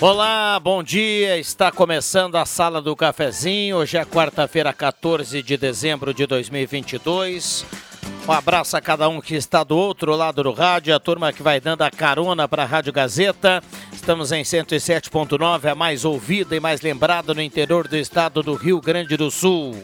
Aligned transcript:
Olá, 0.00 0.60
bom 0.60 0.80
dia. 0.80 1.38
Está 1.38 1.72
começando 1.72 2.36
a 2.36 2.46
Sala 2.46 2.80
do 2.80 2.94
Cafezinho. 2.94 3.78
Hoje 3.78 3.96
é 3.96 4.04
quarta-feira, 4.04 4.72
14 4.72 5.42
de 5.42 5.56
dezembro 5.56 6.14
de 6.14 6.24
2022. 6.24 7.66
Um 8.28 8.30
abraço 8.30 8.76
a 8.76 8.80
cada 8.80 9.08
um 9.08 9.20
que 9.20 9.34
está 9.34 9.64
do 9.64 9.76
outro 9.76 10.14
lado 10.14 10.40
do 10.44 10.52
rádio, 10.52 10.94
a 10.94 11.00
turma 11.00 11.32
que 11.32 11.42
vai 11.42 11.60
dando 11.60 11.82
a 11.82 11.90
carona 11.90 12.46
para 12.46 12.62
a 12.62 12.66
Rádio 12.66 12.92
Gazeta. 12.92 13.60
Estamos 13.92 14.30
em 14.30 14.44
107.9, 14.44 15.68
a 15.68 15.74
mais 15.74 16.04
ouvida 16.04 16.54
e 16.54 16.60
mais 16.60 16.80
lembrada 16.80 17.34
no 17.34 17.42
interior 17.42 17.88
do 17.88 17.96
estado 17.96 18.40
do 18.40 18.54
Rio 18.54 18.80
Grande 18.80 19.16
do 19.16 19.32
Sul. 19.32 19.74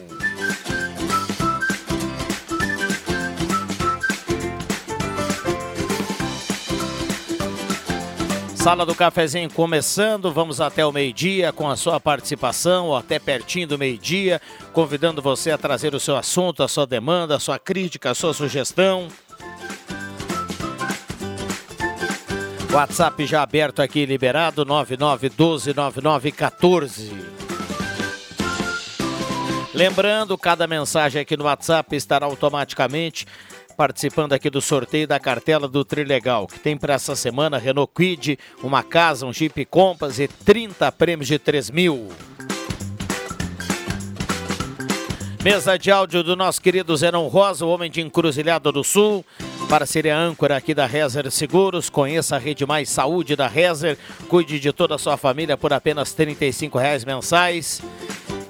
Sala 8.65 8.83
do 8.83 8.95
Cafezinho 8.95 9.53
começando, 9.53 10.31
vamos 10.31 10.59
até 10.59 10.83
o 10.83 10.91
meio-dia 10.91 11.53
com 11.53 11.69
a 11.69 11.75
sua 11.75 11.99
participação, 11.99 12.87
ou 12.87 12.95
até 12.95 13.19
pertinho 13.19 13.67
do 13.67 13.77
meio-dia, 13.77 14.41
convidando 14.73 15.21
você 15.21 15.51
a 15.51 15.57
trazer 15.57 15.93
o 15.93 15.99
seu 15.99 16.17
assunto, 16.17 16.63
a 16.63 16.67
sua 16.67 16.87
demanda, 16.87 17.35
a 17.35 17.39
sua 17.39 17.59
crítica, 17.59 18.09
a 18.09 18.15
sua 18.15 18.33
sugestão. 18.33 19.07
WhatsApp 22.73 23.23
já 23.27 23.43
aberto 23.43 23.83
aqui, 23.83 24.03
liberado, 24.03 24.65
99129914. 24.65 27.11
Lembrando, 29.75 30.35
cada 30.39 30.65
mensagem 30.65 31.21
aqui 31.21 31.37
no 31.37 31.43
WhatsApp 31.43 31.95
estará 31.95 32.25
automaticamente 32.25 33.27
participando 33.75 34.33
aqui 34.33 34.49
do 34.49 34.61
sorteio 34.61 35.07
da 35.07 35.19
cartela 35.19 35.67
do 35.67 35.83
Trilegal, 35.83 36.47
que 36.47 36.59
tem 36.59 36.77
para 36.77 36.93
essa 36.93 37.15
semana 37.15 37.57
Renault 37.57 37.91
Quid, 37.93 38.39
uma 38.63 38.81
casa, 38.81 39.25
um 39.25 39.33
Jeep 39.33 39.65
Compass 39.65 40.19
e 40.19 40.27
30 40.27 40.91
prêmios 40.93 41.27
de 41.27 41.37
3 41.37 41.69
mil. 41.69 42.09
Mesa 45.43 45.77
de 45.77 45.91
áudio 45.91 46.23
do 46.23 46.35
nosso 46.35 46.59
querido 46.59 46.97
Zenon 46.97 47.27
Rosa, 47.27 47.65
o 47.65 47.69
homem 47.69 47.91
de 47.91 48.01
Encruzilhada 48.01 48.71
do 48.71 48.83
Sul. 48.83 49.23
Parceria 49.69 50.17
âncora 50.17 50.57
aqui 50.57 50.73
da 50.73 50.87
Rezer 50.87 51.29
Seguros. 51.29 51.87
Conheça 51.87 52.35
a 52.35 52.39
Rede 52.39 52.65
Mais 52.65 52.89
Saúde 52.89 53.35
da 53.35 53.47
Rezer. 53.47 53.95
Cuide 54.27 54.59
de 54.59 54.73
toda 54.73 54.95
a 54.95 54.97
sua 54.97 55.17
família 55.17 55.55
por 55.55 55.71
apenas 55.71 56.09
R$ 56.09 56.25
35 56.25 56.79
mensais. 57.05 57.79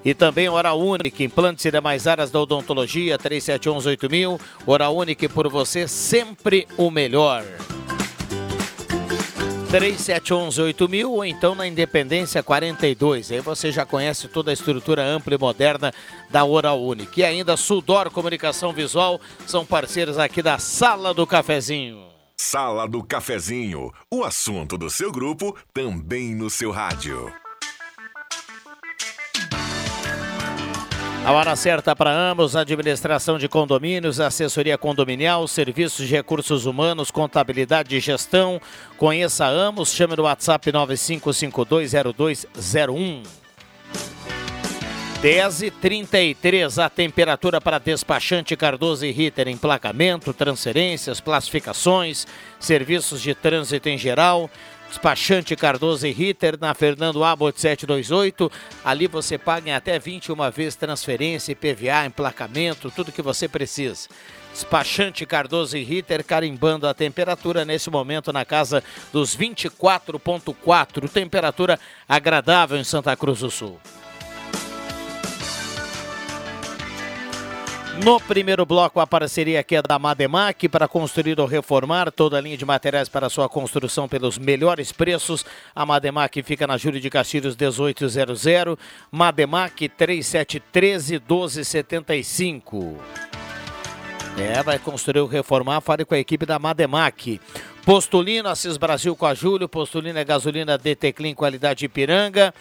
E 0.06 0.14
também 0.14 0.48
Hora 0.48 0.76
Única, 0.76 1.24
implantes 1.24 1.66
e 1.66 1.72
demais 1.72 2.06
áreas 2.06 2.30
da 2.30 2.40
odontologia, 2.40 3.18
37118000. 3.18 4.40
Hora 4.68 4.90
Única 4.90 5.28
por 5.28 5.50
você, 5.50 5.88
sempre 5.88 6.68
o 6.78 6.92
melhor. 6.92 7.44
37118000 9.72 11.10
ou 11.10 11.26
então 11.26 11.56
na 11.56 11.68
Independência 11.68 12.44
42. 12.44 13.32
Aí 13.32 13.42
você 13.42 13.72
já 13.72 13.84
conhece 13.84 14.28
toda 14.28 14.52
a 14.52 14.54
estrutura 14.54 15.04
ampla 15.04 15.34
e 15.34 15.40
moderna 15.40 15.92
da 16.30 16.46
Oral 16.46 16.82
Unique. 16.82 17.22
E 17.22 17.26
ainda 17.26 17.58
Sudor 17.58 18.12
Comunicação 18.12 18.72
Visual 18.72 19.20
são 19.48 19.66
parceiros 19.66 20.20
aqui 20.20 20.44
da 20.44 20.60
Sala 20.60 21.16
do 21.16 21.26
Cafezinho. 21.26 22.06
Sala 22.38 22.88
do 22.88 23.04
Cafezinho, 23.04 23.92
o 24.12 24.24
assunto 24.24 24.78
do 24.78 24.90
seu 24.90 25.12
grupo 25.12 25.58
também 25.74 26.36
no 26.36 26.50
seu 26.50 26.70
rádio. 26.70 27.34
A 31.26 31.32
hora 31.32 31.56
certa 31.56 31.96
para 31.96 32.12
ambos, 32.12 32.56
administração 32.56 33.40
de 33.40 33.50
condomínios, 33.50 34.20
assessoria 34.20 34.78
condominial, 34.78 35.48
serviços 35.48 36.08
de 36.08 36.14
recursos 36.14 36.68
humanos, 36.68 37.10
contabilidade 37.10 37.96
e 37.96 38.00
gestão. 38.00 38.62
Conheça 38.96 39.48
Amos, 39.48 39.92
chame 39.92 40.16
no 40.16 40.22
WhatsApp 40.22 40.72
95520201. 40.72 43.24
10 45.20 45.62
e 45.64 45.72
33 45.72 46.78
a 46.78 46.88
temperatura 46.88 47.60
para 47.60 47.80
despachante 47.80 48.56
Cardoso 48.56 49.04
e 49.04 49.12
Ritter, 49.12 49.48
emplacamento, 49.48 50.32
transferências, 50.32 51.20
classificações, 51.20 52.28
serviços 52.60 53.20
de 53.20 53.34
trânsito 53.34 53.90
em 53.90 53.98
geral. 53.98 54.48
Despachante 54.96 55.58
Cardoso 55.58 56.08
e 56.08 56.12
Ritter 56.12 56.58
na 56.58 56.74
Fernando 56.74 57.22
Abbott 57.22 57.60
728. 57.60 58.50
Ali 58.84 59.08
você 59.08 59.38
paga 59.38 59.70
em 59.70 59.74
até 59.74 60.00
21 60.00 60.50
vezes 60.50 60.78
transferência, 60.78 61.52
IPVA, 61.52 62.06
emplacamento, 62.06 62.90
tudo 62.90 63.12
que 63.12 63.22
você 63.22 63.46
precisa. 63.50 64.08
Despachante 64.54 65.26
Cardoso 65.26 65.76
e 65.76 65.84
Ritter 65.84 66.24
carimbando 66.24 66.88
a 66.88 66.94
temperatura 66.94 67.66
nesse 67.66 67.90
momento 67.90 68.32
na 68.32 68.46
casa 68.46 68.82
dos 69.12 69.36
24.4, 69.36 71.10
temperatura 71.10 71.78
agradável 72.08 72.78
em 72.78 72.84
Santa 72.86 73.18
Cruz 73.18 73.40
do 73.40 73.52
Sul. 73.52 73.78
No 78.04 78.20
primeiro 78.20 78.66
bloco, 78.66 79.00
a 79.00 79.08
parceria 79.08 79.62
aqui 79.62 79.76
é 79.76 79.82
da 79.82 79.98
Mademac 79.98 80.68
para 80.68 80.88
construir 80.88 81.40
ou 81.40 81.48
reformar 81.48 82.12
toda 82.12 82.38
a 82.38 82.42
linha 82.42 82.58
de 82.58 82.66
materiais 82.66 83.08
para 83.08 83.30
sua 83.30 83.48
construção 83.48 84.08
pelos 84.08 84.38
melhores 84.38 84.92
preços. 84.92 85.46
A 85.74 85.86
Mademac 85.86 86.44
fica 86.44 86.68
na 86.68 86.78
Júlio 86.78 87.00
de 87.00 87.10
Castilhos 87.10 87.56
1800. 87.56 88.46
Mademac 89.10 89.88
3713 89.88 91.14
1275. 91.14 92.98
É, 94.38 94.62
vai 94.62 94.78
construir 94.78 95.22
ou 95.22 95.28
reformar, 95.28 95.80
fale 95.80 96.04
com 96.04 96.14
a 96.14 96.20
equipe 96.20 96.46
da 96.46 96.60
Mademac. 96.60 97.40
Postulino, 97.86 98.50
Assis 98.50 98.76
Brasil 98.76 99.16
com 99.16 99.26
a 99.26 99.34
Júlio, 99.34 99.70
Postulino 99.70 100.20
é 100.20 100.26
gasolina 100.26 100.78
DT 100.78 101.14
Clean, 101.14 101.34
qualidade 101.34 101.86
Ipiranga. 101.86 102.54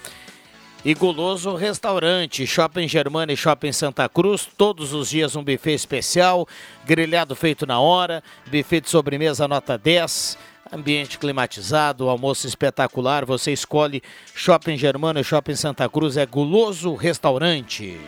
E 0.84 0.92
Guloso 0.92 1.54
Restaurante, 1.54 2.46
Shopping 2.46 2.86
Germana 2.86 3.32
e 3.32 3.36
Shopping 3.38 3.72
Santa 3.72 4.06
Cruz, 4.06 4.46
todos 4.54 4.92
os 4.92 5.08
dias 5.08 5.34
um 5.34 5.42
buffet 5.42 5.72
especial, 5.72 6.46
grelhado 6.84 7.34
feito 7.34 7.64
na 7.64 7.80
hora, 7.80 8.22
buffet 8.44 8.82
de 8.82 8.90
sobremesa 8.90 9.48
nota 9.48 9.78
10, 9.78 10.36
ambiente 10.70 11.18
climatizado, 11.18 12.06
almoço 12.06 12.46
espetacular, 12.46 13.24
você 13.24 13.50
escolhe 13.50 14.02
Shopping 14.34 14.76
Germana 14.76 15.20
e 15.20 15.24
Shopping 15.24 15.56
Santa 15.56 15.88
Cruz, 15.88 16.18
é 16.18 16.26
Guloso 16.26 16.94
Restaurante. 16.94 17.98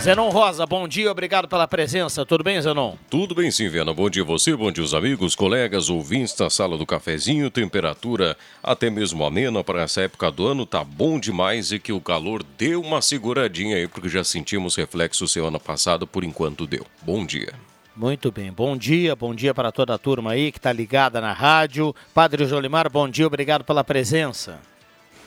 Zenon 0.00 0.28
Rosa, 0.30 0.64
bom 0.64 0.86
dia, 0.86 1.10
obrigado 1.10 1.48
pela 1.48 1.66
presença. 1.66 2.24
Tudo 2.24 2.44
bem, 2.44 2.62
Zenon? 2.62 2.94
Tudo 3.10 3.34
bem, 3.34 3.50
sim, 3.50 3.68
Viana. 3.68 3.92
Bom 3.92 4.08
dia 4.08 4.22
a 4.22 4.26
você, 4.26 4.54
bom 4.54 4.70
dia 4.70 4.82
os 4.82 4.94
amigos, 4.94 5.34
colegas, 5.34 5.90
ouvintes 5.90 6.36
da 6.36 6.48
sala 6.48 6.78
do 6.78 6.86
cafezinho. 6.86 7.50
Temperatura 7.50 8.36
até 8.62 8.88
mesmo 8.90 9.24
amena 9.24 9.64
para 9.64 9.82
essa 9.82 10.02
época 10.02 10.30
do 10.30 10.46
ano, 10.46 10.64
tá 10.64 10.84
bom 10.84 11.18
demais 11.18 11.72
e 11.72 11.80
que 11.80 11.92
o 11.92 12.00
calor 12.00 12.44
deu 12.56 12.80
uma 12.80 13.02
seguradinha 13.02 13.76
aí, 13.76 13.88
porque 13.88 14.08
já 14.08 14.22
sentimos 14.22 14.76
reflexo 14.76 15.26
semana 15.26 15.58
passada, 15.58 16.06
por 16.06 16.22
enquanto 16.22 16.64
deu. 16.64 16.86
Bom 17.02 17.26
dia. 17.26 17.52
Muito 17.96 18.30
bem. 18.30 18.52
Bom 18.52 18.76
dia, 18.76 19.16
bom 19.16 19.34
dia 19.34 19.52
para 19.52 19.72
toda 19.72 19.94
a 19.94 19.98
turma 19.98 20.30
aí 20.30 20.52
que 20.52 20.58
está 20.58 20.72
ligada 20.72 21.20
na 21.20 21.32
rádio. 21.32 21.92
Padre 22.14 22.46
Jolimar, 22.46 22.88
bom 22.88 23.08
dia, 23.08 23.26
obrigado 23.26 23.64
pela 23.64 23.82
presença. 23.82 24.60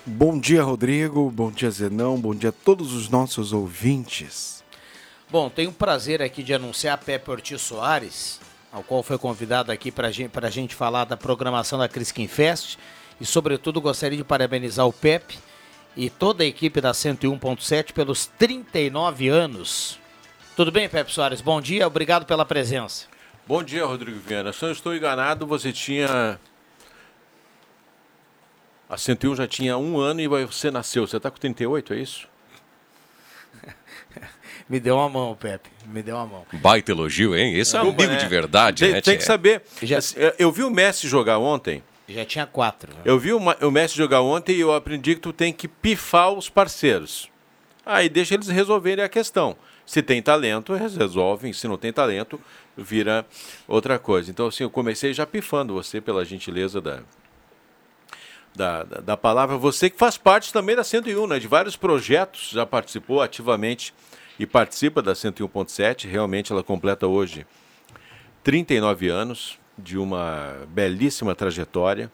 Bom 0.05 0.39
dia, 0.39 0.63
Rodrigo. 0.63 1.29
Bom 1.29 1.51
dia, 1.51 1.69
Zenão. 1.69 2.17
Bom 2.17 2.33
dia 2.33 2.49
a 2.49 2.53
todos 2.53 2.93
os 2.93 3.09
nossos 3.09 3.51
ouvintes. 3.51 4.60
Bom, 5.31 5.49
tenho 5.49 5.69
o 5.69 5.73
prazer 5.73 6.21
aqui 6.21 6.43
de 6.43 6.53
anunciar 6.53 6.97
Pepe 6.97 7.31
Ortiz 7.31 7.61
Soares, 7.61 8.41
ao 8.69 8.83
qual 8.83 9.01
foi 9.01 9.17
convidado 9.17 9.71
aqui 9.71 9.89
para 9.89 10.11
gente, 10.11 10.29
a 10.37 10.49
gente 10.49 10.75
falar 10.75 11.05
da 11.05 11.15
programação 11.15 11.79
da 11.79 11.87
Criskin 11.87 12.27
Fest. 12.27 12.77
E, 13.17 13.25
sobretudo, 13.25 13.79
gostaria 13.79 14.17
de 14.17 14.25
parabenizar 14.25 14.85
o 14.85 14.91
Pepe 14.91 15.39
e 15.95 16.09
toda 16.09 16.43
a 16.43 16.45
equipe 16.45 16.81
da 16.81 16.91
101.7 16.91 17.93
pelos 17.93 18.25
39 18.25 19.29
anos. 19.29 19.97
Tudo 20.53 20.69
bem, 20.69 20.89
Pepe 20.89 21.13
Soares? 21.13 21.39
Bom 21.39 21.61
dia, 21.61 21.87
obrigado 21.87 22.25
pela 22.25 22.43
presença. 22.43 23.05
Bom 23.47 23.63
dia, 23.63 23.85
Rodrigo 23.85 24.19
Viana. 24.19 24.51
Se 24.51 24.65
eu 24.65 24.71
estou 24.73 24.93
enganado, 24.93 25.47
você 25.47 25.71
tinha 25.71 26.37
a 28.89 28.97
101 28.97 29.37
já 29.37 29.47
tinha 29.47 29.77
um 29.77 29.97
ano 29.97 30.19
e 30.19 30.27
você 30.27 30.69
nasceu. 30.69 31.07
Você 31.07 31.15
está 31.15 31.31
com 31.31 31.37
38, 31.37 31.93
é 31.93 31.99
isso? 31.99 32.30
Me 34.69 34.79
deu 34.79 34.95
uma 34.95 35.09
mão, 35.09 35.35
Pepe. 35.35 35.69
Me 35.85 36.01
deu 36.01 36.15
uma 36.15 36.25
mão. 36.25 36.45
Baita 36.53 36.91
elogio, 36.91 37.35
hein? 37.35 37.55
Esse 37.57 37.75
é 37.75 37.81
um 37.81 37.89
amigo 37.89 38.15
de 38.15 38.27
verdade, 38.27 38.83
tem, 38.83 38.93
né? 38.93 39.01
Tem 39.01 39.17
que 39.17 39.23
saber. 39.23 39.61
Já... 39.81 39.97
Assim, 39.97 40.15
eu 40.37 40.51
vi 40.51 40.63
o 40.63 40.69
Messi 40.69 41.07
jogar 41.07 41.37
ontem. 41.37 41.83
Já 42.07 42.25
tinha 42.25 42.45
quatro. 42.45 42.91
Eu 43.05 43.17
vi 43.17 43.31
o 43.33 43.71
Messi 43.71 43.95
jogar 43.95 44.21
ontem 44.21 44.55
e 44.55 44.59
eu 44.59 44.73
aprendi 44.73 45.15
que 45.15 45.21
tu 45.21 45.31
tem 45.31 45.53
que 45.53 45.67
pifar 45.67 46.31
os 46.31 46.49
parceiros. 46.49 47.29
Aí 47.85 48.09
deixa 48.09 48.35
eles 48.35 48.47
resolverem 48.47 49.03
a 49.03 49.09
questão. 49.09 49.55
Se 49.85 50.01
tem 50.01 50.21
talento, 50.21 50.75
eles 50.75 50.95
resolvem. 50.95 51.51
Se 51.53 51.67
não 51.67 51.77
tem 51.77 51.91
talento, 51.91 52.39
vira 52.77 53.25
outra 53.67 53.97
coisa. 53.97 54.29
Então, 54.29 54.47
assim, 54.47 54.63
eu 54.63 54.69
comecei 54.69 55.13
já 55.13 55.25
pifando 55.25 55.73
você 55.73 55.99
pela 55.99 56.23
gentileza 56.23 56.79
da, 56.79 57.01
da, 58.55 58.83
da, 58.83 59.01
da, 59.01 59.17
palavra. 59.17 59.57
Você 59.57 59.89
que 59.89 59.97
faz 59.97 60.17
parte 60.17 60.53
também 60.53 60.75
da 60.75 60.83
101, 60.83 61.27
né? 61.27 61.39
De 61.39 61.47
vários 61.47 61.75
projetos, 61.75 62.49
já 62.51 62.65
participou 62.65 63.21
ativamente 63.21 63.93
e 64.39 64.45
participa 64.45 65.01
da 65.01 65.13
101.7. 65.13 66.09
Realmente 66.09 66.51
ela 66.51 66.63
completa 66.63 67.07
hoje 67.07 67.45
39 68.43 69.09
anos 69.09 69.59
de 69.77 69.97
uma 69.97 70.55
belíssima 70.69 71.35
trajetória. 71.35 72.11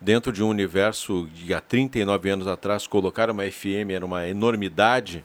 Dentro 0.00 0.32
de 0.32 0.42
um 0.42 0.48
universo 0.48 1.28
de 1.32 1.52
há 1.52 1.60
39 1.60 2.30
anos 2.30 2.46
atrás, 2.46 2.86
colocar 2.86 3.30
uma 3.30 3.44
FM 3.50 3.90
era 3.94 4.04
uma 4.04 4.26
enormidade 4.26 5.24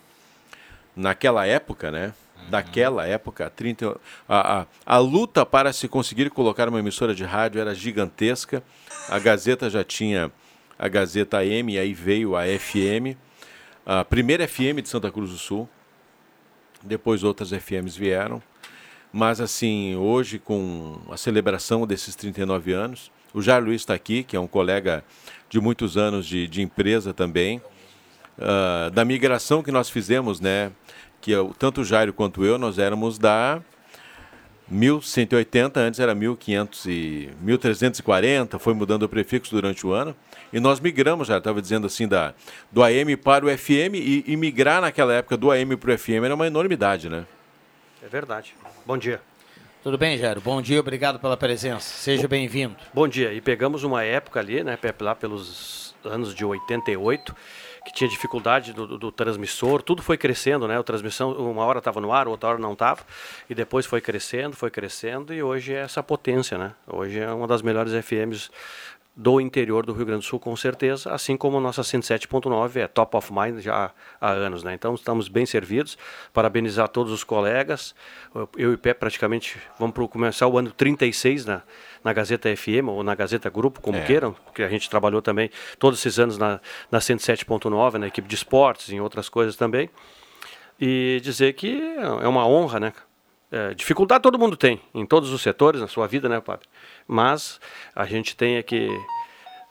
naquela 0.96 1.46
época, 1.46 1.90
né? 1.90 2.14
daquela 2.50 3.06
época, 3.06 3.50
30, 3.50 3.98
a, 4.28 4.60
a, 4.62 4.66
a, 4.86 4.98
luta 4.98 5.46
para 5.46 5.74
se 5.74 5.88
conseguir 5.88 6.30
colocar 6.30 6.70
uma 6.70 6.80
emissora 6.80 7.14
de 7.14 7.24
rádio 7.24 7.60
era 7.60 7.74
gigantesca. 7.74 8.64
A 9.10 9.20
Gazeta 9.20 9.70
já 9.70 9.84
tinha 9.84 10.32
a 10.78 10.88
Gazeta 10.88 11.38
AM, 11.40 11.78
aí 11.78 11.94
veio 11.94 12.36
a 12.36 12.44
FM, 12.44 13.18
a 13.86 14.04
primeira 14.04 14.48
FM 14.48 14.82
de 14.82 14.90
Santa 14.90 15.12
Cruz 15.12 15.30
do 15.30 15.38
Sul. 15.38 15.70
Depois 16.84 17.24
outras 17.24 17.52
FMs 17.52 17.98
vieram. 17.98 18.42
Mas 19.14 19.40
assim, 19.40 19.96
hoje 19.96 20.40
com 20.40 21.00
a 21.10 21.18
celebração 21.18 21.88
desses 21.88 22.16
39 22.16 22.74
anos, 22.74 23.12
o 23.34 23.42
Jair 23.42 23.64
Luiz 23.64 23.82
está 23.82 23.94
aqui, 23.94 24.24
que 24.24 24.36
é 24.36 24.40
um 24.40 24.48
colega 24.48 25.04
de 25.50 25.60
muitos 25.60 25.98
anos 25.98 26.26
de, 26.26 26.48
de 26.48 26.62
empresa 26.62 27.14
também. 27.14 27.62
Uh, 28.38 28.90
da 28.92 29.06
migração 29.06 29.64
que 29.64 29.72
nós 29.72 29.90
fizemos, 29.90 30.42
né? 30.42 30.72
que 31.26 31.32
eu, 31.32 31.56
tanto 31.58 31.82
o 31.82 31.84
Jairo 31.84 32.14
quanto 32.14 32.46
eu, 32.46 32.58
nós 32.58 32.78
éramos 32.78 33.18
da 33.18 33.60
1180, 34.70 35.80
antes 35.80 36.00
era 36.00 36.16
1500 36.16 36.86
e 36.88 37.30
1340, 37.40 38.58
foi 38.58 38.74
mudando 38.74 39.04
o 39.04 39.10
prefixo 39.10 39.52
durante 39.52 39.86
o 39.86 39.92
ano. 39.92 40.16
E 40.52 40.60
nós 40.60 40.80
migramos, 40.80 41.28
já 41.28 41.38
estava 41.38 41.62
dizendo 41.62 41.86
assim, 41.86 42.08
da, 42.08 42.34
do 42.72 42.84
AM 42.84 43.16
para 43.18 43.46
o 43.46 43.58
FM, 43.58 43.94
e, 43.96 44.24
e 44.26 44.36
migrar 44.36 44.82
naquela 44.82 45.14
época 45.14 45.38
do 45.38 45.52
AM 45.52 45.76
para 45.78 45.94
o 45.94 45.98
FM 45.98 46.24
era 46.24 46.34
uma 46.36 46.48
enormidade, 46.48 47.10
né? 47.10 47.26
É 48.04 48.08
verdade. 48.08 48.56
Bom 48.86 48.98
dia. 48.98 49.22
Tudo 49.84 50.00
bem, 50.00 50.18
Jairo? 50.18 50.42
Bom 50.42 50.62
dia, 50.64 50.80
obrigado 50.80 51.20
pela 51.20 51.38
presença. 51.38 51.88
Seja 51.88 52.28
bem-vindo. 52.28 52.76
Bom 52.92 53.08
dia. 53.08 53.32
E 53.34 53.40
pegamos 53.40 53.84
uma 53.84 54.04
época 54.04 54.40
ali, 54.40 54.64
né, 54.64 54.78
lá 55.00 55.14
pelos 55.14 55.94
anos 56.04 56.34
de 56.34 56.44
88, 56.44 57.36
que 57.86 57.94
tinha 57.94 58.10
dificuldade 58.10 58.74
do, 58.74 58.88
do, 58.88 58.98
do, 58.98 59.12
transmissor, 59.12 59.82
tudo 59.84 60.02
foi 60.02 60.18
crescendo, 60.18 60.68
né? 60.68 60.78
A 60.78 60.84
transmissão, 60.84 61.32
uma 61.34 61.64
hora 61.64 61.78
estava 61.78 62.02
no 62.02 62.12
ar, 62.12 62.28
outra 62.28 62.50
hora 62.50 62.58
não 62.58 62.74
estava, 62.74 63.02
e 63.48 63.54
depois 63.54 63.86
foi 63.86 64.02
crescendo, 64.02 64.56
foi 64.56 64.72
crescendo, 64.72 65.32
e 65.32 65.44
hoje 65.44 65.74
é 65.74 65.82
essa 65.82 66.02
potência, 66.02 66.58
né? 66.58 66.74
Hoje 66.88 67.20
é 67.20 67.32
uma 67.32 67.48
das 67.48 67.62
melhores 67.62 67.94
FMs 67.94 68.50
do 69.16 69.40
interior 69.40 69.86
do 69.86 69.94
Rio 69.94 70.06
Grande 70.06 70.22
do 70.22 70.26
Sul, 70.26 70.40
com 70.40 70.54
certeza, 70.58 71.14
assim 71.14 71.38
como 71.38 71.58
a 71.58 71.62
nossa 71.62 71.82
107.9 71.82 72.76
é 72.76 72.88
top 72.88 73.16
of 73.16 73.32
mind 73.32 73.60
já 73.60 73.92
há 74.20 74.30
anos, 74.30 74.62
né? 74.62 74.74
Então 74.74 74.94
estamos 74.94 75.30
bem 75.30 75.46
servidos. 75.46 75.98
Parabenizar 76.34 76.90
todos 76.90 77.14
os 77.14 77.24
colegas. 77.24 77.96
Eu 78.58 78.74
e 78.74 78.78
Pé 78.78 78.94
praticamente 78.94 79.58
vamos 79.80 79.96
começar 80.10 80.48
o 80.48 80.58
ano 80.58 80.70
36 80.70 81.46
na, 81.46 81.62
na 82.04 82.12
Gazeta 82.12 82.54
FM 82.54 82.90
ou 82.90 83.04
na 83.04 83.16
Gazeta 83.16 83.50
Grupo, 83.50 83.80
como 83.80 83.98
é. 83.98 84.02
queiram, 84.02 84.34
porque 84.34 84.64
a 84.64 84.70
gente 84.70 84.90
trabalhou 84.90 85.22
também 85.22 85.50
todos 85.80 86.00
esses 86.00 86.20
anos 86.20 86.38
na, 86.38 86.60
na 86.92 87.00
107.9, 87.00 87.94
na 87.94 88.08
equipe 88.08 88.28
de 88.28 88.36
esportes, 88.36 88.90
em 88.90 89.00
outras 89.00 89.30
coisas 89.30 89.56
também. 89.56 89.90
E 90.78 91.22
dizer 91.24 91.54
que 91.54 91.82
é 92.22 92.28
uma 92.28 92.46
honra, 92.46 92.82
né? 92.82 92.94
É, 93.56 93.74
dificuldade 93.74 94.22
todo 94.22 94.38
mundo 94.38 94.58
tem, 94.58 94.82
em 94.94 95.06
todos 95.06 95.32
os 95.32 95.42
setores, 95.42 95.80
na 95.80 95.88
sua 95.88 96.08
vida, 96.08 96.28
né, 96.28 96.42
Padre? 96.42 96.68
Mas 97.08 97.58
a 97.96 98.06
gente 98.06 98.36
tem 98.36 98.62
que 98.62 98.90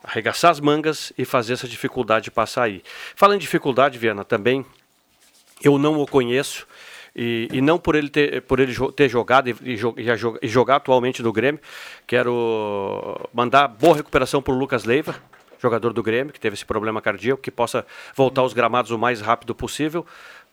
arregaçar 0.03 0.51
as 0.51 0.59
mangas 0.59 1.13
e 1.19 1.25
fazer 1.27 1.53
essa 1.53 1.69
dificuldade 1.69 2.31
passar 2.31 2.63
aí. 2.63 2.83
Falando 3.15 3.37
em 3.37 3.41
dificuldade, 3.41 3.99
Viana, 3.99 4.25
também 4.25 4.65
eu 5.63 5.77
não 5.77 6.01
o 6.01 6.07
conheço. 6.07 6.67
E, 7.15 7.47
e 7.53 7.61
não 7.61 7.79
por 7.79 7.95
ele 7.95 8.09
ter, 8.09 8.41
por 8.43 8.59
ele 8.59 8.75
ter 8.97 9.09
jogado 9.09 9.49
e, 9.49 9.53
e, 9.53 9.79
e 10.43 10.49
jogar 10.49 10.77
atualmente 10.77 11.23
no 11.23 11.31
Grêmio. 11.31 11.61
Quero 12.07 13.29
mandar 13.35 13.69
boa 13.69 13.97
recuperação 13.97 14.41
para 14.41 14.53
o 14.53 14.59
Lucas 14.59 14.85
Leiva, 14.85 15.15
jogador 15.61 15.93
do 15.93 16.03
Grêmio, 16.03 16.33
que 16.33 16.41
teve 16.41 16.55
esse 16.55 16.65
problema 16.65 17.03
cardíaco, 17.03 17.41
que 17.41 17.51
possa 17.51 17.87
voltar 18.17 18.41
aos 18.41 18.55
gramados 18.55 18.91
o 18.91 18.99
mais 18.99 19.21
rápido 19.21 19.55
possível 19.55 20.05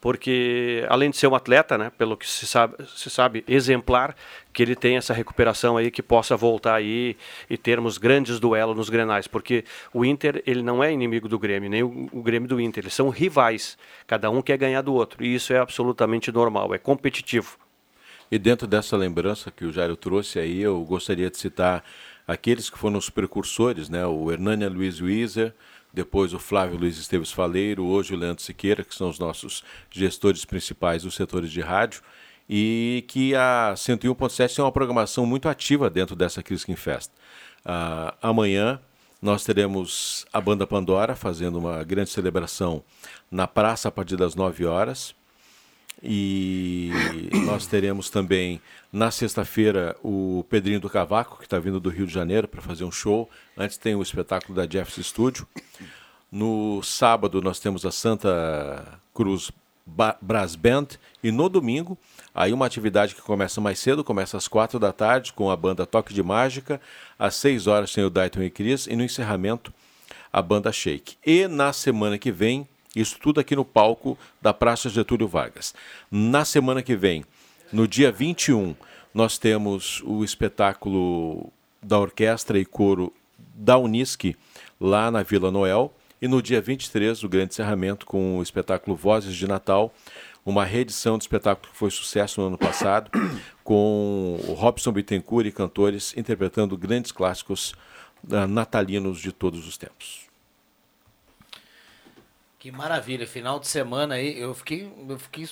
porque 0.01 0.83
além 0.89 1.11
de 1.11 1.17
ser 1.17 1.27
um 1.27 1.35
atleta, 1.35 1.77
né, 1.77 1.91
pelo 1.95 2.17
que 2.17 2.27
se 2.27 2.47
sabe, 2.47 2.75
se 2.87 3.07
sabe 3.07 3.43
exemplar, 3.47 4.15
que 4.51 4.63
ele 4.63 4.75
tem 4.75 4.97
essa 4.97 5.13
recuperação 5.13 5.77
aí 5.77 5.91
que 5.91 6.01
possa 6.01 6.35
voltar 6.35 6.73
aí 6.73 7.15
e 7.47 7.55
termos 7.55 7.99
grandes 7.99 8.39
duelos 8.39 8.75
nos 8.75 8.89
Grenais, 8.89 9.27
porque 9.27 9.63
o 9.93 10.03
Inter 10.03 10.41
ele 10.47 10.63
não 10.63 10.83
é 10.83 10.91
inimigo 10.91 11.29
do 11.29 11.37
Grêmio, 11.37 11.69
nem 11.69 11.83
o, 11.83 12.09
o 12.11 12.23
Grêmio 12.23 12.49
do 12.49 12.59
Inter, 12.59 12.83
eles 12.83 12.95
são 12.95 13.09
rivais, 13.09 13.77
cada 14.07 14.31
um 14.31 14.41
quer 14.41 14.57
ganhar 14.57 14.81
do 14.81 14.93
outro, 14.93 15.23
e 15.23 15.35
isso 15.35 15.53
é 15.53 15.59
absolutamente 15.59 16.31
normal, 16.31 16.73
é 16.73 16.79
competitivo. 16.79 17.57
E 18.31 18.39
dentro 18.39 18.65
dessa 18.65 18.97
lembrança 18.97 19.51
que 19.51 19.65
o 19.65 19.71
Jairo 19.71 19.95
trouxe 19.95 20.39
aí, 20.39 20.61
eu 20.61 20.81
gostaria 20.83 21.29
de 21.29 21.37
citar 21.37 21.83
aqueles 22.25 22.69
que 22.69 22.79
foram 22.79 22.97
os 22.97 23.09
precursores, 23.09 23.87
né, 23.87 24.05
o 24.07 24.31
Hernânia 24.31 24.69
Luiz 24.69 24.99
Wieser, 24.99 25.53
depois 25.93 26.33
o 26.33 26.39
Flávio 26.39 26.77
Luiz 26.77 26.97
Esteves 26.97 27.31
Faleiro, 27.31 27.85
hoje 27.85 28.13
o 28.13 28.17
Leandro 28.17 28.43
Siqueira, 28.43 28.83
que 28.83 28.95
são 28.95 29.09
os 29.09 29.19
nossos 29.19 29.63
gestores 29.89 30.45
principais 30.45 31.03
dos 31.03 31.15
setores 31.15 31.51
de 31.51 31.61
rádio, 31.61 32.01
e 32.49 33.05
que 33.07 33.35
a 33.35 33.73
101.7 33.75 34.55
tem 34.55 34.65
uma 34.65 34.71
programação 34.71 35.25
muito 35.25 35.47
ativa 35.47 35.89
dentro 35.89 36.15
dessa 36.15 36.43
Criskin 36.43 36.75
Fest. 36.75 37.11
Uh, 37.65 38.13
amanhã 38.21 38.79
nós 39.21 39.43
teremos 39.43 40.25
a 40.33 40.41
banda 40.41 40.65
Pandora 40.65 41.15
fazendo 41.15 41.59
uma 41.59 41.83
grande 41.83 42.09
celebração 42.09 42.83
na 43.29 43.47
praça 43.47 43.87
a 43.87 43.91
partir 43.91 44.17
das 44.17 44.33
9 44.35 44.65
horas. 44.65 45.13
E 46.03 46.91
nós 47.45 47.67
teremos 47.67 48.09
também 48.09 48.59
na 48.91 49.11
sexta-feira 49.11 49.95
o 50.03 50.43
Pedrinho 50.49 50.79
do 50.79 50.89
Cavaco, 50.89 51.37
que 51.37 51.45
está 51.45 51.59
vindo 51.59 51.79
do 51.79 51.89
Rio 51.89 52.07
de 52.07 52.13
Janeiro 52.13 52.47
para 52.47 52.61
fazer 52.61 52.83
um 52.83 52.91
show. 52.91 53.29
Antes 53.55 53.77
tem 53.77 53.93
o 53.93 54.01
espetáculo 54.01 54.55
da 54.55 54.67
Jeffs 54.67 55.05
Studio. 55.05 55.47
No 56.31 56.81
sábado 56.81 57.41
nós 57.41 57.59
temos 57.59 57.85
a 57.85 57.91
Santa 57.91 58.99
Cruz 59.13 59.51
Brass 60.21 60.55
Band. 60.55 60.87
E 61.23 61.31
no 61.31 61.49
domingo, 61.49 61.97
aí 62.33 62.51
uma 62.51 62.65
atividade 62.65 63.13
que 63.13 63.21
começa 63.21 63.61
mais 63.61 63.77
cedo, 63.77 64.03
começa 64.03 64.37
às 64.37 64.47
quatro 64.47 64.79
da 64.79 64.91
tarde 64.91 65.33
com 65.33 65.51
a 65.51 65.55
banda 65.55 65.85
Toque 65.85 66.13
de 66.13 66.23
Mágica. 66.23 66.81
Às 67.19 67.35
seis 67.35 67.67
horas 67.67 67.93
tem 67.93 68.03
o 68.03 68.09
Dayton 68.09 68.41
e 68.41 68.49
Cris. 68.49 68.87
E 68.87 68.95
no 68.95 69.03
encerramento, 69.03 69.73
a 70.33 70.41
banda 70.41 70.71
Shake. 70.71 71.15
E 71.25 71.47
na 71.47 71.73
semana 71.73 72.17
que 72.17 72.31
vem 72.31 72.67
isso 72.95 73.17
tudo 73.19 73.39
aqui 73.39 73.55
no 73.55 73.63
palco 73.63 74.17
da 74.41 74.53
Praça 74.53 74.89
Getúlio 74.89 75.27
Vargas. 75.27 75.73
Na 76.09 76.43
semana 76.43 76.81
que 76.81 76.95
vem, 76.95 77.23
no 77.71 77.87
dia 77.87 78.11
21, 78.11 78.75
nós 79.13 79.37
temos 79.37 80.01
o 80.05 80.23
espetáculo 80.23 81.51
da 81.81 81.97
orquestra 81.97 82.59
e 82.59 82.65
coro 82.65 83.13
da 83.37 83.77
Unisque, 83.77 84.35
lá 84.79 85.09
na 85.09 85.23
Vila 85.23 85.51
Noel. 85.51 85.93
E 86.21 86.27
no 86.27 86.41
dia 86.41 86.61
23, 86.61 87.23
o 87.23 87.29
grande 87.29 87.53
encerramento 87.53 88.05
com 88.05 88.37
o 88.37 88.43
espetáculo 88.43 88.95
Vozes 88.95 89.35
de 89.35 89.47
Natal, 89.47 89.91
uma 90.45 90.63
reedição 90.63 91.17
do 91.17 91.21
espetáculo 91.21 91.71
que 91.71 91.77
foi 91.77 91.89
sucesso 91.89 92.41
no 92.41 92.47
ano 92.47 92.57
passado, 92.57 93.09
com 93.63 94.39
o 94.47 94.53
Robson 94.53 94.91
Bittencourt 94.91 95.47
e 95.47 95.51
cantores 95.51 96.13
interpretando 96.15 96.77
grandes 96.77 97.11
clássicos 97.11 97.71
uh, 98.25 98.47
natalinos 98.47 99.19
de 99.19 99.31
todos 99.31 99.67
os 99.67 99.77
tempos. 99.77 100.30
Que 102.61 102.71
maravilha, 102.71 103.25
final 103.25 103.59
de 103.59 103.67
semana 103.67 104.13
aí, 104.13 104.39
eu 104.39 104.53
fiquei, 104.53 104.87
eu 105.09 105.17
fiquei 105.17 105.49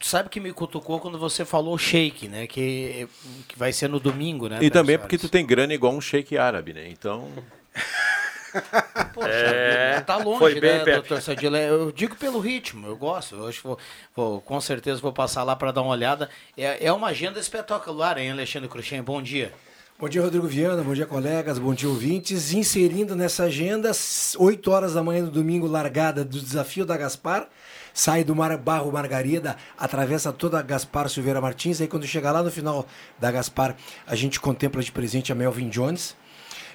sabe 0.00 0.28
que 0.28 0.40
me 0.40 0.52
cutucou 0.52 0.98
quando 0.98 1.16
você 1.20 1.44
falou 1.44 1.78
shake, 1.78 2.26
né? 2.26 2.48
Que, 2.48 3.08
que 3.46 3.56
vai 3.56 3.72
ser 3.72 3.88
no 3.88 4.00
domingo, 4.00 4.48
né? 4.48 4.58
E 4.60 4.70
também 4.70 4.98
porque 4.98 5.16
tu 5.16 5.28
tem 5.28 5.46
grana 5.46 5.72
igual 5.72 5.94
um 5.94 6.00
shake 6.00 6.36
árabe, 6.36 6.72
né? 6.72 6.88
Então. 6.88 7.30
Poxa, 9.14 9.28
é, 9.28 10.00
tá 10.00 10.16
longe, 10.16 10.40
foi 10.40 10.58
bem, 10.58 10.78
né, 10.78 10.94
doutor 10.94 11.22
Sadila? 11.22 11.56
Eu 11.58 11.92
digo 11.92 12.16
pelo 12.16 12.40
ritmo, 12.40 12.88
eu 12.88 12.96
gosto. 12.96 13.36
Eu 13.36 13.46
acho 13.46 13.60
que 13.60 13.66
vou, 13.68 13.78
vou, 14.16 14.40
com 14.40 14.60
certeza 14.60 15.00
vou 15.00 15.12
passar 15.12 15.44
lá 15.44 15.54
para 15.54 15.70
dar 15.70 15.82
uma 15.82 15.92
olhada. 15.92 16.28
É, 16.56 16.86
é 16.86 16.92
uma 16.92 17.10
agenda 17.10 17.38
espetacular, 17.38 18.18
hein, 18.18 18.32
Alexandre 18.32 18.68
Cruxem? 18.68 19.00
Bom 19.00 19.22
dia. 19.22 19.52
Bom 20.00 20.08
dia, 20.08 20.22
Rodrigo 20.22 20.46
Viana. 20.46 20.80
Bom 20.80 20.94
dia, 20.94 21.06
colegas. 21.06 21.58
Bom 21.58 21.74
dia, 21.74 21.88
ouvintes. 21.88 22.52
Inserindo 22.52 23.16
nessa 23.16 23.42
agenda, 23.42 23.90
8 24.38 24.70
horas 24.70 24.94
da 24.94 25.02
manhã 25.02 25.24
do 25.24 25.30
domingo, 25.32 25.66
largada 25.66 26.24
do 26.24 26.40
desafio 26.40 26.86
da 26.86 26.96
Gaspar. 26.96 27.48
Sai 27.92 28.22
do 28.22 28.32
Mar 28.32 28.56
Barro 28.56 28.92
Margarida, 28.92 29.56
atravessa 29.76 30.32
toda 30.32 30.56
a 30.56 30.62
Gaspar 30.62 31.08
Silveira 31.08 31.40
Martins. 31.40 31.80
Aí, 31.80 31.88
quando 31.88 32.06
chegar 32.06 32.30
lá 32.30 32.44
no 32.44 32.50
final 32.52 32.86
da 33.18 33.32
Gaspar, 33.32 33.74
a 34.06 34.14
gente 34.14 34.38
contempla 34.38 34.80
de 34.80 34.92
presente 34.92 35.32
a 35.32 35.34
Melvin 35.34 35.68
Jones 35.68 36.14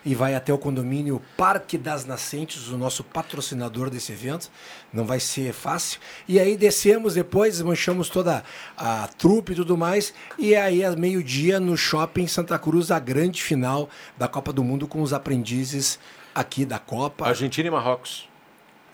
e 0.05 0.13
vai 0.13 0.36
até 0.36 0.53
o 0.53 0.57
condomínio 0.57 1.22
Parque 1.38 1.77
das 1.77 2.05
Nascentes, 2.05 2.67
o 2.69 2.77
nosso 2.77 3.03
patrocinador 3.03 3.89
desse 3.89 4.12
evento. 4.12 4.50
Não 4.91 5.05
vai 5.05 5.19
ser 5.19 5.53
fácil. 5.53 6.00
E 6.27 6.39
aí 6.39 6.57
descemos 6.57 7.13
depois, 7.13 7.62
manchamos 7.62 8.10
toda 8.10 8.43
a 8.77 9.07
trupe 9.17 9.53
e 9.53 9.55
tudo 9.55 9.77
mais. 9.77 10.13
E 10.38 10.55
aí, 10.55 10.83
às 10.83 10.95
meio-dia, 10.95 11.60
no 11.60 11.77
shopping 11.77 12.27
Santa 12.27 12.57
Cruz, 12.60 12.91
a 12.91 13.00
grande 13.00 13.41
final 13.41 13.89
da 14.17 14.27
Copa 14.27 14.51
do 14.51 14.63
Mundo 14.63 14.88
com 14.88 15.01
os 15.01 15.13
aprendizes 15.13 16.00
aqui 16.33 16.65
da 16.65 16.79
Copa. 16.79 17.27
Argentina 17.27 17.67
e 17.67 17.72
Marrocos. 17.72 18.33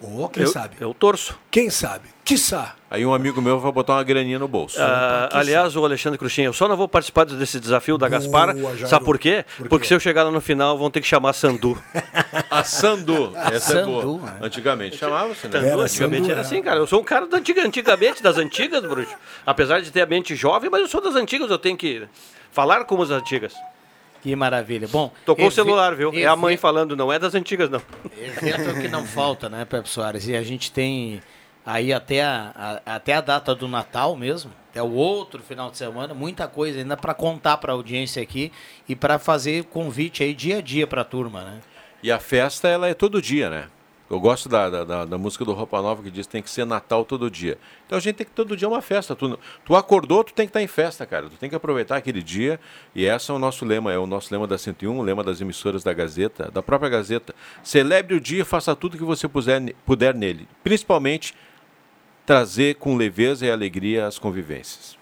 Ou 0.01 0.23
oh, 0.23 0.29
quem 0.29 0.43
eu, 0.43 0.49
sabe? 0.49 0.75
Eu 0.79 0.93
torço. 0.93 1.37
Quem 1.51 1.69
sabe? 1.69 2.07
Quiçá. 2.23 2.75
Aí 2.89 3.05
um 3.05 3.13
amigo 3.13 3.41
meu 3.41 3.59
vai 3.59 3.71
botar 3.71 3.93
uma 3.93 4.03
graninha 4.03 4.39
no 4.39 4.47
bolso. 4.47 4.79
Uh, 4.79 5.29
aliás, 5.31 5.75
o 5.75 5.83
Alexandre 5.83 6.17
Cruxinha, 6.17 6.47
eu 6.47 6.53
só 6.53 6.67
não 6.67 6.77
vou 6.77 6.87
participar 6.87 7.25
desse 7.25 7.59
desafio 7.59 7.97
da 7.97 8.07
Boa, 8.07 8.19
Gaspar. 8.19 8.55
Jairo. 8.55 8.87
Sabe 8.87 9.03
por 9.03 9.19
quê? 9.19 9.43
por 9.43 9.63
quê? 9.63 9.69
Porque 9.69 9.87
se 9.87 9.93
eu 9.93 9.99
chegar 9.99 10.23
lá 10.23 10.31
no 10.31 10.39
final, 10.39 10.77
vão 10.77 10.89
ter 10.89 11.01
que 11.01 11.07
chamar 11.07 11.33
Sandu. 11.33 11.77
a 12.49 12.63
Sandu. 12.63 13.33
Essa 13.35 13.73
Sandu, 13.73 13.99
é 13.99 14.03
boa. 14.03 14.21
Né? 14.21 14.39
Antigamente 14.41 14.97
chamava-se, 14.97 15.47
né? 15.47 15.67
Era 15.67 15.81
antigamente 15.81 16.21
Sandu, 16.21 16.31
era 16.31 16.41
assim, 16.41 16.61
cara. 16.61 16.79
Eu 16.79 16.87
sou 16.87 17.01
um 17.01 17.03
cara 17.03 17.27
da 17.27 17.37
antiga, 17.37 17.65
antigamente, 17.65 18.23
das 18.23 18.37
antigas, 18.37 18.81
bruxo. 18.81 19.15
Apesar 19.45 19.81
de 19.81 19.91
ter 19.91 20.01
a 20.01 20.05
mente 20.05 20.35
jovem, 20.35 20.69
mas 20.69 20.81
eu 20.81 20.87
sou 20.87 21.01
das 21.01 21.15
antigas, 21.15 21.49
eu 21.51 21.57
tenho 21.57 21.75
que 21.75 22.07
falar 22.51 22.85
como 22.85 23.03
as 23.03 23.09
antigas. 23.09 23.53
Que 24.21 24.35
maravilha. 24.35 24.88
Bom, 24.88 25.11
tocou 25.25 25.47
o 25.47 25.51
celular, 25.51 25.95
viu? 25.95 26.11
É 26.13 26.25
a 26.25 26.35
mãe 26.35 26.57
falando, 26.57 26.95
não 26.95 27.11
é 27.11 27.17
das 27.17 27.35
antigas, 27.35 27.69
não. 27.69 27.81
Evento 28.17 28.69
é 28.69 28.81
que 28.81 28.88
não 28.88 29.05
falta, 29.05 29.47
né, 29.47 29.63
Pepe 29.65 29.88
Soares? 29.88 30.27
E 30.27 30.35
a 30.35 30.43
gente 30.43 30.71
tem 30.71 31.21
aí 31.65 31.93
até 31.93 32.23
a, 32.23 32.81
a, 32.85 32.95
até 32.95 33.13
a 33.13 33.21
data 33.21 33.55
do 33.55 33.67
Natal 33.67 34.15
mesmo, 34.15 34.51
até 34.69 34.81
o 34.81 34.91
outro 34.91 35.41
final 35.41 35.69
de 35.71 35.77
semana, 35.77 36.13
muita 36.13 36.47
coisa 36.47 36.79
ainda 36.79 36.97
para 36.97 37.13
contar 37.13 37.57
para 37.57 37.71
a 37.71 37.75
audiência 37.75 38.21
aqui 38.21 38.51
e 38.88 38.95
para 38.95 39.17
fazer 39.17 39.63
convite 39.65 40.23
aí 40.23 40.33
dia 40.33 40.57
a 40.57 40.61
dia 40.61 40.85
para 40.85 41.01
a 41.01 41.05
turma, 41.05 41.41
né? 41.43 41.59
E 42.01 42.11
a 42.11 42.19
festa 42.19 42.67
ela 42.67 42.88
é 42.88 42.93
todo 42.93 43.21
dia, 43.21 43.49
né? 43.49 43.67
Eu 44.09 44.19
gosto 44.19 44.49
da, 44.49 44.83
da, 44.83 45.05
da, 45.05 45.17
música 45.19 45.45
do 45.45 45.53
Roupa 45.53 45.79
Nova 45.81 46.01
que 46.01 46.09
diz 46.09 46.25
que 46.25 46.31
tem 46.31 46.41
que 46.41 46.49
ser 46.49 46.65
Natal 46.65 47.05
todo 47.05 47.29
dia. 47.29 47.59
Então 47.85 47.95
a 47.95 48.01
gente 48.01 48.15
tem 48.15 48.25
que 48.25 48.31
todo 48.31 48.57
dia 48.57 48.65
é 48.65 48.69
uma 48.69 48.81
festa. 48.81 49.15
Tu, 49.15 49.37
tu 49.63 49.75
acordou, 49.75 50.23
tu 50.23 50.33
tem 50.33 50.47
que 50.47 50.49
estar 50.49 50.61
em 50.63 50.67
festa, 50.67 51.05
cara. 51.05 51.29
Tu 51.29 51.37
tem 51.37 51.47
que 51.47 51.55
aproveitar 51.55 51.97
aquele 51.97 52.23
dia. 52.23 52.59
E 52.95 53.05
esse 53.05 53.29
é 53.29 53.33
o 53.33 53.37
nosso 53.37 53.63
lema, 53.65 53.93
é 53.93 53.99
o 53.99 54.07
nosso 54.07 54.33
lema 54.33 54.47
da 54.47 54.57
101, 54.57 54.97
o 54.97 55.03
lema 55.03 55.23
das 55.23 55.41
emissoras 55.41 55.83
da 55.83 55.93
Gazeta, 55.93 56.49
da 56.49 56.63
própria 56.63 56.89
Gazeta. 56.89 57.35
Celebre 57.61 58.15
o 58.15 58.19
dia, 58.19 58.43
faça 58.43 58.75
tudo 58.75 58.97
que 58.97 59.03
você 59.03 59.27
puder, 59.27 59.75
puder 59.85 60.15
nele. 60.15 60.47
Principalmente 60.63 61.35
trazer 62.25 62.75
com 62.75 62.95
leveza 62.95 63.45
e 63.45 63.51
alegria 63.51 64.07
as 64.07 64.17
convivências. 64.17 64.98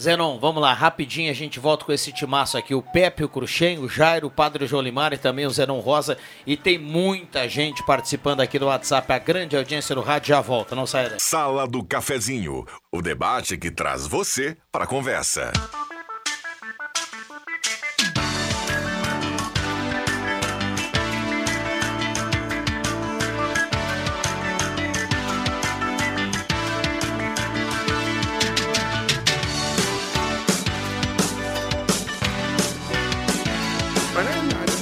Zenon, 0.00 0.38
vamos 0.38 0.62
lá, 0.62 0.72
rapidinho 0.72 1.30
a 1.30 1.34
gente 1.34 1.60
volta 1.60 1.84
com 1.84 1.92
esse 1.92 2.10
timaço 2.10 2.56
aqui. 2.56 2.74
O 2.74 2.80
Pepe, 2.80 3.22
o 3.22 3.28
Cruxem, 3.28 3.78
o 3.78 3.86
Jairo, 3.86 4.28
o 4.28 4.30
Padre 4.30 4.66
Jolimar 4.66 5.12
e 5.12 5.18
também 5.18 5.44
o 5.44 5.50
Zenon 5.50 5.78
Rosa. 5.80 6.16
E 6.46 6.56
tem 6.56 6.78
muita 6.78 7.46
gente 7.46 7.84
participando 7.84 8.40
aqui 8.40 8.58
no 8.58 8.66
WhatsApp. 8.66 9.12
A 9.12 9.18
grande 9.18 9.58
audiência 9.58 9.94
do 9.94 10.00
rádio 10.00 10.28
já 10.28 10.40
volta, 10.40 10.74
não 10.74 10.86
sai 10.86 11.10
daí. 11.10 11.20
Sala 11.20 11.68
do 11.68 11.84
Cafezinho, 11.84 12.64
o 12.90 13.02
debate 13.02 13.58
que 13.58 13.70
traz 13.70 14.06
você 14.06 14.56
para 14.72 14.84
a 14.84 14.86
conversa. 14.86 15.52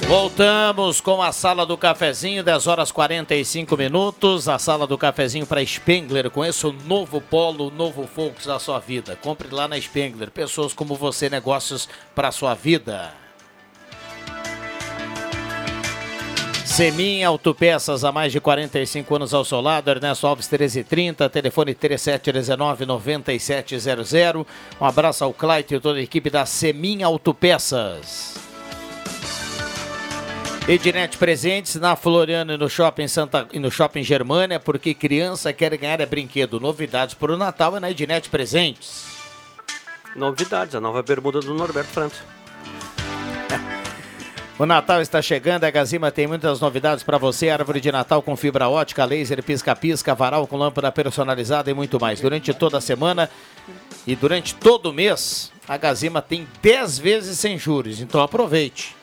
Voltamos 0.09 1.01
com 1.03 1.21
a 1.21 1.33
sala 1.33 1.67
do 1.67 1.77
cafezinho, 1.77 2.43
10 2.43 2.67
horas 2.67 2.91
45 2.91 3.77
minutos. 3.77 4.49
A 4.49 4.59
sala 4.59 4.87
do 4.87 4.97
cafezinho 4.97 5.45
para 5.45 5.63
Spengler. 5.63 6.31
Conheça 6.31 6.67
o 6.67 6.73
novo 6.73 7.21
polo, 7.21 7.69
o 7.69 7.71
novo 7.71 8.07
Focus 8.07 8.47
da 8.47 8.59
sua 8.59 8.79
vida. 8.79 9.17
Compre 9.17 9.55
lá 9.55 9.69
na 9.69 9.79
Spengler. 9.79 10.31
Pessoas 10.31 10.73
como 10.73 10.95
você, 10.95 11.29
negócios 11.29 11.87
para 12.15 12.33
sua 12.33 12.55
vida. 12.55 13.13
Semin 16.65 17.23
Autopeças, 17.23 18.03
há 18.03 18.11
mais 18.11 18.33
de 18.33 18.41
45 18.41 19.15
anos 19.15 19.35
ao 19.35 19.45
seu 19.45 19.61
lado, 19.61 19.91
Ernesto 19.91 20.27
Alves 20.27 20.49
1330, 20.49 21.29
telefone 21.29 21.75
3719-9700. 21.75 24.47
Um 24.81 24.87
abraço 24.87 25.23
ao 25.23 25.35
Clyde 25.35 25.75
e 25.75 25.81
toda 25.81 25.99
a 25.99 26.03
equipe 26.03 26.31
da 26.31 26.47
Semin 26.47 27.03
Autopeças. 27.03 28.48
Ednet 30.69 31.17
Presentes 31.17 31.77
na 31.77 31.97
Floriano 31.97 32.53
e 32.53 32.59
no 32.59 32.69
Shopping 32.69 33.09
Santa 33.09 33.49
e 33.55 33.59
no 33.59 33.71
Shopping 33.71 34.03
Germânia, 34.03 34.61
porque 34.61 34.93
criança 34.93 35.51
quer 35.51 35.75
ganhar 35.79 35.99
é 35.99 36.05
brinquedo. 36.05 36.61
Novidades 36.61 37.15
para 37.15 37.33
o 37.33 37.39
Natal 37.39 37.79
é 37.79 37.81
na 37.81 37.91
Ednet 37.91 38.29
Presentes. 38.29 39.07
Novidades, 40.15 40.75
a 40.75 40.81
nova 40.81 41.03
bermuda 41.03 41.41
do 41.41 41.55
Norberto 41.55 41.91
França. 41.91 42.23
O 44.59 44.67
Natal 44.67 45.01
está 45.01 45.23
chegando, 45.23 45.63
a 45.63 45.71
Gazima 45.71 46.11
tem 46.11 46.27
muitas 46.27 46.59
novidades 46.59 47.05
para 47.05 47.17
você. 47.17 47.49
Árvore 47.49 47.81
de 47.81 47.93
Natal 47.93 48.21
com 48.21 48.37
fibra 48.37 48.69
ótica, 48.69 49.05
laser, 49.05 49.41
pisca-pisca, 49.41 50.17
varal 50.17 50.49
com 50.49 50.57
lâmpada 50.57 50.91
personalizada 50.91 51.71
e 51.71 51.75
muito 51.75 52.01
mais. 52.01 52.21
Durante 52.21 52.53
toda 52.53 52.79
a 52.79 52.81
semana 52.81 53.31
e 54.05 54.17
durante 54.17 54.57
todo 54.57 54.87
o 54.87 54.93
mês, 54.93 55.53
a 55.69 55.77
Gazima 55.77 56.21
tem 56.21 56.49
10 56.61 56.99
vezes 56.99 57.39
sem 57.39 57.57
juros. 57.57 58.01
Então 58.01 58.21
aproveite. 58.21 58.98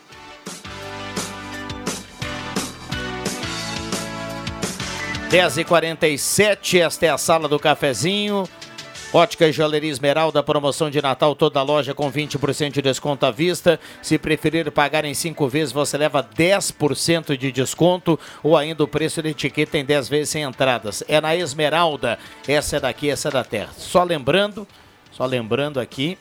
10h47, 5.35 6.79
esta 6.79 7.05
é 7.07 7.09
a 7.09 7.17
sala 7.17 7.49
do 7.49 7.59
cafezinho. 7.59 8.47
Ótica 9.11 9.45
e 9.45 9.51
Joalheria 9.51 9.91
Esmeralda, 9.91 10.41
promoção 10.41 10.89
de 10.89 11.01
Natal, 11.01 11.35
toda 11.35 11.61
loja 11.61 11.93
com 11.93 12.09
20% 12.09 12.71
de 12.71 12.81
desconto 12.81 13.25
à 13.25 13.31
vista. 13.31 13.77
Se 14.01 14.17
preferir 14.17 14.71
pagar 14.71 15.03
em 15.03 15.13
5 15.13 15.45
vezes, 15.49 15.73
você 15.73 15.97
leva 15.97 16.23
10% 16.23 17.35
de 17.35 17.51
desconto 17.51 18.17
ou 18.41 18.55
ainda 18.55 18.81
o 18.85 18.87
preço 18.87 19.21
da 19.21 19.27
etiqueta 19.27 19.77
em 19.77 19.83
10 19.83 20.07
vezes 20.07 20.29
sem 20.29 20.43
entradas. 20.43 21.03
É 21.05 21.19
na 21.19 21.35
Esmeralda, 21.35 22.17
essa 22.47 22.77
é 22.77 22.79
daqui, 22.79 23.09
essa 23.09 23.27
é 23.27 23.31
da 23.31 23.43
terra. 23.43 23.73
Só 23.75 24.05
lembrando, 24.05 24.65
só 25.11 25.25
lembrando 25.25 25.81
aqui, 25.81 26.17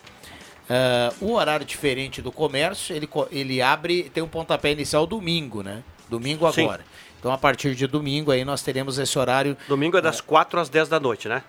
uh, 0.69 1.25
o 1.25 1.35
horário 1.35 1.65
diferente 1.65 2.21
do 2.21 2.33
comércio, 2.33 2.97
ele, 2.97 3.09
ele 3.31 3.63
abre, 3.63 4.11
tem 4.13 4.25
um 4.25 4.29
pontapé 4.29 4.73
inicial 4.73 5.07
domingo, 5.07 5.63
né? 5.63 5.85
Domingo 6.11 6.47
agora. 6.47 6.83
Sim. 6.83 6.94
Então, 7.25 7.33
a 7.33 7.39
partir 7.39 7.75
de 7.75 7.87
domingo, 7.87 8.31
aí 8.31 8.45
nós 8.45 8.61
teremos 8.61 8.99
esse 8.99 9.19
horário. 9.19 9.57
Domingo 9.67 9.97
é 9.97 10.03
das 10.03 10.21
4 10.21 10.61
às 10.61 10.69
10 10.69 10.91
da 10.91 11.01
noite, 11.01 11.27
né? 11.27 11.43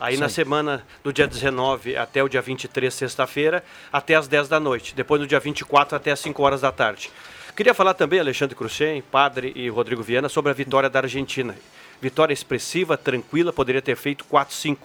Aí 0.00 0.16
Sim. 0.16 0.22
na 0.22 0.28
semana 0.28 0.84
do 1.04 1.12
dia 1.12 1.24
19 1.24 1.96
até 1.96 2.20
o 2.20 2.28
dia 2.28 2.42
23, 2.42 2.92
sexta-feira, 2.92 3.62
até 3.92 4.16
às 4.16 4.26
10 4.26 4.48
da 4.48 4.58
noite. 4.58 4.92
Depois 4.92 5.20
no 5.20 5.28
dia 5.28 5.38
24 5.38 5.94
até 5.94 6.10
às 6.10 6.18
5 6.18 6.42
horas 6.42 6.62
da 6.62 6.72
tarde. 6.72 7.12
Queria 7.54 7.72
falar 7.72 7.94
também, 7.94 8.18
Alexandre 8.18 8.56
Cruxem, 8.56 9.02
Padre 9.02 9.52
e 9.54 9.68
Rodrigo 9.68 10.02
Viana, 10.02 10.28
sobre 10.28 10.50
a 10.50 10.52
vitória 10.52 10.90
da 10.90 10.98
Argentina. 10.98 11.54
Vitória 12.02 12.34
expressiva, 12.34 12.96
tranquila, 12.96 13.52
poderia 13.52 13.80
ter 13.80 13.94
feito 13.94 14.24
4-5. 14.24 14.78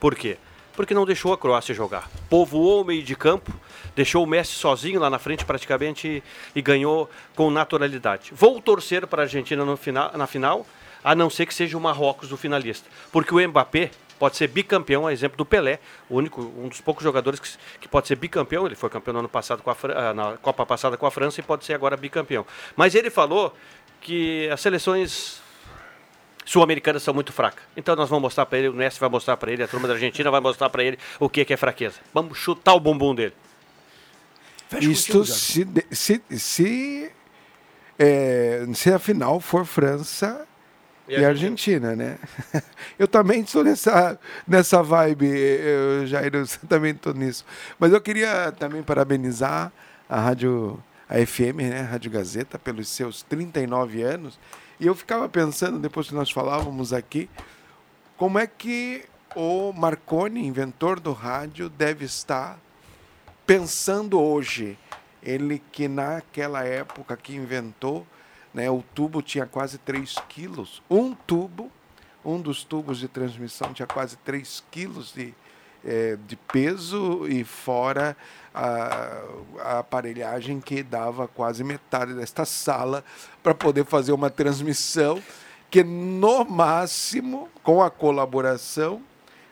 Por 0.00 0.16
quê? 0.16 0.38
Porque 0.76 0.94
não 0.94 1.04
deixou 1.04 1.32
a 1.32 1.38
Croácia 1.38 1.74
jogar. 1.74 2.10
Povoou 2.28 2.82
o 2.82 2.84
meio 2.84 3.02
de 3.02 3.14
campo, 3.14 3.52
deixou 3.94 4.24
o 4.24 4.26
Messi 4.26 4.52
sozinho 4.52 5.00
lá 5.00 5.08
na 5.08 5.18
frente 5.18 5.44
praticamente 5.44 6.08
e, 6.08 6.22
e 6.58 6.62
ganhou 6.62 7.08
com 7.34 7.50
naturalidade. 7.50 8.32
Vou 8.34 8.60
torcer 8.60 9.06
para 9.06 9.22
a 9.22 9.24
Argentina 9.24 9.64
no 9.64 9.76
final, 9.76 10.10
na 10.16 10.26
final. 10.26 10.66
a 11.02 11.14
não 11.14 11.28
ser 11.28 11.46
que 11.46 11.54
seja 11.54 11.76
o 11.76 11.80
Marrocos 11.80 12.32
o 12.32 12.36
finalista. 12.36 12.88
Porque 13.12 13.34
o 13.34 13.48
Mbappé 13.48 13.90
pode 14.18 14.36
ser 14.36 14.48
bicampeão, 14.48 15.06
a 15.06 15.12
exemplo 15.12 15.36
do 15.36 15.44
Pelé, 15.44 15.78
o 16.08 16.16
único, 16.16 16.40
um 16.40 16.68
dos 16.68 16.80
poucos 16.80 17.04
jogadores 17.04 17.38
que, 17.38 17.48
que 17.80 17.88
pode 17.88 18.08
ser 18.08 18.16
bicampeão. 18.16 18.66
Ele 18.66 18.74
foi 18.74 18.88
campeão 18.88 19.12
no 19.12 19.18
ano 19.20 19.28
passado 19.28 19.62
com 19.62 19.70
a, 19.70 19.76
ah, 19.94 20.14
na 20.14 20.36
Copa 20.38 20.64
passada 20.64 20.96
com 20.96 21.06
a 21.06 21.10
França 21.10 21.40
e 21.40 21.42
pode 21.42 21.64
ser 21.64 21.74
agora 21.74 21.96
bicampeão. 21.96 22.46
Mas 22.74 22.94
ele 22.94 23.10
falou 23.10 23.54
que 24.00 24.48
as 24.50 24.60
seleções 24.60 25.43
sul-americanas 26.44 27.02
são 27.02 27.14
muito 27.14 27.32
fracas. 27.32 27.64
Então 27.76 27.96
nós 27.96 28.08
vamos 28.08 28.22
mostrar 28.22 28.46
para 28.46 28.58
ele, 28.58 28.68
o 28.68 28.74
Messi 28.74 29.00
vai 29.00 29.08
mostrar 29.08 29.36
para 29.36 29.52
ele, 29.52 29.62
a 29.62 29.68
turma 29.68 29.88
da 29.88 29.94
Argentina 29.94 30.30
vai 30.30 30.40
mostrar 30.40 30.70
para 30.70 30.84
ele 30.84 30.98
o 31.18 31.28
que, 31.28 31.44
que 31.44 31.52
é 31.52 31.56
fraqueza. 31.56 31.96
Vamos 32.12 32.38
chutar 32.38 32.74
o 32.74 32.80
bumbum 32.80 33.14
dele. 33.14 33.34
Fecha 34.68 34.90
Isto 34.90 35.24
se, 35.24 35.66
se, 35.90 36.22
se, 36.30 37.12
é, 37.98 38.66
se 38.74 38.92
a 38.92 38.98
final 38.98 39.40
for 39.40 39.64
França 39.64 40.46
e, 41.08 41.12
e 41.12 41.24
Argentina. 41.24 41.90
Argentina, 41.90 41.96
né? 41.96 42.18
Eu 42.98 43.06
também 43.06 43.40
estou 43.40 43.62
nessa, 43.62 44.18
nessa 44.46 44.82
vibe, 44.82 45.26
eu, 45.26 46.06
Jair, 46.06 46.34
eu 46.34 46.46
também 46.68 46.92
estou 46.92 47.12
nisso. 47.12 47.44
Mas 47.78 47.92
eu 47.92 48.00
queria 48.00 48.52
também 48.52 48.82
parabenizar 48.82 49.72
a 50.08 50.20
Rádio 50.20 50.82
a 51.08 51.24
FM, 51.24 51.58
né, 51.58 51.80
Rádio 51.80 52.10
Gazeta, 52.10 52.58
pelos 52.58 52.88
seus 52.88 53.22
39 53.22 54.02
anos. 54.02 54.38
E 54.78 54.86
eu 54.86 54.94
ficava 54.94 55.28
pensando, 55.28 55.78
depois 55.78 56.08
que 56.08 56.14
nós 56.14 56.30
falávamos 56.30 56.92
aqui, 56.92 57.28
como 58.16 58.38
é 58.38 58.46
que 58.46 59.04
o 59.34 59.72
Marconi, 59.72 60.46
inventor 60.46 61.00
do 61.00 61.12
rádio, 61.12 61.68
deve 61.68 62.04
estar 62.04 62.58
pensando 63.46 64.20
hoje. 64.20 64.78
Ele 65.22 65.62
que 65.72 65.88
naquela 65.88 66.64
época 66.64 67.16
que 67.16 67.34
inventou, 67.34 68.06
né, 68.52 68.70
o 68.70 68.82
tubo 68.94 69.22
tinha 69.22 69.46
quase 69.46 69.78
3 69.78 70.14
quilos. 70.28 70.82
Um 70.88 71.14
tubo, 71.14 71.72
um 72.24 72.40
dos 72.40 72.62
tubos 72.62 72.98
de 72.98 73.08
transmissão 73.08 73.72
tinha 73.72 73.86
quase 73.86 74.16
3 74.18 74.62
quilos 74.70 75.12
de, 75.12 75.34
é, 75.84 76.16
de 76.26 76.36
peso 76.36 77.26
e 77.28 77.44
fora 77.44 78.16
a, 78.54 79.22
a, 79.60 79.78
aparelhagem 79.80 80.60
que 80.60 80.82
dava 80.82 81.28
quase 81.28 81.62
metade 81.62 82.14
desta 82.14 82.44
sala 82.44 83.04
para 83.42 83.54
poder 83.54 83.84
fazer 83.84 84.12
uma 84.12 84.30
transmissão 84.30 85.22
que 85.70 85.82
no 85.82 86.44
máximo 86.44 87.48
com 87.62 87.82
a 87.82 87.90
colaboração 87.90 89.02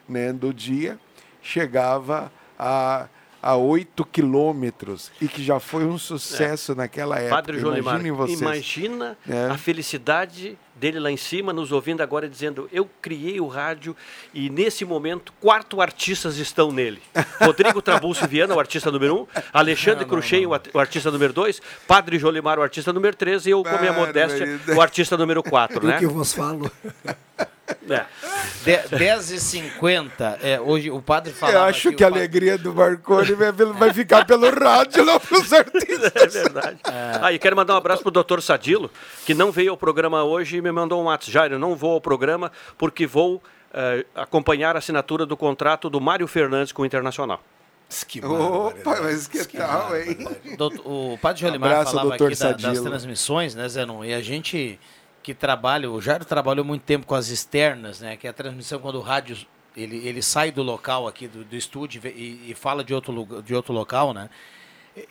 né, 0.09 0.33
do 0.33 0.55
dia 0.55 0.99
chegava 1.43 2.33
a 2.59 3.09
a 3.43 3.57
8 3.57 4.05
quilômetros 4.05 5.11
e 5.21 5.27
que 5.27 5.43
já 5.43 5.59
foi 5.59 5.85
um 5.85 5.99
sucesso 5.99 6.73
é. 6.73 6.75
naquela 6.77 7.19
época. 7.19 7.35
Padre 7.35 7.59
Jolimar, 7.59 8.01
imagina 8.07 9.19
é. 9.29 9.51
a 9.51 9.59
felicidade 9.59 10.57
dele 10.77 10.99
lá 10.99 11.11
em 11.11 11.17
cima, 11.17 11.53
nos 11.53 11.73
ouvindo 11.73 12.03
agora 12.03 12.29
dizendo: 12.29 12.69
Eu 12.73 12.89
criei 13.01 13.41
o 13.41 13.47
rádio 13.47 13.97
e 14.33 14.49
nesse 14.49 14.85
momento 14.85 15.33
quatro 15.41 15.81
artistas 15.81 16.39
estão 16.39 16.71
nele. 16.71 17.03
Rodrigo 17.43 17.83
Trabulcio 17.83 18.27
Viana, 18.29 18.55
o 18.55 18.61
artista 18.61 18.91
número 18.91 19.23
um, 19.23 19.27
Alexandre 19.53 20.05
Cruxem, 20.05 20.47
o 20.47 20.79
artista 20.79 21.11
número 21.11 21.33
dois, 21.33 21.61
Padre 21.87 22.19
Jolimar, 22.19 22.59
o 22.59 22.63
artista 22.63 22.93
número 22.93 23.17
três, 23.17 23.45
e 23.47 23.51
eu, 23.51 23.63
com 23.63 23.69
a 23.69 23.79
minha 23.79 23.93
modéstia, 23.93 24.61
o 24.77 24.81
artista 24.81 25.17
número 25.17 25.43
quatro. 25.43 25.87
né? 25.87 25.97
O 25.97 25.99
que 25.99 26.05
eu 26.05 26.11
vos 26.11 26.33
falo. 26.33 26.71
É. 27.89 28.07
10h50, 28.65 30.39
é, 30.43 30.61
hoje 30.61 30.91
o 30.91 31.03
padre 31.03 31.33
falava. 31.33 31.59
Eu 31.59 31.63
acho 31.65 31.93
que, 31.93 32.05
a 32.05 32.07
padre... 32.07 32.21
alegria 32.21 32.57
do 32.59 32.75
Marconi 32.75 33.33
vai, 33.33 33.53
vai 33.53 33.93
ficar 33.93 34.25
pelo 34.25 34.51
rádio, 34.51 35.05
não 35.05 35.19
pelos 35.19 35.51
artistas. 35.53 36.13
É 36.15 36.27
verdade. 36.27 36.79
É. 36.85 37.19
Ah, 37.21 37.33
e 37.33 37.39
quero 37.39 37.57
mandar 37.57 37.75
um 37.75 37.79
abraço 37.79 38.03
pro 38.03 38.11
doutor 38.11 38.41
Sadilo, 38.43 38.91
que 39.27 39.35
não 39.35 39.51
veio 39.51 39.71
ao 39.71 39.77
programa 39.77 40.23
hoje 40.23 40.57
e 40.57 40.63
me 40.63 40.71
mandou 40.71 41.01
um 41.03 41.07
WhatsApp. 41.07 41.33
Jair, 41.33 41.53
eu 41.53 41.59
não 41.59 41.75
vou 41.75 41.93
ao 41.93 42.01
programa 42.01 42.53
porque 42.77 43.07
vou 43.07 43.37
uh, 43.37 43.41
acompanhar 44.15 44.77
a 44.77 44.79
assinatura 44.79 45.25
do 45.27 45.37
contrato 45.37 45.89
do 45.89 46.01
Mário 46.01 46.27
Fernandes 46.27 46.73
com 46.73 46.83
o 46.83 46.87
Internacional. 46.87 47.43
Que 48.09 48.25
Opa, 48.25 49.03
mas 49.03 49.27
que, 49.27 49.45
que 49.45 49.59
tal, 49.59 49.95
hein? 49.95 50.17
O 50.83 51.19
padre 51.21 51.43
Jolimar 51.43 51.73
Abraço, 51.73 51.91
falava 51.91 52.15
aqui 52.15 52.35
da, 52.37 52.53
das 52.53 52.81
transmissões, 52.81 53.55
né, 53.55 53.69
Zenon? 53.69 54.03
E 54.03 54.15
a 54.15 54.23
gente 54.23 54.81
que 55.23 55.35
trabalha, 55.35 55.91
o 55.91 56.01
Jairo 56.01 56.25
trabalhou 56.25 56.65
muito 56.65 56.83
tempo 56.83 57.07
com 57.07 57.15
as 57.15 57.29
externas, 57.29 58.01
né? 58.01 58.17
Que 58.17 58.27
é 58.27 58.31
a 58.31 58.33
transmissão 58.33 58.81
quando 58.81 58.97
o 58.97 59.01
rádio 59.01 59.37
ele, 59.77 60.07
ele 60.07 60.23
sai 60.23 60.51
do 60.51 60.63
local 60.63 61.07
aqui 61.07 61.27
do, 61.27 61.45
do 61.45 61.57
estúdio 61.57 62.03
e, 62.05 62.51
e, 62.51 62.55
fala 62.55 62.85
de 62.85 62.93
outro, 62.93 63.43
de 63.43 63.55
outro 63.55 63.73
local, 63.73 64.13
né? 64.13 64.29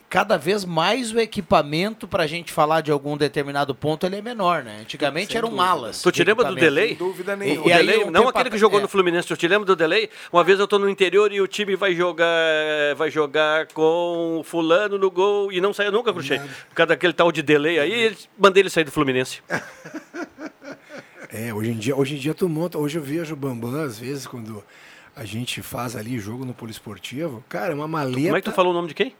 Cada 0.09 0.37
vez 0.37 0.63
mais 0.63 1.11
o 1.11 1.19
equipamento 1.19 2.07
para 2.07 2.23
a 2.23 2.27
gente 2.27 2.51
falar 2.51 2.81
de 2.81 2.91
algum 2.91 3.17
determinado 3.17 3.73
ponto 3.73 4.05
ele 4.05 4.17
é 4.17 4.21
menor, 4.21 4.63
né? 4.63 4.79
Antigamente 4.81 5.29
Sem 5.29 5.37
eram 5.37 5.49
dúvida. 5.49 5.65
malas. 5.65 6.01
Tu 6.01 6.11
te 6.11 6.23
lembra 6.23 6.45
do 6.45 6.55
delay? 6.55 6.89
Sem 6.89 6.97
dúvida 6.97 7.35
nenhuma. 7.35 7.67
E, 7.67 7.71
e 7.71 7.75
delay, 7.75 8.05
não 8.11 8.27
aquele 8.27 8.51
que 8.51 8.57
jogou 8.57 8.79
é. 8.79 8.81
no 8.83 8.87
Fluminense, 8.87 9.27
tu 9.27 9.35
te 9.35 9.47
lembra 9.47 9.65
do 9.65 9.75
delay? 9.75 10.09
Uma 10.31 10.43
vez 10.43 10.59
eu 10.59 10.65
estou 10.65 10.77
no 10.77 10.87
interior 10.87 11.31
e 11.31 11.41
o 11.41 11.47
time 11.47 11.75
vai 11.75 11.95
jogar 11.95 12.27
vai 12.95 13.09
jogar 13.09 13.67
com 13.67 14.41
fulano 14.45 14.97
no 14.97 15.09
gol 15.09 15.51
e 15.51 15.59
não 15.59 15.73
saiu 15.73 15.91
nunca, 15.91 16.13
Cruxei. 16.13 16.39
Por 16.39 16.75
causa 16.75 16.89
daquele 16.89 17.13
tal 17.13 17.31
de 17.31 17.41
delay 17.41 17.79
aí, 17.79 18.15
mandei 18.37 18.61
ele 18.61 18.69
sair 18.69 18.83
do 18.83 18.91
Fluminense. 18.91 19.41
É, 21.33 21.53
hoje 21.53 21.71
em 21.71 21.77
dia, 21.77 21.95
hoje 21.95 22.15
em 22.15 22.19
dia 22.19 22.33
tu 22.33 22.49
monta, 22.49 22.77
hoje 22.77 22.97
eu 22.99 23.01
vejo 23.01 23.33
o 23.33 23.37
Bambam 23.37 23.81
às 23.81 23.97
vezes 23.97 24.27
quando 24.27 24.61
a 25.15 25.23
gente 25.23 25.61
faz 25.61 25.95
ali 25.95 26.19
jogo 26.19 26.43
no 26.45 26.53
poliesportivo, 26.53 27.43
cara, 27.47 27.73
uma 27.73 27.87
maleta. 27.87 28.21
Como 28.21 28.37
é 28.37 28.41
que 28.41 28.49
tu 28.49 28.53
falou 28.53 28.71
o 28.71 28.75
nome 28.75 28.89
de 28.89 28.93
quem? 28.93 29.15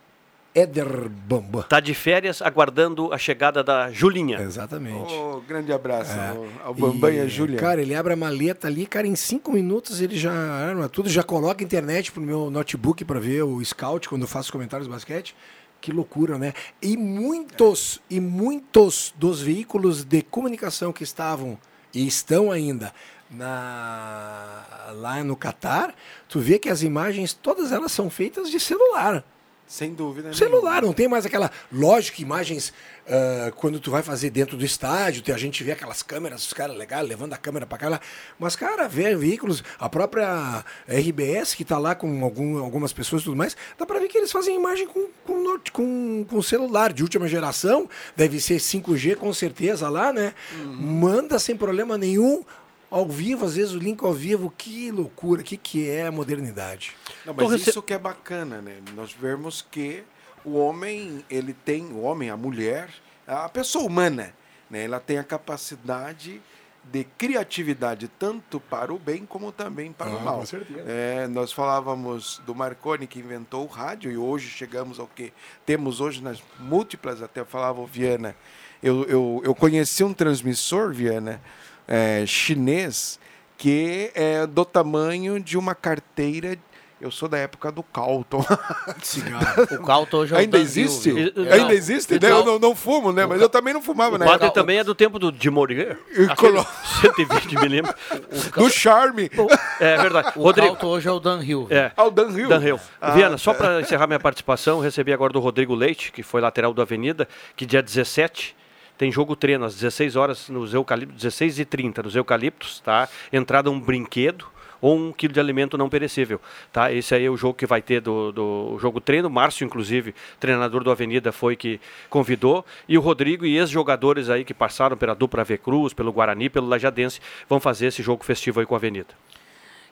Éder 0.54 1.08
Bamba. 1.10 1.62
Está 1.62 1.80
de 1.80 1.94
férias 1.94 2.42
aguardando 2.42 3.14
a 3.14 3.18
chegada 3.18 3.64
da 3.64 3.90
Julinha. 3.92 4.40
Exatamente. 4.42 5.14
Oh, 5.14 5.42
grande 5.48 5.72
abraço 5.72 6.12
é. 6.12 6.36
ao, 6.64 6.74
Bambam 6.74 7.10
e, 7.10 7.16
e 7.16 7.20
a 7.22 7.28
Julinha. 7.28 7.60
Cara, 7.60 7.82
ele 7.82 7.96
abre 7.96 8.14
a 8.14 8.16
maleta 8.16 8.68
ali, 8.68 8.86
cara, 8.86 9.08
em 9.08 9.16
cinco 9.16 9.52
minutos 9.52 10.02
ele 10.02 10.18
já 10.18 10.32
arma 10.32 10.90
tudo, 10.90 11.10
já 11.10 11.24
coloca 11.24 11.64
a 11.64 11.66
internet 11.66 12.12
pro 12.12 12.22
meu 12.22 12.52
notebook 12.52 13.06
para 13.06 13.20
ver 13.20 13.44
o 13.44 13.64
scout 13.64 14.10
quando 14.10 14.24
eu 14.24 14.28
faço 14.28 14.52
comentários 14.52 14.88
de 14.88 14.94
basquete. 14.94 15.36
Que 15.80 15.92
loucura, 15.92 16.38
né? 16.38 16.54
E 16.82 16.96
muitos, 16.96 18.00
é. 18.10 18.16
e 18.16 18.20
muitos 18.20 19.14
dos 19.18 19.42
veículos 19.42 20.04
de 20.04 20.22
comunicação 20.22 20.94
que 20.94 21.04
estavam 21.04 21.58
e 21.94 22.06
estão 22.06 22.52
ainda 22.52 22.94
na, 23.32 24.64
lá 24.94 25.24
no 25.24 25.36
Catar, 25.36 25.96
tu 26.28 26.40
vê 26.40 26.60
que 26.60 26.70
as 26.70 26.84
imagens, 26.84 27.34
todas 27.34 27.72
elas 27.72 27.92
são 27.92 28.10
feitas 28.10 28.50
de 28.52 28.60
celular. 28.60 29.24
Sem 29.72 29.94
dúvida. 29.94 30.34
Celular, 30.34 30.82
nenhuma. 30.82 30.88
não 30.88 30.94
tem 30.94 31.08
mais 31.08 31.26
aquela. 31.26 31.50
Lógico, 31.72 32.22
imagens 32.22 32.74
uh, 33.08 33.56
quando 33.56 33.80
tu 33.80 33.90
vai 33.90 34.04
fazer 34.04 34.30
dentro 34.30 34.58
do 34.58 34.66
estádio, 34.66 35.34
a 35.34 35.38
gente 35.38 35.64
vê 35.64 35.72
aquelas 35.72 36.04
câmeras, 36.04 36.46
os 36.46 36.52
caras 36.52 36.76
legais 36.76 37.08
levando 37.08 37.32
a 37.32 37.38
câmera 37.38 37.66
para 37.66 37.78
cá 37.78 37.88
lá. 37.88 38.02
Mas, 38.38 38.54
cara, 38.54 38.90
vê 38.90 39.16
veículos, 39.16 39.64
a 39.80 39.88
própria 39.88 40.66
RBS 40.90 41.56
que 41.56 41.64
está 41.64 41.78
lá 41.78 41.96
com 41.96 42.22
algum, 42.22 42.58
algumas 42.58 42.92
pessoas 42.92 43.22
e 43.22 43.26
tudo 43.26 43.38
mais, 43.38 43.56
dá 43.78 43.86
para 43.86 43.98
ver 43.98 44.10
que 44.10 44.18
eles 44.18 44.30
fazem 44.30 44.58
imagem 44.58 44.88
com, 44.88 45.08
com, 45.26 45.58
com, 45.72 46.26
com 46.30 46.42
celular 46.42 46.92
de 46.92 47.02
última 47.02 47.26
geração, 47.26 47.90
deve 48.14 48.42
ser 48.42 48.58
5G 48.58 49.16
com 49.16 49.34
certeza 49.34 49.88
lá, 49.88 50.12
né? 50.12 50.34
Uhum. 50.54 50.74
Manda 50.74 51.40
sem 51.40 51.56
problema 51.56 51.98
nenhum 51.98 52.44
ao 52.92 53.08
vivo, 53.08 53.46
às 53.46 53.56
vezes 53.56 53.74
o 53.74 53.80
link 53.80 54.04
ao 54.04 54.14
vivo, 54.14 54.54
que 54.56 54.92
loucura, 54.92 55.42
que 55.42 55.56
que 55.56 55.90
é 55.90 56.08
a 56.08 56.12
modernidade. 56.12 56.92
Não, 57.26 57.34
mas 57.34 57.50
Rece... 57.50 57.70
isso 57.70 57.82
que 57.82 57.94
é 57.94 57.98
bacana, 57.98 58.62
né? 58.62 58.80
Nós 58.94 59.14
vemos 59.14 59.66
que 59.72 60.04
o 60.44 60.58
homem, 60.58 61.24
ele 61.30 61.54
tem, 61.54 61.86
o 61.86 62.02
homem, 62.02 62.30
a 62.30 62.36
mulher, 62.36 62.90
a 63.26 63.48
pessoa 63.48 63.86
humana, 63.86 64.34
né? 64.70 64.84
Ela 64.84 65.00
tem 65.00 65.18
a 65.18 65.24
capacidade 65.24 66.42
de 66.84 67.04
criatividade 67.18 68.10
tanto 68.20 68.60
para 68.60 68.94
o 68.94 68.98
bem 68.98 69.26
como 69.26 69.52
também 69.52 69.94
para 69.94 70.12
ah, 70.12 70.18
o 70.18 70.22
mal. 70.22 70.40
Com 70.40 70.46
certeza. 70.46 70.84
É, 70.86 71.28
nós 71.28 71.54
falávamos 71.54 72.42
do 72.46 72.56
Marconi 72.56 73.08
que 73.08 73.20
inventou 73.20 73.64
o 73.64 73.68
rádio 73.68 74.12
e 74.12 74.18
hoje 74.18 74.50
chegamos 74.50 75.00
ao 75.00 75.08
que 75.08 75.32
temos 75.66 76.02
hoje 76.02 76.22
nas 76.22 76.44
múltiplas, 76.60 77.22
até 77.22 77.46
falava 77.46 77.80
o 77.80 77.86
Viana. 77.86 78.36
Eu, 78.82 79.04
eu, 79.04 79.42
eu 79.46 79.54
conheci 79.54 80.04
um 80.04 80.12
transmissor, 80.12 80.92
Viana, 80.92 81.40
é, 81.88 82.26
chinês 82.26 83.20
que 83.58 84.12
é 84.16 84.48
do 84.48 84.66
tamanho 84.66 85.40
de 85.40 85.58
uma 85.58 85.76
carteira 85.76 86.58
eu 87.02 87.10
sou 87.10 87.28
da 87.28 87.40
época 87.40 87.72
do 87.72 87.82
Calton. 87.82 88.46
o 89.72 89.84
Calton 89.84 90.18
hoje 90.18 90.36
é 90.36 90.38
Ainda 90.38 90.60
existe? 90.60 91.10
Ainda 91.52 91.74
existe? 91.74 92.14
Né? 92.14 92.30
Eu 92.30 92.46
não, 92.46 92.60
não 92.60 92.76
fumo, 92.76 93.12
né? 93.12 93.26
Mas 93.26 93.42
eu 93.42 93.50
também 93.50 93.74
não 93.74 93.82
fumava, 93.82 94.18
o 94.18 94.20
né? 94.20 94.28
O 94.28 94.52
também 94.52 94.78
é 94.78 94.84
do 94.84 94.94
tempo 94.94 95.18
do, 95.18 95.32
de 95.32 95.50
Morier. 95.50 95.98
Colo... 96.38 96.64
120 97.02 97.56
milímetros. 97.60 98.00
Do 98.56 98.70
Charme. 98.70 99.32
É 99.80 99.98
verdade. 99.98 100.34
O 100.36 100.44
Rodrigo. 100.44 100.76
Calton 100.76 100.88
hoje 100.88 101.08
é 101.08 101.12
o 101.12 101.20
Dan 101.20 101.44
Hill. 101.44 101.68
É. 101.72 101.92
Ah, 101.98 102.04
o 102.04 102.12
Dan 102.12 102.30
Hill. 102.30 102.48
Dan 102.48 102.64
Hill. 102.64 102.80
Ah, 103.02 103.12
Viana, 103.12 103.38
só 103.38 103.52
para 103.52 103.82
encerrar 103.82 104.06
minha 104.06 104.20
participação, 104.20 104.80
recebi 104.80 105.12
agora 105.12 105.34
do 105.34 105.40
Rodrigo 105.40 105.74
Leite, 105.74 106.12
que 106.12 106.22
foi 106.22 106.40
lateral 106.40 106.72
do 106.72 106.84
Avenida, 106.84 107.28
que 107.56 107.66
dia 107.66 107.82
17 107.82 108.56
tem 109.02 109.12
jogo 109.12 109.36
treino 109.36 109.66
às 109.66 109.74
16 109.74 110.16
horas 110.16 110.48
nos 110.48 110.76
eucaliptos, 110.76 111.18
16 111.18 111.58
e 111.58 111.66
30 111.66 112.04
nos 112.04 112.16
eucaliptos, 112.16 112.80
tá? 112.82 113.10
Entrada 113.34 113.72
um 113.72 113.80
brinquedo, 113.80 114.46
ou 114.80 114.96
um 114.96 115.12
quilo 115.12 115.34
de 115.34 115.40
alimento 115.40 115.76
não 115.76 115.90
perecível. 115.90 116.40
Tá? 116.72 116.92
Esse 116.92 117.16
aí 117.16 117.26
é 117.26 117.30
o 117.30 117.36
jogo 117.36 117.56
que 117.56 117.66
vai 117.66 117.82
ter 117.82 118.00
do, 118.00 118.32
do 118.32 118.78
jogo 118.80 119.02
treino. 119.02 119.28
Márcio, 119.28 119.66
inclusive, 119.66 120.14
treinador 120.40 120.84
do 120.84 120.92
Avenida, 120.92 121.32
foi 121.32 121.56
que 121.56 121.82
convidou. 122.12 122.64
E 122.88 122.96
o 122.96 123.02
Rodrigo 123.02 123.44
e 123.44 123.58
ex-jogadores 123.58 124.30
aí 124.30 124.46
que 124.46 124.54
passaram 124.54 124.96
pela 124.96 125.16
dupla 125.16 125.44
V 125.44 125.58
Cruz, 125.58 125.94
pelo 125.94 126.14
Guarani, 126.14 126.48
pelo 126.48 126.68
Lajadense, 126.68 127.20
vão 127.50 127.60
fazer 127.60 127.88
esse 127.88 128.04
jogo 128.04 128.24
festivo 128.24 128.60
aí 128.60 128.68
com 128.68 128.76
a 128.76 128.78
Avenida. 128.78 129.16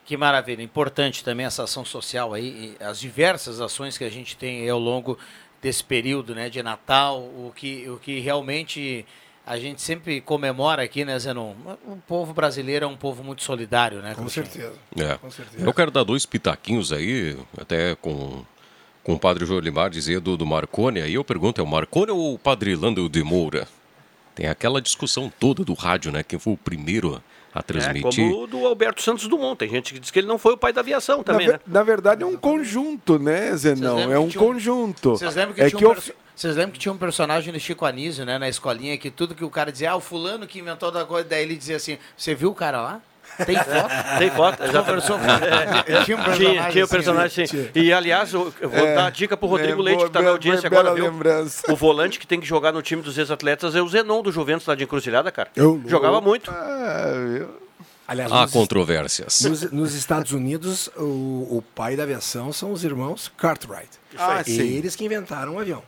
Que 0.06 0.16
maravilha. 0.18 0.62
Importante 0.62 1.24
também 1.24 1.48
essa 1.48 1.64
ação 1.64 1.84
social 1.84 2.32
aí, 2.32 2.76
as 2.80 3.00
diversas 3.00 3.60
ações 3.60 3.98
que 3.98 4.04
a 4.04 4.10
gente 4.10 4.38
tem 4.38 4.70
ao 4.70 4.80
longo 4.80 5.18
desse 5.62 5.84
período 5.84 6.34
né, 6.34 6.50
de 6.50 6.62
Natal, 6.64 7.20
o 7.20 7.52
que, 7.56 7.90
o 7.90 7.98
que 7.98 8.20
realmente 8.20 9.06
a 9.46 9.58
gente 9.58 9.82
sempre 9.82 10.22
comemora 10.22 10.84
aqui, 10.84 11.04
né, 11.04 11.18
Zenon? 11.18 11.54
O 11.88 11.98
povo 12.08 12.34
brasileiro 12.34 12.86
é 12.86 12.88
um 12.88 12.96
povo 12.96 13.24
muito 13.24 13.44
solidário, 13.44 14.02
né? 14.02 14.14
Com 14.14 14.30
certeza. 14.30 14.74
É. 14.96 15.18
Com 15.18 15.32
certeza. 15.32 15.66
Eu 15.66 15.74
quero 15.74 15.90
dar 15.90 16.04
dois 16.04 16.26
pitaquinhos 16.26 16.94
aí, 16.94 17.36
até 17.60 17.96
com, 17.96 18.46
com 19.04 19.14
o 19.14 19.20
padre 19.20 19.46
Jolimar 19.46 19.90
dizer 19.90 20.20
do, 20.20 20.38
do 20.38 20.46
Marconi. 20.46 21.02
Aí 21.02 21.16
eu 21.16 21.24
pergunto, 21.24 21.60
é 21.60 21.64
o 21.64 21.68
Marconi 21.68 22.12
ou 22.12 22.36
o 22.36 22.40
padre 22.40 22.76
Lando 22.76 23.10
de 23.10 23.24
Moura? 23.24 23.68
Tem 24.36 24.48
aquela 24.48 24.82
discussão 24.82 25.34
toda 25.40 25.66
do 25.66 25.74
rádio, 25.74 26.12
né? 26.12 26.22
Quem 26.22 26.38
foi 26.38 26.54
o 26.54 26.58
primeiro 26.58 27.22
a 27.54 27.62
transmitir. 27.62 28.26
É, 28.26 28.30
como 28.30 28.44
o 28.44 28.48
do 28.48 28.66
Alberto 28.66 29.02
Santos 29.02 29.28
Dumont. 29.28 29.58
Tem 29.58 29.70
gente 29.70 29.94
que 29.94 30.00
diz 30.00 30.12
que 30.12 30.20
ele 30.20 30.28
não 30.28 30.38
foi 30.38 30.54
o 30.54 30.58
pai 30.58 30.74
da 30.74 30.82
aviação 30.82 31.24
também, 31.24 31.48
na, 31.48 31.54
né? 31.54 31.60
Na 31.66 31.84
verdade 31.84 32.24
é 32.24 32.26
um 32.26 32.38
conjunto, 32.38 33.18
né, 33.20 33.56
Zenão? 33.56 34.12
É 34.12 34.20
um 34.20 34.32
conjunto. 34.32 35.12
Vocês 35.12 35.36
lembram 35.36 35.54
que, 35.54 35.62
é 35.62 35.70
tinha 35.70 35.80
que 35.80 35.86
um 35.86 35.92
eu... 35.92 36.16
Vocês 36.36 36.56
lembram 36.56 36.72
que 36.72 36.80
tinha 36.80 36.94
um 36.94 36.98
personagem 36.98 37.52
do 37.52 37.60
Chico 37.60 37.86
Anísio, 37.86 38.24
né, 38.24 38.38
na 38.38 38.48
escolinha, 38.48 38.98
que 38.98 39.12
tudo 39.12 39.36
que 39.36 39.44
o 39.44 39.50
cara 39.50 39.74
dizia, 39.74 39.92
ah, 39.92 39.98
o 39.98 40.00
fulano 40.00 40.48
que 40.48 40.58
inventou 40.60 40.90
da 40.90 41.04
coisa, 41.04 41.28
daí 41.28 41.44
ele 41.44 41.58
dizia 41.58 41.76
assim, 41.76 41.98
você 42.16 42.34
viu 42.34 42.50
o 42.50 42.56
cara 42.56 42.82
lá? 42.82 43.02
Tem 43.46 43.56
foto? 43.56 44.18
Tem 44.20 44.32
foto, 44.32 44.58
Conversou 44.72 45.18
com 45.20 45.26
É, 45.26 46.04
Tinha 46.04 46.18
um 46.18 46.24
Tinha, 46.24 46.24
personagem 46.24 46.72
tinha 46.72 46.84
o 46.84 46.86
assim, 46.86 46.96
personagem, 46.96 47.48
sim. 47.48 47.70
E, 47.76 47.94
aliás, 47.94 48.34
eu 48.34 48.52
vou 48.62 48.80
É, 48.88 48.96
dar 48.96 49.06
a 49.08 49.10
dica 49.10 49.36
pro 49.38 49.48
Rodrigo 49.48 49.82
é, 49.82 49.86
Leite, 49.86 50.04
que 50.06 50.10
tá 50.12 50.22
na 50.22 50.30
audiência 50.30 50.70
bela 50.70 50.90
agora, 50.90 50.96
viu? 50.96 51.06
lembrança. 51.12 51.72
O 51.72 51.76
volante 51.76 52.20
que 52.20 52.28
tem 52.28 52.40
que 52.40 52.46
jogar 52.46 52.72
no 52.72 52.82
time 52.82 53.02
dos 53.02 53.18
ex-atletas 53.18 53.76
é 53.76 53.82
o 53.82 53.88
Zenon 53.88 54.22
do 54.22 54.32
Juventus 54.32 54.66
lá 54.68 54.76
de 54.76 54.84
Encruzilhada, 54.84 55.32
cara. 55.32 55.50
Eu- 55.56 55.82
Jogava 55.88 56.20
muito. 56.22 56.52
Ah, 56.52 57.06
eu- 57.40 57.70
Aliás, 58.08 58.32
Há 58.32 58.42
nos, 58.42 58.52
controvérsias. 58.52 59.42
nos, 59.42 59.72
nos 59.72 59.94
Estados 59.94 60.32
Unidos, 60.32 60.90
o, 60.98 61.02
o 61.58 61.64
pai 61.76 61.96
da 61.96 62.02
aviação 62.04 62.52
são 62.52 62.72
os 62.72 62.84
irmãos 62.84 63.32
Cartwright. 63.38 63.90
Ah, 64.18 64.42
sim. 64.44 64.62
Eles 64.62 64.96
que 64.96 65.06
inventaram 65.06 65.56
o 65.56 65.60
avião. 65.60 65.84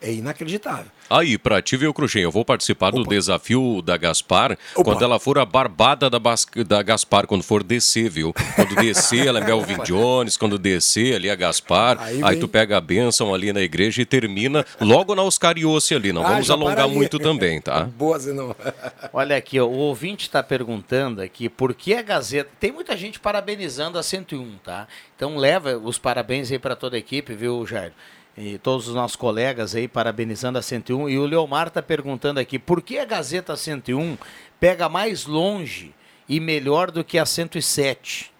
É 0.00 0.12
inacreditável. 0.12 0.86
Aí, 1.08 1.38
pra 1.38 1.62
ti 1.62 1.76
ver 1.76 1.86
o 1.86 1.94
Cruxem, 1.94 2.22
eu 2.22 2.30
vou 2.32 2.44
participar 2.44 2.90
do 2.90 3.04
desafio 3.04 3.80
da 3.80 3.96
Gaspar 3.96 4.58
Opa. 4.74 4.82
quando 4.84 5.02
ela 5.04 5.18
for 5.20 5.38
a 5.38 5.44
barbada 5.44 6.10
da, 6.10 6.18
Bas- 6.18 6.46
da 6.66 6.82
Gaspar, 6.82 7.26
quando 7.26 7.42
for 7.44 7.62
descer, 7.62 8.10
viu? 8.10 8.34
Quando 8.56 8.74
descer, 8.74 9.26
ela 9.26 9.38
é 9.38 9.44
Melvin 9.44 9.78
Jones, 9.86 10.36
quando 10.36 10.58
descer 10.58 11.14
ali 11.14 11.30
a 11.30 11.34
Gaspar, 11.36 11.98
aí, 12.00 12.20
Aí 12.24 12.36
tu 12.40 12.48
pega 12.48 12.76
a 12.76 12.80
bênção 12.80 13.32
ali 13.34 13.52
na 13.52 13.60
igreja 13.60 14.02
e 14.02 14.04
termina 14.04 14.66
logo 14.80 15.14
na 15.14 15.22
Oscariose 15.22 15.94
ali. 15.94 16.12
Não 16.12 16.24
Ah, 16.24 16.30
vamos 16.30 16.50
alongar 16.50 16.76
para 16.76 16.88
muito 16.88 17.18
também, 17.20 17.60
tá? 17.60 17.84
Boa, 17.96 18.18
Zenon. 18.18 18.52
Olha 19.12 19.36
aqui, 19.36 19.60
ó, 19.60 19.64
o 19.66 19.76
ouvinte 19.76 20.26
está 20.26 20.42
perguntando 20.42 21.22
aqui 21.22 21.48
por 21.48 21.72
que 21.72 21.94
a 21.94 22.02
Gazeta. 22.02 22.50
Tem 22.58 22.72
muita 22.72 22.96
gente 22.96 23.20
parabenizando 23.20 23.98
a 23.98 24.02
101, 24.02 24.56
tá? 24.64 24.88
Então 25.14 25.36
leva 25.36 25.76
os 25.78 25.98
parabéns 25.98 26.50
aí 26.50 26.58
para 26.58 26.74
toda 26.76 26.96
a 26.96 26.98
equipe, 26.98 27.32
viu, 27.32 27.64
Jair? 27.66 27.92
E 28.36 28.58
todos 28.58 28.86
os 28.88 28.94
nossos 28.94 29.16
colegas 29.16 29.74
aí 29.74 29.88
parabenizando 29.88 30.58
a 30.58 30.62
101. 30.62 31.08
E 31.08 31.18
o 31.18 31.24
Leomar 31.24 31.68
está 31.68 31.80
perguntando 31.82 32.38
aqui 32.38 32.58
por 32.58 32.82
que 32.82 32.98
a 32.98 33.04
Gazeta 33.04 33.56
101 33.56 34.18
pega 34.60 34.88
mais 34.88 35.24
longe 35.24 35.94
e 36.28 36.38
melhor 36.38 36.90
do 36.90 37.02
que 37.02 37.18
a 37.18 37.24
107? 37.24 38.30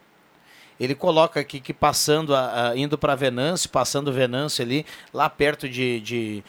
Ele 0.78 0.94
coloca 0.94 1.40
aqui 1.40 1.58
que 1.60 1.72
passando, 1.72 2.34
a, 2.34 2.68
a- 2.72 2.76
indo 2.76 2.98
para 2.98 3.14
Venâncio, 3.14 3.70
passando 3.70 4.12
Venâncio 4.12 4.62
ali, 4.62 4.84
lá 5.14 5.30
perto 5.30 5.66
de, 5.66 6.00
de- 6.00 6.44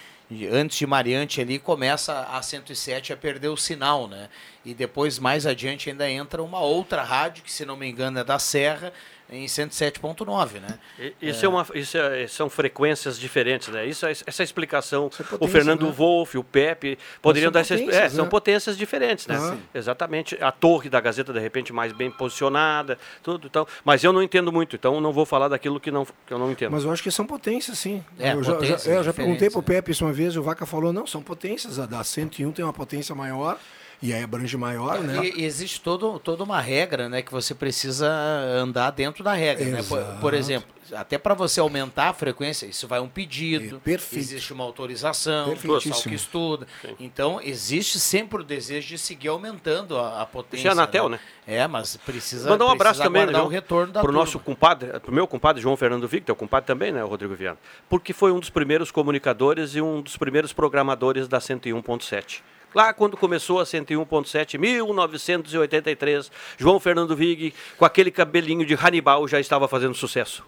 antes 0.51 0.77
de 0.77 0.85
Mariante 0.85 1.39
ali, 1.39 1.57
começa 1.57 2.27
a 2.29 2.41
107 2.41 3.13
a 3.13 3.17
perder 3.17 3.47
o 3.47 3.55
sinal, 3.55 4.09
né? 4.09 4.27
E 4.65 4.73
depois, 4.73 5.17
mais 5.17 5.45
adiante, 5.45 5.89
ainda 5.89 6.09
entra 6.11 6.43
uma 6.43 6.59
outra 6.59 7.01
rádio, 7.01 7.41
que 7.41 7.51
se 7.51 7.63
não 7.63 7.77
me 7.77 7.87
engano 7.87 8.19
é 8.19 8.23
da 8.25 8.37
Serra, 8.37 8.91
em 9.29 9.45
107.9, 9.45 10.59
né? 10.59 10.79
E- 10.99 11.13
Isso, 11.21 11.45
é. 11.45 11.49
uma, 11.49 11.65
isso 11.75 11.97
é- 11.97 12.27
são 12.27 12.49
frequências 12.49 13.19
diferentes, 13.19 13.67
né? 13.67 13.85
Isso, 13.85 14.05
é- 14.05 14.11
essa 14.11 14.43
explicação, 14.43 15.09
é 15.19 15.43
o 15.43 15.47
Fernando 15.47 15.85
né? 15.85 15.91
Wolff, 15.91 16.37
o 16.37 16.43
Pepe, 16.43 16.97
poderiam 17.21 17.47
são 17.47 17.53
dar 17.53 17.59
essa 17.61 17.75
é, 17.75 18.09
São 18.09 18.25
né? 18.25 18.31
potências 18.31 18.77
diferentes, 18.77 19.27
né? 19.27 19.37
Ah. 19.37 19.57
Exatamente. 19.73 20.37
A 20.41 20.51
torre 20.51 20.89
da 20.89 20.99
Gazeta, 21.01 21.33
de 21.33 21.39
repente, 21.39 21.73
mais 21.73 21.91
bem 21.91 22.09
posicionada, 22.09 22.97
tudo. 23.21 23.47
Então, 23.47 23.67
mas 23.83 24.03
eu 24.03 24.13
não 24.13 24.23
entendo 24.23 24.51
muito, 24.51 24.75
então 24.75 25.01
não 25.01 25.11
vou 25.11 25.25
falar 25.25 25.49
daquilo 25.49 25.79
que, 25.79 25.91
não, 25.91 26.05
que 26.05 26.33
eu 26.33 26.39
não 26.39 26.51
entendo. 26.51 26.71
Mas 26.71 26.83
eu 26.83 26.91
acho 26.91 27.03
que 27.03 27.11
são 27.11 27.25
potências, 27.25 27.77
sim. 27.77 28.03
É, 28.17 28.33
eu 28.33 28.43
já, 28.43 28.53
potências 28.53 28.83
já, 28.85 28.91
é, 28.91 28.97
eu 28.97 29.03
já 29.03 29.13
perguntei 29.13 29.49
pro 29.49 29.59
né? 29.59 29.65
Pepe 29.67 29.91
isso 29.91 30.05
uma 30.05 30.13
vez, 30.13 30.37
o 30.37 30.41
Vaca 30.41 30.65
falou, 30.65 30.93
não, 30.93 31.05
são 31.05 31.21
potências. 31.21 31.79
A 31.79 31.85
da 31.85 32.03
101 32.03 32.51
tem 32.51 32.63
uma 32.63 32.73
potência 32.73 33.13
maior, 33.13 33.57
e 34.01 34.13
aí 34.13 34.23
abrange 34.23 34.55
maior, 34.57 34.99
né? 35.01 35.25
E, 35.25 35.41
e 35.41 35.45
existe 35.45 35.81
todo, 35.81 36.19
toda 36.19 36.43
uma 36.43 36.61
regra, 36.61 37.09
né, 37.09 37.21
que 37.21 37.31
você 37.31 37.55
precisa 37.55 38.07
andar 38.07 38.91
dentro 38.91 39.23
da 39.23 39.33
regra, 39.33 39.65
né? 39.65 39.83
Por, 39.83 40.01
por 40.21 40.33
exemplo, 40.33 40.69
até 40.93 41.17
para 41.17 41.33
você 41.33 41.59
aumentar 41.59 42.09
a 42.09 42.13
frequência, 42.13 42.65
isso 42.65 42.87
vai 42.87 42.99
um 42.99 43.09
pedido, 43.09 43.77
É, 43.77 43.79
perfeito. 43.79 44.21
existe 44.21 44.53
uma 44.53 44.63
autorização, 44.63 45.51
o 45.53 45.57
pessoal 45.57 46.01
que 46.01 46.15
estuda. 46.15 46.67
Então, 46.99 47.41
existe 47.43 47.99
sempre 47.99 48.41
o 48.41 48.43
desejo 48.43 48.87
de 48.87 48.97
seguir 48.97 49.27
aumentando 49.29 49.97
a, 49.97 50.21
a 50.21 50.25
potência. 50.25 50.59
Isso 50.59 50.67
é 50.67 50.71
Anatel, 50.71 51.09
né? 51.09 51.19
É, 51.45 51.67
mas 51.67 51.97
precisa 51.97 52.49
Mandar 52.49 52.65
um 52.65 52.71
abraço 52.71 53.01
também, 53.01 53.25
né, 53.25 53.39
o 53.41 53.47
retorno 53.47 53.91
da 53.91 53.99
pro 53.99 54.09
turma. 54.09 54.19
nosso 54.19 54.39
compadre, 54.39 54.99
pro 54.99 55.13
meu 55.13 55.27
compadre 55.27 55.61
João 55.61 55.75
Fernando 55.75 56.07
Vic, 56.07 56.25
teu 56.25 56.35
compadre 56.35 56.67
também, 56.67 56.91
né, 56.91 57.03
o 57.03 57.07
Rodrigo 57.07 57.33
Viana, 57.35 57.57
porque 57.89 58.13
foi 58.13 58.31
um 58.31 58.39
dos 58.39 58.49
primeiros 58.49 58.91
comunicadores 58.91 59.75
e 59.75 59.81
um 59.81 60.01
dos 60.01 60.15
primeiros 60.17 60.53
programadores 60.53 61.27
da 61.27 61.39
101.7. 61.39 62.41
Lá 62.75 62.93
quando 62.93 63.17
começou 63.17 63.59
a 63.59 63.63
101.7, 63.63 64.57
1983, 64.59 66.31
João 66.57 66.79
Fernando 66.79 67.15
Vig, 67.15 67.53
com 67.77 67.85
aquele 67.85 68.11
cabelinho 68.11 68.65
de 68.65 68.75
Hannibal, 68.75 69.27
já 69.27 69.39
estava 69.39 69.67
fazendo 69.67 69.95
sucesso. 69.95 70.43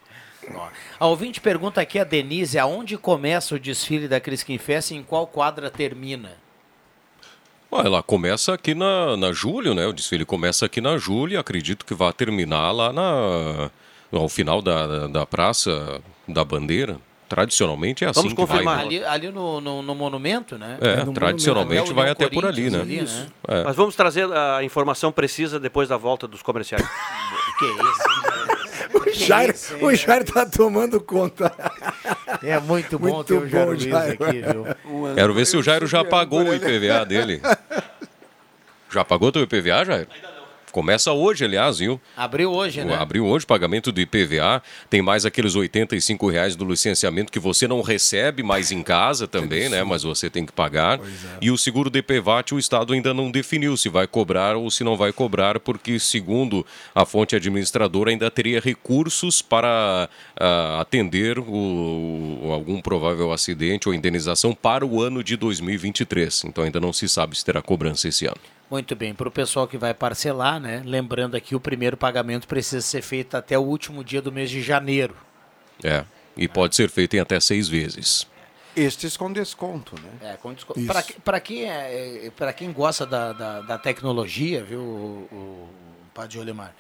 A 1.00 1.06
ouvinte 1.08 1.42
pergunta 1.42 1.82
aqui 1.82 2.00
a 2.00 2.04
Denise, 2.04 2.58
aonde 2.58 2.98
começa 2.98 3.56
o 3.56 3.60
desfile 3.60 4.08
da 4.08 4.20
Crisquim 4.20 4.58
Fest 4.58 4.92
e 4.92 4.96
em 4.96 5.04
qual 5.04 5.28
quadra 5.28 5.70
termina? 5.70 6.38
Ó, 7.72 7.82
ela 7.82 8.02
começa 8.02 8.54
aqui 8.54 8.74
na, 8.74 9.16
na 9.16 9.32
Júlio, 9.32 9.76
né? 9.76 9.86
O 9.86 9.94
desfile 9.94 10.26
começa 10.26 10.66
aqui 10.66 10.82
na 10.82 10.98
Júlio 10.98 11.36
e 11.36 11.38
acredito 11.38 11.86
que 11.86 11.94
vai 11.94 12.12
terminar 12.12 12.72
lá 12.72 12.92
na, 12.92 13.70
ao 14.12 14.28
final 14.28 14.62
da, 14.62 14.88
da, 14.88 15.08
da 15.08 15.26
Praça 15.26 16.02
da 16.28 16.44
Bandeira. 16.44 17.00
Tradicionalmente 17.30 18.04
é 18.04 18.10
assim 18.10 18.22
Vamos 18.22 18.34
que 18.34 18.40
vai. 18.40 18.48
confirmar. 18.48 18.78
né? 18.78 18.84
Ali, 18.84 19.04
ali 19.06 19.30
no, 19.32 19.62
no, 19.62 19.82
no 19.84 19.94
monumento, 19.96 20.58
né? 20.58 20.78
É, 20.82 21.04
no 21.06 21.14
tradicionalmente 21.14 21.76
Monumento. 21.94 21.96
vai 21.96 22.08
É 22.08 22.12
até 22.12 22.28
por 22.28 22.44
ali, 22.46 22.70
né? 22.72 22.82
Ali, 22.82 23.02
né? 23.04 23.28
É. 23.48 23.64
Mas 23.64 23.76
vamos 23.76 23.96
trazer 23.96 24.28
a 24.34 24.64
informação 24.64 25.12
precisa 25.12 25.60
depois 25.60 25.88
da 25.88 25.96
volta 25.96 26.28
dos 26.28 26.42
comerciais. 26.42 26.84
Que 27.60 27.66
isso? 27.66 28.60
O 28.92 29.14
Jair, 29.14 29.56
o 29.82 29.94
Jair 29.94 30.24
tá 30.24 30.46
tomando 30.46 31.00
conta. 31.02 31.54
É 32.42 32.58
muito 32.60 32.98
bom 32.98 33.08
Muito 33.16 33.28
ter 33.28 33.34
o 33.36 33.48
Jair 33.48 33.66
bom, 33.66 33.72
Luiz 33.72 33.84
Jair. 33.84 34.14
aqui, 34.20 34.42
viu? 34.42 34.66
Quero 35.14 35.34
ver 35.34 35.46
se 35.46 35.58
o 35.58 35.62
Jairo 35.62 35.86
já 35.86 36.04
pagou 36.04 36.42
o 36.44 36.54
IPVA 36.56 37.06
dele. 37.06 37.42
Já 38.92 39.06
pagou 39.06 39.32
teu 39.32 39.44
IPVA, 39.44 39.86
Jairo? 39.86 40.08
Começa 40.72 41.12
hoje, 41.12 41.44
aliás, 41.46 41.80
viu? 41.80 42.00
Abriu 42.16 42.52
hoje, 42.52 42.84
né? 42.84 42.96
Abriu 42.96 43.26
hoje 43.26 43.46
pagamento 43.46 43.92
do 43.92 44.00
IPVA, 44.00 44.62
tem 44.90 45.02
mais 45.02 45.26
aqueles 45.26 45.56
85 45.56 46.30
reais 46.30 46.56
do 46.56 46.66
licenciamento 46.66 47.32
que 47.32 47.40
você 47.40 47.68
não 47.68 47.82
recebe 47.82 48.44
mais 48.44 48.72
em 48.72 48.84
casa 48.84 49.28
também, 49.28 49.70
né? 49.70 49.84
Mas 49.84 50.04
você 50.04 50.30
tem 50.30 50.46
que 50.46 50.52
pagar. 50.52 51.00
E 51.42 51.50
o 51.52 51.58
seguro 51.58 51.90
DPVAT 51.90 52.54
o 52.54 52.60
Estado 52.60 52.94
ainda 52.94 53.14
não 53.14 53.32
definiu 53.32 53.76
se 53.78 53.90
vai 53.90 54.06
cobrar 54.08 54.56
ou 54.56 54.70
se 54.70 54.84
não 54.84 54.96
vai 54.96 55.12
cobrar, 55.12 55.60
porque 55.60 56.00
segundo 56.00 56.66
a 56.94 57.06
fonte 57.06 57.36
administradora 57.36 58.12
ainda 58.12 58.30
teria 58.30 58.60
recursos 58.60 59.42
para 59.42 60.10
ah, 60.40 60.80
atender 60.82 61.40
o, 61.40 61.44
o- 61.46 62.52
algum 62.52 62.82
provável 62.82 63.32
acidente 63.32 63.88
ou 63.88 63.94
indenização 63.94 64.54
para 64.54 64.86
o 64.86 65.02
ano 65.02 65.24
de 65.24 65.36
2023. 65.36 66.46
Então 66.46 66.64
ainda 66.64 66.80
não 66.80 66.94
se 66.94 67.08
sabe 67.10 67.38
se 67.38 67.44
terá 67.44 67.62
cobrança 67.62 68.08
esse 68.08 68.26
ano. 68.26 68.38
Muito 68.70 68.96
bem, 68.96 69.14
para 69.16 69.28
o 69.28 69.32
pessoal 69.32 69.68
que 69.68 69.78
vai 69.78 69.94
parcelar, 69.94 70.60
né? 70.60 70.84
Lembrando 70.86 71.36
aqui, 71.36 71.56
o 71.56 71.60
primeiro 71.60 71.98
pagamento 71.98 72.48
precisa 72.48 72.82
ser 72.86 73.02
feito 73.02 73.36
até 73.36 73.58
o 73.58 73.62
último 73.64 74.04
dia 74.04 74.22
do 74.22 74.32
mês 74.32 74.50
de 74.50 74.62
janeiro. 74.62 75.16
É. 75.84 76.06
E 76.38 76.48
pode 76.48 76.76
ser 76.76 76.90
feito 76.90 77.16
em 77.16 77.20
até 77.20 77.40
seis 77.40 77.68
vezes. 77.68 78.28
Estes 78.76 79.18
com 79.18 79.34
desconto, 79.34 79.96
né? 80.00 80.34
É, 80.34 80.38
com 80.38 80.54
desco- 80.54 80.74
Isso. 80.78 80.86
Para 80.88 81.02
que- 81.02 81.14
para 81.20 81.40
quem, 81.40 81.64
é, 81.70 82.28
é, 82.40 82.54
quem 82.54 82.72
gosta 82.72 83.06
da, 83.06 83.34
da, 83.34 83.62
da 83.62 83.78
tecnologia, 83.80 84.64
viu, 84.64 84.80
o, 84.82 85.28
o 85.36 85.70
Padre 86.14 86.38
Olimar, 86.40 86.74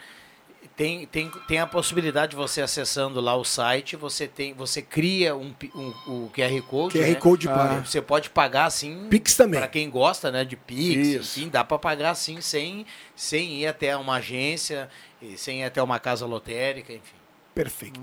tem, 0.79 1.05
tem, 1.05 1.29
tem 1.45 1.59
a 1.59 1.67
possibilidade 1.67 2.29
de 2.29 2.35
você 2.37 2.61
acessando 2.61 3.19
lá 3.19 3.35
o 3.35 3.43
site, 3.43 3.97
você 3.97 4.25
tem, 4.29 4.53
você 4.53 4.81
cria 4.81 5.35
um, 5.35 5.53
um, 5.75 5.89
o 6.07 6.31
QR 6.33 6.61
Code. 6.61 6.97
QR 6.97 7.01
né? 7.09 7.15
Code 7.15 7.49
Ah. 7.49 7.51
para. 7.51 7.85
Você 7.85 8.01
pode 8.01 8.29
pagar 8.29 8.63
assim. 8.63 9.07
Pix 9.09 9.35
também. 9.35 9.59
Para 9.59 9.67
quem 9.67 9.89
gosta, 9.89 10.31
né, 10.31 10.45
de 10.45 10.55
Pix, 10.55 11.07
Isso. 11.07 11.37
enfim, 11.37 11.49
dá 11.49 11.65
para 11.65 11.77
pagar 11.77 12.11
assim 12.11 12.39
sem, 12.39 12.85
sem 13.13 13.55
ir 13.55 13.67
até 13.67 13.97
uma 13.97 14.15
agência, 14.15 14.89
e 15.21 15.37
sem 15.37 15.59
ir 15.59 15.63
até 15.65 15.83
uma 15.83 15.99
casa 15.99 16.25
lotérica, 16.25 16.93
enfim. 16.93 17.17
Perfeito. 17.53 17.99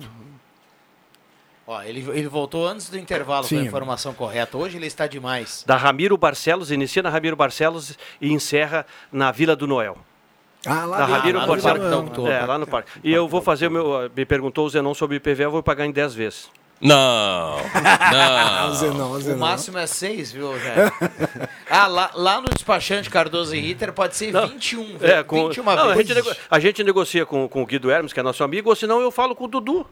Ó, 1.67 1.83
ele, 1.83 2.01
ele 2.11 2.29
voltou 2.29 2.69
antes 2.69 2.91
do 2.91 2.99
intervalo 2.99 3.49
com 3.49 3.57
a 3.57 3.63
informação 3.63 4.13
correta. 4.13 4.59
Hoje 4.59 4.77
ele 4.77 4.87
está 4.87 5.07
demais. 5.07 5.65
Da 5.67 5.79
Ramiro 5.79 6.19
Barcelos, 6.19 6.71
inicia 6.71 7.03
na 7.03 7.09
Ramiro 7.09 7.37
Barcelos 7.37 7.97
e 8.21 8.31
encerra 8.31 8.85
na 9.11 9.33
Vila 9.33 9.57
do 9.57 9.67
Noel. 9.67 9.97
Ah, 10.67 10.85
lá 10.85 10.97
dentro, 10.99 11.13
Ramiro 11.15 11.39
lá 11.39 11.47
no 11.47 11.53
Barcelos. 11.53 12.09
Parque. 12.11 12.27
É, 12.31 12.45
lá 12.47 12.59
no 12.59 12.67
parque. 12.67 12.91
E 13.05 13.13
eu 13.13 13.27
vou 13.29 13.41
fazer 13.43 13.69
o 13.69 13.71
meu. 13.71 14.11
Me 14.17 14.25
perguntou 14.25 14.67
o 14.67 14.69
Zenon 14.71 14.95
sobre 14.95 15.17
IPVA, 15.17 15.45
eu 15.45 15.51
vou 15.51 15.63
pagar 15.63 15.87
em 15.87 15.93
10 15.93 16.15
vezes. 16.15 16.49
Não, 16.79 17.57
Ah, 17.75 18.67
não. 18.69 18.75
Zenon, 18.77 19.11
O 19.13 19.21
Zenon. 19.21 19.39
máximo 19.39 19.79
é 19.79 19.87
6, 19.87 20.33
viu, 20.33 20.49
Rogério? 20.53 20.93
ah, 21.71 21.87
lá, 21.87 22.11
lá 22.15 22.41
no 22.41 22.49
despachante 22.51 23.09
Cardoso 23.09 23.55
e 23.57 23.61
Ritter 23.61 23.93
pode 23.95 24.15
ser 24.15 24.31
21, 24.33 24.99
É, 25.01 25.23
com, 25.23 25.49
21 25.49 25.65
não, 25.65 25.73
a, 25.73 25.95
vezes. 25.95 26.07
gente 26.09 26.15
nego- 26.15 26.37
a 26.51 26.59
gente 26.59 26.85
negocia 26.85 27.25
com, 27.25 27.49
com 27.49 27.63
o 27.63 27.67
Guido 27.67 27.91
Hermes, 27.91 28.13
que 28.13 28.21
é 28.21 28.23
nosso 28.23 28.45
amigo, 28.45 28.69
ou 28.69 28.77
senão 28.77 29.01
eu 29.01 29.11
falo 29.11 29.35
com 29.35 29.45
o 29.45 29.49
Dudu, 29.49 29.87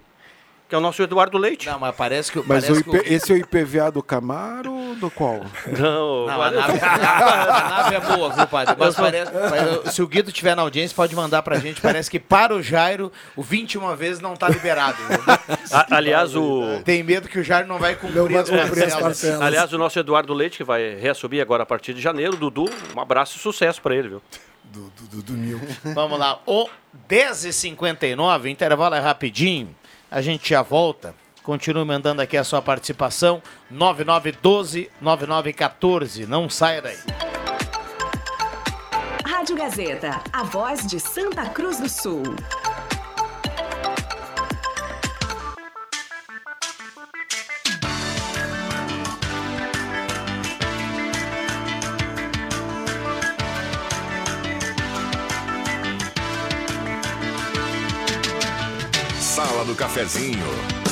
que 0.68 0.74
é 0.74 0.78
o 0.78 0.80
nosso 0.80 1.02
Eduardo 1.02 1.36
Leite. 1.36 1.66
Não, 1.68 1.78
mas 1.78 1.94
parece 1.94 2.32
que, 2.32 2.38
Mas 2.38 2.64
parece 2.64 2.72
o 2.72 2.84
que 2.84 2.96
IP 2.96 3.12
esse 3.14 3.32
é 3.32 3.34
o 3.34 3.38
IPVA 3.38 3.90
do 3.90 4.02
Camaro 4.02 4.72
ou 4.72 4.94
do 4.94 5.10
qual? 5.10 5.44
Não, 5.78 6.26
Não, 6.26 6.42
a 6.42 6.50
nave, 6.50 6.78
a 6.80 6.98
nave- 6.98 7.50
a 7.50 7.68
nave 7.68 7.94
é 7.96 8.00
boa, 8.00 8.30
viu, 8.32 8.46
padre? 8.46 8.74
Mas 8.78 8.94
parece, 8.94 9.30
mas 9.84 9.92
se 9.94 10.02
o 10.02 10.06
Guido 10.06 10.30
estiver 10.30 10.54
na 10.56 10.62
audiência, 10.62 10.94
pode 10.96 11.14
mandar 11.14 11.42
pra 11.42 11.58
gente. 11.58 11.80
Parece 11.80 12.10
que 12.10 12.18
para 12.18 12.54
o 12.54 12.62
Jairo, 12.62 13.12
o 13.36 13.42
21 13.42 13.94
vezes 13.94 14.20
não 14.20 14.34
tá 14.34 14.48
liberado. 14.48 14.96
a- 15.70 15.96
aliás, 15.96 16.34
o, 16.34 16.80
Tem 16.84 17.02
medo 17.02 17.28
que 17.28 17.38
o 17.38 17.44
Jairo 17.44 17.68
não 17.68 17.78
vai 17.78 17.94
cumprir 17.94 18.16
Não 18.16 18.28
vai 18.28 18.36
as 18.42 18.48
cumprir 18.48 18.84
as 18.84 18.94
parcelas. 18.96 19.42
aliás, 19.42 19.72
o 19.72 19.78
nosso 19.78 19.98
Eduardo 19.98 20.32
Leite, 20.32 20.56
que 20.58 20.64
vai 20.64 20.94
reassumir 20.94 21.42
agora 21.42 21.62
a 21.62 21.66
partir 21.66 21.92
de 21.92 22.00
janeiro, 22.00 22.36
Dudu, 22.36 22.64
um 22.96 23.00
abraço 23.00 23.36
e 23.36 23.40
sucesso 23.40 23.82
pra 23.82 23.94
ele, 23.94 24.08
viu? 24.08 24.22
Do, 24.64 24.90
do, 24.98 25.22
do, 25.22 25.34
do. 25.34 25.94
Vamos 25.94 26.18
lá, 26.18 26.40
o 26.46 26.68
10h59, 27.08 28.46
intervalo 28.50 28.94
é 28.94 28.98
rapidinho, 29.00 29.74
a 30.14 30.22
gente 30.22 30.48
já 30.48 30.62
volta. 30.62 31.12
Continue 31.42 31.84
mandando 31.84 32.22
aqui 32.22 32.36
a 32.36 32.44
sua 32.44 32.62
participação, 32.62 33.42
9912-9914, 33.72 36.28
não 36.28 36.48
saia 36.48 36.80
daí. 36.80 36.98
Rádio 39.26 39.56
Gazeta, 39.56 40.22
a 40.32 40.44
voz 40.44 40.86
de 40.86 41.00
Santa 41.00 41.46
Cruz 41.46 41.80
do 41.80 41.88
Sul. 41.88 42.22
Do 59.74 59.76
Cafezinho. 59.76 60.84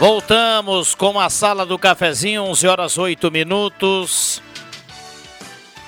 Voltamos 0.00 0.94
com 0.94 1.18
a 1.18 1.30
sala 1.30 1.64
do 1.64 1.78
cafezinho, 1.78 2.42
11 2.44 2.66
horas 2.66 2.98
8 2.98 3.30
minutos. 3.30 4.42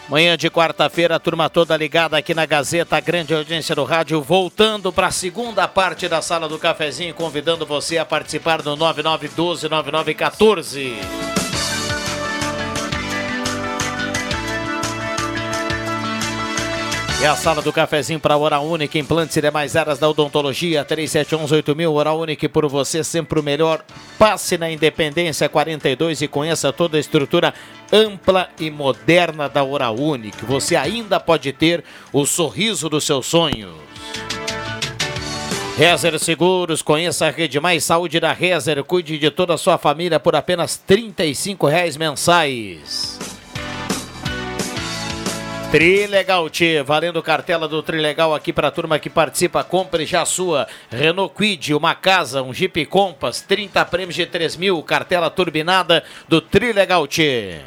Manhã 0.08 0.36
de 0.36 0.48
quarta-feira, 0.48 1.16
a 1.16 1.18
turma 1.18 1.50
toda 1.50 1.76
ligada 1.76 2.16
aqui 2.16 2.32
na 2.32 2.46
Gazeta, 2.46 2.96
a 2.96 3.00
grande 3.00 3.34
audiência 3.34 3.74
do 3.74 3.82
rádio, 3.82 4.22
voltando 4.22 4.92
para 4.92 5.08
a 5.08 5.10
segunda 5.10 5.66
parte 5.66 6.08
da 6.08 6.22
sala 6.22 6.48
do 6.48 6.60
cafezinho, 6.60 7.12
convidando 7.12 7.66
você 7.66 7.98
a 7.98 8.04
participar 8.04 8.62
do 8.62 8.76
9912-9914. 8.76 11.35
E 17.26 17.28
a 17.28 17.34
sala 17.34 17.60
do 17.60 17.72
cafezinho 17.72 18.20
para 18.20 18.36
Oral 18.36 18.64
Única, 18.64 18.96
implantes 19.00 19.36
e 19.36 19.42
demais 19.42 19.74
áreas 19.74 19.98
da 19.98 20.08
odontologia, 20.08 20.84
37118000, 20.84 21.90
Oral 21.90 22.20
Única 22.20 22.48
por 22.48 22.68
você, 22.68 23.02
sempre 23.02 23.40
o 23.40 23.42
melhor. 23.42 23.84
Passe 24.16 24.56
na 24.56 24.70
Independência 24.70 25.48
42 25.48 26.22
e 26.22 26.28
conheça 26.28 26.72
toda 26.72 26.96
a 26.96 27.00
estrutura 27.00 27.52
ampla 27.92 28.48
e 28.60 28.70
moderna 28.70 29.48
da 29.48 29.64
Oral 29.64 29.96
Única. 29.96 30.46
Você 30.46 30.76
ainda 30.76 31.18
pode 31.18 31.52
ter 31.52 31.82
o 32.12 32.24
sorriso 32.24 32.88
dos 32.88 33.02
seus 33.02 33.26
sonhos. 33.26 33.74
Rezer 35.76 36.16
Seguros, 36.20 36.80
conheça 36.80 37.26
a 37.26 37.30
Rede 37.30 37.58
Mais 37.58 37.82
Saúde 37.82 38.20
da 38.20 38.32
Rezer, 38.32 38.84
cuide 38.84 39.18
de 39.18 39.32
toda 39.32 39.54
a 39.54 39.58
sua 39.58 39.76
família 39.76 40.20
por 40.20 40.36
apenas 40.36 40.76
35 40.76 41.66
reais 41.66 41.96
mensais. 41.96 43.35
Trilegal 45.70 46.48
T, 46.48 46.82
valendo 46.84 47.20
cartela 47.20 47.66
do 47.66 47.82
Trilegal 47.82 48.32
aqui 48.32 48.52
para 48.52 48.68
a 48.68 48.70
turma 48.70 49.00
que 49.00 49.10
participa, 49.10 49.64
compre 49.64 50.06
já 50.06 50.24
sua. 50.24 50.68
Renault 50.88 51.34
Quid, 51.34 51.74
uma 51.74 51.92
casa, 51.94 52.40
um 52.40 52.54
Jeep 52.54 52.86
Compass, 52.86 53.40
30 53.42 53.84
prêmios 53.84 54.14
de 54.14 54.24
3 54.26 54.56
mil, 54.56 54.80
cartela 54.82 55.28
turbinada 55.28 56.04
do 56.28 56.40
Trilegal 56.40 57.06
T. 57.08 57.60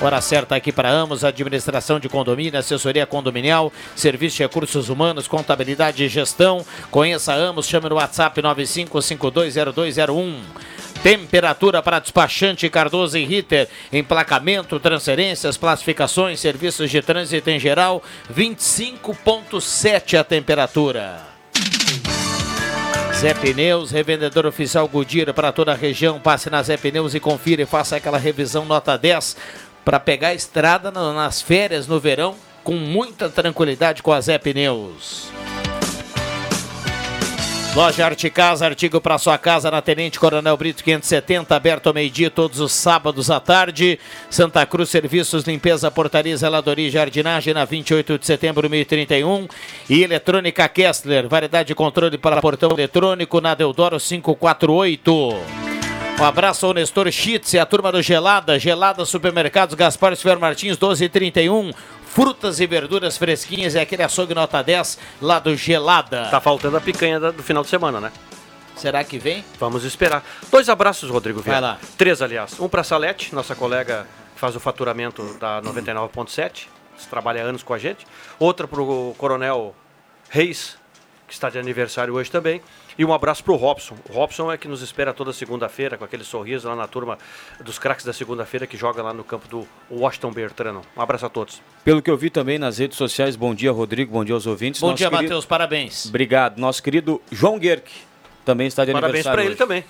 Hora 0.00 0.22
certa 0.22 0.56
aqui 0.56 0.72
para 0.72 0.88
Amos, 0.88 1.24
administração 1.24 2.00
de 2.00 2.08
condomínio, 2.08 2.58
assessoria 2.58 3.04
condominial, 3.04 3.70
serviço 3.94 4.38
de 4.38 4.42
recursos 4.44 4.88
humanos, 4.88 5.28
contabilidade 5.28 6.02
e 6.02 6.08
gestão. 6.08 6.64
Conheça 6.90 7.34
Amos, 7.34 7.66
chame 7.66 7.86
no 7.90 7.96
WhatsApp 7.96 8.40
95520201. 8.40 10.36
Temperatura 11.02 11.82
para 11.82 11.98
despachante 11.98 12.68
Cardoso 12.68 13.16
e 13.16 13.24
Ritter. 13.24 13.68
Emplacamento, 13.90 14.78
transferências, 14.78 15.56
classificações, 15.56 16.38
serviços 16.40 16.90
de 16.90 17.00
trânsito 17.00 17.48
em 17.48 17.58
geral. 17.58 18.02
25,7 18.32 20.18
a 20.18 20.24
temperatura. 20.24 21.20
Zé 23.14 23.32
Pneus, 23.34 23.90
revendedor 23.90 24.44
oficial 24.46 24.86
Goodyear 24.88 25.32
para 25.32 25.52
toda 25.52 25.72
a 25.72 25.76
região. 25.76 26.20
Passe 26.20 26.50
na 26.50 26.62
Zé 26.62 26.76
Pneus 26.76 27.14
e 27.14 27.20
confira 27.20 27.62
e 27.62 27.66
faça 27.66 27.96
aquela 27.96 28.18
revisão 28.18 28.64
nota 28.66 28.96
10 28.98 29.36
para 29.84 29.98
pegar 29.98 30.28
a 30.28 30.34
estrada 30.34 30.90
na- 30.90 31.14
nas 31.14 31.40
férias 31.40 31.86
no 31.86 31.98
verão 31.98 32.34
com 32.62 32.74
muita 32.76 33.28
tranquilidade 33.30 34.02
com 34.02 34.12
a 34.12 34.20
Zé 34.20 34.36
Pneus. 34.38 35.28
Loja 37.74 38.04
Arte 38.04 38.28
Casa, 38.28 38.66
artigo 38.66 39.00
para 39.00 39.16
sua 39.16 39.38
casa 39.38 39.70
na 39.70 39.80
Tenente 39.80 40.18
Coronel 40.18 40.56
Brito 40.56 40.82
570, 40.82 41.54
aberto 41.54 41.86
ao 41.86 41.94
meio-dia 41.94 42.28
todos 42.28 42.58
os 42.58 42.72
sábados 42.72 43.30
à 43.30 43.38
tarde. 43.38 43.96
Santa 44.28 44.66
Cruz 44.66 44.90
Serviços, 44.90 45.44
Limpeza, 45.44 45.88
Portaria, 45.88 46.36
Zeladoria 46.36 46.88
e 46.88 46.90
Jardinagem 46.90 47.54
na 47.54 47.64
28 47.64 48.18
de 48.18 48.26
setembro 48.26 48.62
de 48.62 48.70
2031. 48.70 49.46
E 49.88 50.02
Eletrônica 50.02 50.68
Kessler, 50.68 51.28
variedade 51.28 51.68
de 51.68 51.74
controle 51.76 52.18
para 52.18 52.40
portão 52.40 52.72
eletrônico 52.72 53.40
na 53.40 53.54
Deodoro 53.54 54.00
548. 54.00 55.70
Um 56.20 56.24
abraço 56.24 56.66
ao 56.66 56.74
Nestor 56.74 57.10
Schitz 57.10 57.54
e 57.54 57.58
a 57.58 57.64
turma 57.64 57.90
do 57.90 58.02
Gelada, 58.02 58.58
Gelada 58.58 59.06
Supermercados 59.06 59.74
Gaspar 59.74 60.14
Silveira 60.16 60.38
Martins 60.38 60.76
1231. 60.76 61.70
Frutas 62.10 62.58
e 62.58 62.66
verduras 62.66 63.16
fresquinhas 63.16 63.74
e 63.74 63.78
aquele 63.78 64.02
açougue 64.02 64.34
nota 64.34 64.60
10 64.60 64.98
lá 65.22 65.38
do 65.38 65.56
Gelada. 65.56 66.26
Tá 66.28 66.40
faltando 66.40 66.76
a 66.76 66.80
picanha 66.80 67.20
do 67.20 67.42
final 67.42 67.62
de 67.62 67.68
semana, 67.68 68.00
né? 68.00 68.12
Será 68.74 69.04
que 69.04 69.16
vem? 69.16 69.44
Vamos 69.60 69.84
esperar. 69.84 70.24
Dois 70.50 70.68
abraços, 70.68 71.08
Rodrigo 71.08 71.40
Vieira. 71.40 71.60
Vai 71.60 71.70
lá. 71.70 71.78
Três, 71.96 72.20
aliás. 72.20 72.58
Um 72.58 72.68
para 72.68 72.82
Salete, 72.82 73.32
nossa 73.32 73.54
colega 73.54 74.08
que 74.34 74.40
faz 74.40 74.56
o 74.56 74.60
faturamento 74.60 75.22
da 75.38 75.62
99.7, 75.62 76.66
trabalha 77.08 77.42
anos 77.42 77.62
com 77.62 77.74
a 77.74 77.78
gente. 77.78 78.04
Outra 78.40 78.66
para 78.66 78.82
o 78.82 79.14
Coronel 79.16 79.72
Reis, 80.30 80.76
que 81.28 81.32
está 81.32 81.48
de 81.48 81.58
aniversário 81.58 82.14
hoje 82.14 82.30
também. 82.30 82.60
E 82.98 83.04
um 83.04 83.12
abraço 83.12 83.42
para 83.42 83.52
o 83.52 83.56
Robson. 83.56 83.94
O 84.08 84.12
Robson 84.12 84.50
é 84.52 84.58
que 84.58 84.68
nos 84.68 84.82
espera 84.82 85.12
toda 85.14 85.32
segunda-feira, 85.32 85.96
com 85.96 86.04
aquele 86.04 86.24
sorriso 86.24 86.68
lá 86.68 86.76
na 86.76 86.86
turma 86.86 87.18
dos 87.64 87.78
craques 87.78 88.04
da 88.04 88.12
segunda-feira, 88.12 88.66
que 88.66 88.76
joga 88.76 89.02
lá 89.02 89.12
no 89.14 89.24
campo 89.24 89.48
do 89.48 89.66
Washington 89.90 90.32
Bertrano. 90.32 90.82
Um 90.96 91.00
abraço 91.00 91.26
a 91.26 91.28
todos. 91.28 91.62
Pelo 91.84 92.02
que 92.02 92.10
eu 92.10 92.16
vi 92.16 92.30
também 92.30 92.58
nas 92.58 92.78
redes 92.78 92.96
sociais, 92.98 93.36
bom 93.36 93.54
dia, 93.54 93.72
Rodrigo, 93.72 94.12
bom 94.12 94.24
dia 94.24 94.34
aos 94.34 94.46
ouvintes. 94.46 94.80
Bom 94.80 94.88
Nosso 94.88 94.98
dia, 94.98 95.08
querido- 95.08 95.22
Matheus, 95.24 95.44
parabéns. 95.44 96.06
Obrigado. 96.06 96.58
Nosso 96.58 96.82
querido 96.82 97.20
João 97.30 97.58
Guerck 97.58 97.90
também 98.44 98.66
está 98.66 98.84
de 98.84 98.92
Parabéns 98.92 99.26
aniversário 99.26 99.38
para 99.38 99.46
ele 99.46 99.56
também. 99.56 99.84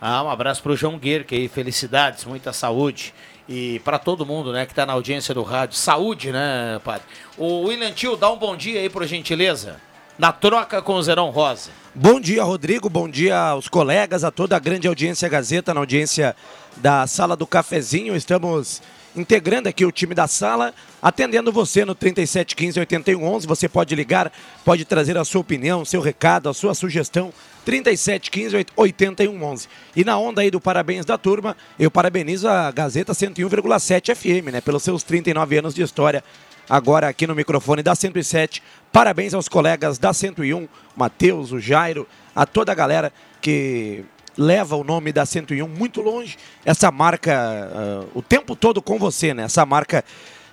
Ah, 0.00 0.22
um 0.22 0.30
abraço 0.30 0.62
para 0.62 0.72
o 0.72 0.76
João 0.76 0.96
Guerque 0.98 1.34
aí, 1.34 1.48
felicidades, 1.48 2.24
muita 2.24 2.52
saúde. 2.52 3.12
E 3.48 3.80
para 3.80 3.98
todo 3.98 4.26
mundo, 4.26 4.52
né, 4.52 4.66
que 4.66 4.72
está 4.72 4.84
na 4.84 4.92
audiência 4.92 5.34
do 5.34 5.42
rádio. 5.42 5.76
Saúde, 5.76 6.30
né, 6.30 6.78
padre? 6.84 7.02
O 7.36 7.62
William 7.66 7.90
Tio, 7.92 8.14
dá 8.16 8.30
um 8.30 8.36
bom 8.36 8.54
dia 8.56 8.78
aí, 8.80 8.90
por 8.90 9.04
gentileza. 9.06 9.80
Na 10.18 10.32
troca 10.32 10.82
com 10.82 10.94
o 10.94 11.02
Zerão 11.02 11.30
Rosa. 11.30 11.70
Bom 11.94 12.20
dia, 12.20 12.42
Rodrigo. 12.42 12.90
Bom 12.90 13.08
dia 13.08 13.38
aos 13.38 13.68
colegas, 13.68 14.24
a 14.24 14.30
toda 14.30 14.56
a 14.56 14.58
grande 14.58 14.88
audiência 14.88 15.28
Gazeta, 15.28 15.72
na 15.72 15.80
audiência 15.80 16.34
da 16.76 17.06
Sala 17.06 17.36
do 17.36 17.46
Cafezinho. 17.46 18.16
Estamos 18.16 18.82
integrando 19.16 19.68
aqui 19.68 19.84
o 19.84 19.92
time 19.92 20.14
da 20.14 20.26
sala, 20.26 20.74
atendendo 21.02 21.50
você 21.50 21.84
no 21.84 21.94
3715 21.94 22.80
8111. 22.80 23.46
Você 23.46 23.68
pode 23.68 23.94
ligar, 23.94 24.32
pode 24.64 24.84
trazer 24.84 25.16
a 25.16 25.24
sua 25.24 25.40
opinião, 25.40 25.84
seu 25.84 26.00
recado, 26.00 26.48
a 26.48 26.54
sua 26.54 26.74
sugestão. 26.74 27.32
3715 27.64 28.66
8111. 28.76 29.68
E 29.94 30.04
na 30.04 30.18
onda 30.18 30.40
aí 30.40 30.50
do 30.50 30.60
parabéns 30.60 31.04
da 31.04 31.18
turma, 31.18 31.56
eu 31.78 31.90
parabenizo 31.90 32.48
a 32.48 32.70
Gazeta 32.70 33.12
101,7 33.12 34.14
FM, 34.14 34.52
né, 34.52 34.60
pelos 34.60 34.82
seus 34.82 35.02
39 35.02 35.58
anos 35.58 35.74
de 35.74 35.82
história. 35.82 36.24
Agora 36.68 37.08
aqui 37.08 37.26
no 37.26 37.34
microfone 37.34 37.82
da 37.82 37.94
107. 37.94 38.62
Parabéns 38.92 39.32
aos 39.32 39.48
colegas 39.48 39.98
da 39.98 40.12
101, 40.12 40.68
Matheus, 40.96 41.52
o 41.52 41.58
Jairo, 41.58 42.06
a 42.34 42.44
toda 42.44 42.72
a 42.72 42.74
galera 42.74 43.12
que 43.40 44.04
leva 44.36 44.76
o 44.76 44.84
nome 44.84 45.12
da 45.12 45.24
101 45.24 45.66
muito 45.66 46.00
longe. 46.00 46.36
Essa 46.64 46.90
marca, 46.90 47.70
uh, 47.72 48.18
o 48.18 48.22
tempo 48.22 48.54
todo 48.54 48.82
com 48.82 48.98
você, 48.98 49.34
né? 49.34 49.44
Essa 49.44 49.64
marca 49.64 50.04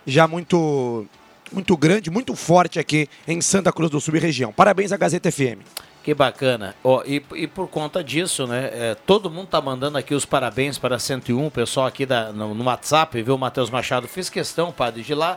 já 0.08 0.28
muito, 0.28 1.06
muito 1.51 1.75
grande, 1.75 2.10
muito 2.10 2.36
forte 2.36 2.80
aqui 2.80 3.08
em 3.28 3.41
Santa 3.41 3.71
Cruz 3.71 3.91
do 3.91 3.99
Sul 3.99 4.15
e 4.15 4.19
região. 4.19 4.54
Parabéns 4.54 4.91
à 4.91 4.97
Gazeta 4.97 5.32
FM. 5.32 5.62
Que 6.06 6.13
bacana. 6.13 6.75
Oh, 6.84 7.01
e, 7.04 7.23
e, 7.34 7.47
por 7.47 7.67
conta 7.67 8.04
disso, 8.04 8.45
né? 8.45 8.69
É, 8.71 8.95
todo 9.08 9.28
mundo 9.28 9.47
tá 9.47 9.60
mandando 9.60 9.97
aqui 9.97 10.13
os 10.13 10.23
parabéns 10.23 10.78
para 10.78 10.97
a 10.97 10.99
101, 10.99 11.47
o 11.47 11.49
pessoal 11.49 11.88
aqui 11.88 12.06
da, 12.06 12.32
no, 12.32 12.54
no 12.54 12.63
WhatsApp, 12.65 13.23
viu? 13.23 13.36
Matheus 13.39 13.71
Machado 13.71 14.08
fez 14.08 14.30
questão, 14.30 14.71
padre, 14.71 15.01
de 15.01 15.15
lá 15.15 15.36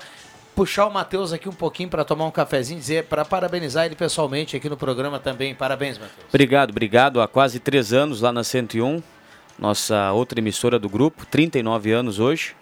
puxar 0.59 0.87
o 0.87 0.90
Matheus 0.92 1.33
aqui 1.33 1.49
um 1.49 1.53
pouquinho 1.53 1.88
para 1.88 2.05
tomar 2.05 2.27
um 2.27 2.33
cafezinho, 2.33 2.81
dizer 2.81 3.05
para 3.05 3.25
parabenizar 3.25 3.87
ele 3.87 3.94
pessoalmente 3.94 4.57
aqui 4.57 4.68
no 4.68 4.77
programa 4.77 5.21
também. 5.21 5.55
Parabéns, 5.55 5.97
Matheus. 5.97 6.27
Obrigado, 6.29 6.71
obrigado. 6.71 7.21
Há 7.21 7.29
quase 7.29 7.61
três 7.61 7.92
anos 7.92 8.23
lá 8.23 8.33
na 8.33 8.42
101, 8.42 9.01
nossa 9.57 10.11
outra 10.11 10.40
emissora 10.40 10.77
do 10.77 10.88
grupo, 10.88 11.25
39 11.27 11.92
anos 11.92 12.18
hoje. 12.18 12.57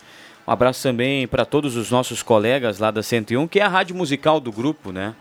Um 0.47 0.53
abraço 0.53 0.83
também 0.83 1.27
para 1.27 1.47
todos 1.47 1.75
os 1.75 1.91
nossos 1.91 2.23
colegas 2.23 2.79
lá 2.79 2.91
da 2.91 3.03
101, 3.03 3.49
que 3.49 3.61
é 3.61 3.63
a 3.63 3.69
rádio 3.69 3.97
musical 3.97 4.41
do 4.41 4.53
grupo, 4.53 4.93
né? 4.93 5.15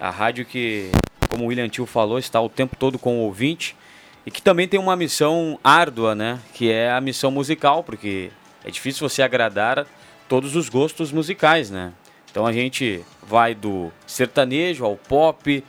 A 0.00 0.08
rádio 0.08 0.46
que, 0.46 0.90
como 1.28 1.44
o 1.44 1.48
William 1.48 1.68
Tio 1.68 1.84
falou, 1.84 2.18
está 2.18 2.40
o 2.40 2.48
tempo 2.48 2.76
todo 2.76 2.98
com 2.98 3.18
o 3.18 3.24
ouvinte 3.24 3.76
e 4.24 4.30
que 4.30 4.40
também 4.40 4.66
tem 4.66 4.80
uma 4.80 4.96
missão 4.96 5.60
árdua, 5.62 6.14
né? 6.14 6.40
Que 6.54 6.72
é 6.72 6.90
a 6.90 6.98
missão 6.98 7.30
musical, 7.30 7.84
porque 7.84 8.30
é 8.64 8.70
difícil 8.70 9.06
você 9.06 9.20
agradar 9.20 9.86
todos 10.26 10.56
os 10.56 10.70
gostos 10.70 11.12
musicais, 11.12 11.70
né? 11.70 11.92
Então 12.36 12.44
a 12.46 12.52
gente 12.52 13.02
vai 13.26 13.54
do 13.54 13.90
sertanejo 14.06 14.84
ao 14.84 14.94
pop, 14.94 15.64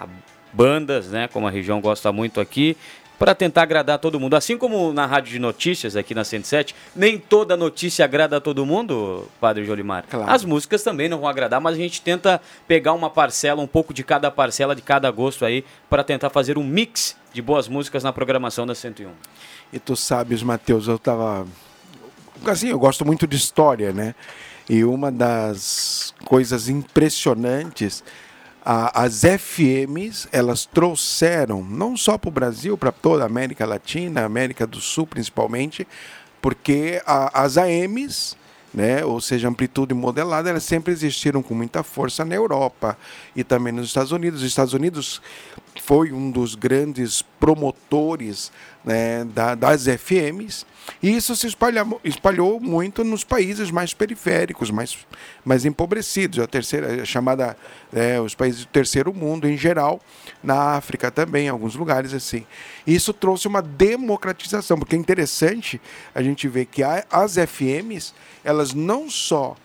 a 0.00 0.04
bandas, 0.52 1.10
né, 1.10 1.28
como 1.28 1.46
a 1.46 1.50
região 1.50 1.80
gosta 1.80 2.10
muito 2.10 2.40
aqui, 2.40 2.76
para 3.16 3.36
tentar 3.36 3.62
agradar 3.62 4.00
todo 4.00 4.18
mundo. 4.18 4.34
Assim 4.34 4.58
como 4.58 4.92
na 4.92 5.06
rádio 5.06 5.30
de 5.30 5.38
notícias 5.38 5.94
aqui 5.94 6.16
na 6.16 6.24
107, 6.24 6.74
nem 6.96 7.18
toda 7.18 7.56
notícia 7.56 8.04
agrada 8.04 8.38
a 8.38 8.40
todo 8.40 8.66
mundo, 8.66 9.28
Padre 9.40 9.64
Jolimar. 9.64 10.06
Claro. 10.10 10.28
As 10.28 10.44
músicas 10.44 10.82
também 10.82 11.08
não 11.08 11.20
vão 11.20 11.28
agradar, 11.28 11.60
mas 11.60 11.74
a 11.74 11.78
gente 11.78 12.02
tenta 12.02 12.40
pegar 12.66 12.94
uma 12.94 13.08
parcela, 13.08 13.62
um 13.62 13.68
pouco 13.68 13.94
de 13.94 14.02
cada 14.02 14.28
parcela, 14.28 14.74
de 14.74 14.82
cada 14.82 15.08
gosto 15.12 15.44
aí, 15.44 15.64
para 15.88 16.02
tentar 16.02 16.30
fazer 16.30 16.58
um 16.58 16.64
mix 16.64 17.16
de 17.32 17.40
boas 17.40 17.68
músicas 17.68 18.02
na 18.02 18.12
programação 18.12 18.66
da 18.66 18.74
101. 18.74 19.08
E 19.72 19.78
tu 19.78 19.94
sabes, 19.94 20.42
Matheus, 20.42 20.88
eu 20.88 20.98
tava 20.98 21.46
assim, 22.44 22.70
eu 22.70 22.78
gosto 22.78 23.04
muito 23.04 23.24
de 23.24 23.36
história, 23.36 23.92
né? 23.92 24.16
E 24.68 24.84
uma 24.84 25.10
das 25.10 26.14
coisas 26.26 26.68
impressionantes, 26.68 28.04
a, 28.62 29.04
as 29.04 29.22
FMs, 29.22 30.28
elas 30.30 30.66
trouxeram, 30.66 31.64
não 31.64 31.96
só 31.96 32.18
para 32.18 32.28
o 32.28 32.32
Brasil, 32.32 32.76
para 32.76 32.92
toda 32.92 33.22
a 33.22 33.26
América 33.26 33.64
Latina, 33.64 34.26
América 34.26 34.66
do 34.66 34.78
Sul 34.78 35.06
principalmente, 35.06 35.88
porque 36.42 37.00
a, 37.06 37.44
as 37.44 37.56
AMs, 37.56 38.36
né, 38.74 39.02
ou 39.02 39.22
seja, 39.22 39.48
amplitude 39.48 39.94
modelada, 39.94 40.50
elas 40.50 40.64
sempre 40.64 40.92
existiram 40.92 41.42
com 41.42 41.54
muita 41.54 41.82
força 41.82 42.22
na 42.22 42.34
Europa 42.34 42.98
e 43.34 43.42
também 43.42 43.72
nos 43.72 43.86
Estados 43.86 44.12
Unidos. 44.12 44.42
Os 44.42 44.46
Estados 44.46 44.74
Unidos 44.74 45.22
foi 45.82 46.12
um 46.12 46.30
dos 46.30 46.54
grandes 46.54 47.22
promotores 47.40 48.52
né, 48.84 49.24
da, 49.24 49.54
das 49.54 49.86
FMs 49.86 50.66
e 51.02 51.14
isso 51.16 51.34
se 51.36 51.46
espalhou, 51.46 52.00
espalhou 52.04 52.60
muito 52.60 53.04
nos 53.04 53.24
países 53.24 53.70
mais 53.70 53.94
periféricos, 53.94 54.70
mais, 54.70 54.98
mais 55.44 55.64
empobrecidos, 55.64 56.38
a 56.38 56.46
terceira 56.46 57.02
a 57.02 57.04
chamada 57.04 57.56
é, 57.92 58.20
os 58.20 58.34
países 58.34 58.64
do 58.64 58.68
terceiro 58.68 59.12
mundo 59.12 59.48
em 59.48 59.56
geral, 59.56 60.00
na 60.42 60.76
África 60.76 61.10
também, 61.10 61.46
em 61.46 61.48
alguns 61.48 61.74
lugares 61.74 62.12
assim. 62.12 62.46
Isso 62.86 63.12
trouxe 63.12 63.46
uma 63.46 63.62
democratização, 63.62 64.78
porque 64.78 64.96
é 64.96 64.98
interessante 64.98 65.80
a 66.14 66.22
gente 66.22 66.48
ver 66.48 66.66
que 66.66 66.82
as 66.82 67.36
FMs 67.36 68.14
elas 68.44 68.72
não 68.74 69.10
só 69.10 69.56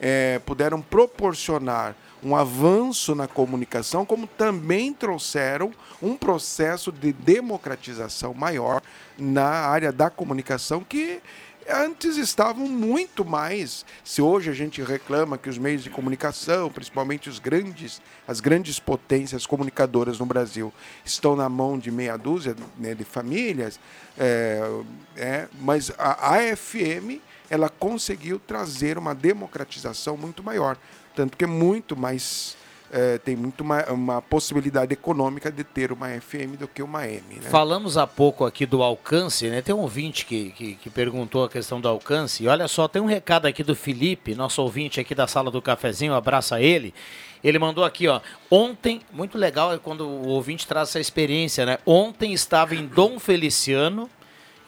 é, 0.00 0.38
puderam 0.40 0.80
proporcionar 0.80 1.94
um 2.22 2.34
avanço 2.34 3.14
na 3.14 3.28
comunicação, 3.28 4.04
como 4.04 4.26
também 4.26 4.92
trouxeram 4.92 5.72
um 6.02 6.16
processo 6.16 6.90
de 6.90 7.12
democratização 7.12 8.34
maior 8.34 8.82
na 9.18 9.46
área 9.46 9.92
da 9.92 10.10
comunicação 10.10 10.82
que 10.82 11.20
antes 11.68 12.16
estavam 12.16 12.66
muito 12.66 13.24
mais. 13.24 13.84
Se 14.02 14.22
hoje 14.22 14.50
a 14.50 14.54
gente 14.54 14.82
reclama 14.82 15.36
que 15.36 15.48
os 15.48 15.58
meios 15.58 15.82
de 15.82 15.90
comunicação, 15.90 16.70
principalmente 16.70 17.28
os 17.28 17.38
grandes, 17.38 18.00
as 18.26 18.40
grandes 18.40 18.80
potências 18.80 19.46
comunicadoras 19.46 20.18
no 20.18 20.26
Brasil, 20.26 20.72
estão 21.04 21.36
na 21.36 21.48
mão 21.48 21.78
de 21.78 21.90
meia 21.90 22.16
dúzia 22.16 22.56
né, 22.78 22.94
de 22.94 23.04
famílias, 23.04 23.78
é, 24.16 24.82
é, 25.16 25.48
mas 25.60 25.92
a 25.98 26.36
AFM 26.36 27.20
ela 27.50 27.68
conseguiu 27.68 28.38
trazer 28.38 28.98
uma 28.98 29.14
democratização 29.14 30.16
muito 30.16 30.42
maior, 30.42 30.76
tanto 31.18 31.36
que 31.36 31.42
é 31.42 31.48
muito 31.48 31.96
mais 31.96 32.56
é, 32.92 33.18
tem 33.18 33.34
muito 33.34 33.62
uma, 33.62 33.84
uma, 33.86 34.22
possibilidade 34.22 34.92
econômica 34.92 35.50
de 35.50 35.64
ter 35.64 35.90
uma 35.90 36.08
FM 36.08 36.56
do 36.56 36.68
que 36.68 36.80
uma 36.80 37.06
M. 37.06 37.22
Né? 37.34 37.50
Falamos 37.50 37.98
há 37.98 38.06
pouco 38.06 38.46
aqui 38.46 38.64
do 38.64 38.82
alcance, 38.82 39.46
né? 39.50 39.60
Tem 39.60 39.74
um 39.74 39.80
ouvinte 39.80 40.24
que, 40.24 40.52
que, 40.52 40.74
que, 40.76 40.88
perguntou 40.88 41.44
a 41.44 41.50
questão 41.50 41.80
do 41.80 41.88
alcance. 41.88 42.44
E 42.44 42.48
olha 42.48 42.66
só, 42.66 42.86
tem 42.88 43.02
um 43.02 43.06
recado 43.06 43.46
aqui 43.46 43.62
do 43.62 43.74
Felipe, 43.74 44.34
nosso 44.34 44.62
ouvinte 44.62 45.00
aqui 45.00 45.14
da 45.14 45.26
sala 45.26 45.50
do 45.50 45.60
cafezinho, 45.60 46.14
abraça 46.14 46.62
ele. 46.62 46.94
Ele 47.42 47.58
mandou 47.58 47.84
aqui, 47.84 48.08
ó. 48.08 48.20
Ontem, 48.50 49.02
muito 49.12 49.36
legal 49.36 49.74
é 49.74 49.78
quando 49.78 50.08
o 50.08 50.28
ouvinte 50.28 50.66
traz 50.66 50.88
essa 50.88 51.00
experiência, 51.00 51.66
né? 51.66 51.78
Ontem 51.84 52.32
estava 52.32 52.74
em 52.74 52.86
Dom 52.86 53.18
Feliciano 53.18 54.08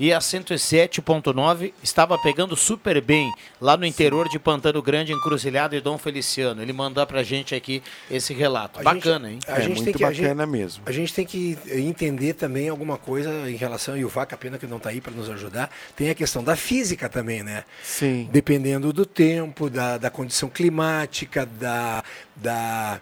e 0.01 0.15
a 0.15 0.19
107.9 0.19 1.75
estava 1.83 2.17
pegando 2.17 2.57
super 2.57 3.03
bem 3.03 3.31
lá 3.61 3.77
no 3.77 3.85
interior 3.85 4.31
de 4.31 4.39
Pantano 4.39 4.81
Grande, 4.81 5.13
Encruzilhada 5.13 5.77
e 5.77 5.81
Dom 5.81 5.99
Feliciano. 5.99 6.63
Ele 6.63 6.73
mandou 6.73 7.07
pra 7.07 7.23
gente 7.23 7.55
aqui 7.55 7.83
esse 8.11 8.33
relato. 8.33 8.81
A 8.81 8.83
bacana, 8.83 9.29
gente, 9.29 9.47
hein? 9.47 9.55
A 9.55 9.59
é, 9.59 9.61
gente 9.61 9.75
muito 9.75 9.85
tem 9.85 9.93
que, 9.93 10.03
bacana 10.03 10.43
a 10.43 10.47
gente, 10.47 10.53
mesmo. 10.53 10.83
A 10.87 10.91
gente 10.91 11.13
tem 11.13 11.27
que 11.27 11.59
entender 11.69 12.33
também 12.33 12.71
alguma 12.71 12.97
coisa 12.97 13.31
em 13.51 13.57
relação, 13.57 13.95
e 13.95 14.03
o 14.03 14.09
Vaca, 14.09 14.39
pena 14.39 14.57
que 14.57 14.67
não 14.67 14.79
está 14.79 14.89
aí 14.89 15.03
para 15.03 15.13
nos 15.13 15.29
ajudar, 15.29 15.71
tem 15.95 16.09
a 16.09 16.15
questão 16.15 16.43
da 16.43 16.57
física 16.57 17.07
também, 17.07 17.43
né? 17.43 17.65
Sim. 17.83 18.27
Dependendo 18.33 18.95
do 18.95 19.05
tempo, 19.05 19.69
da, 19.69 19.99
da 19.99 20.09
condição 20.09 20.49
climática, 20.49 21.45
da, 21.45 22.03
da, 22.35 22.99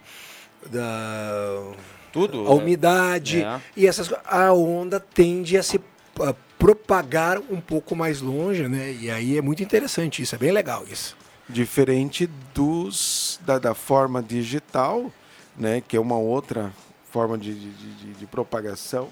da 0.67 1.63
tudo 2.13 2.49
a 2.49 2.55
umidade 2.55 3.43
é. 3.43 3.61
e 3.77 3.87
essas 3.87 4.13
a 4.25 4.53
onda 4.53 4.99
tende 4.99 5.57
a 5.57 5.63
se 5.63 5.81
propagar 6.59 7.39
um 7.39 7.61
pouco 7.61 7.95
mais 7.95 8.21
longe, 8.21 8.69
né? 8.69 8.93
E 9.01 9.11
aí 9.11 9.39
é 9.39 9.43
muito 9.43 9.63
interessante 9.63 10.23
isso, 10.23 10.35
é 10.35 10.39
bem 10.39 10.51
legal 10.51 10.85
isso. 10.91 11.17
Diferente 11.49 12.29
dos 12.53 13.41
da, 13.47 13.59
da 13.59 13.75
forma 13.75 14.23
digital, 14.23 15.11
né? 15.57 15.83
Que 15.87 15.97
é 15.97 16.01
uma 16.01 16.19
outra 16.19 16.73
forma 17.11 17.39
de, 17.39 17.55
de, 17.55 17.71
de, 17.71 18.13
de 18.15 18.27
propagação. 18.27 19.09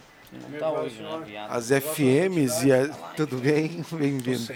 Tá 0.59 0.71
hoje, 0.71 1.01
né, 1.01 1.47
As 1.49 1.71
FMs 1.71 2.67
e 2.67 2.73
a... 2.73 2.89
tudo 3.17 3.37
bem, 3.37 3.85
bem-vindo. 3.93 4.53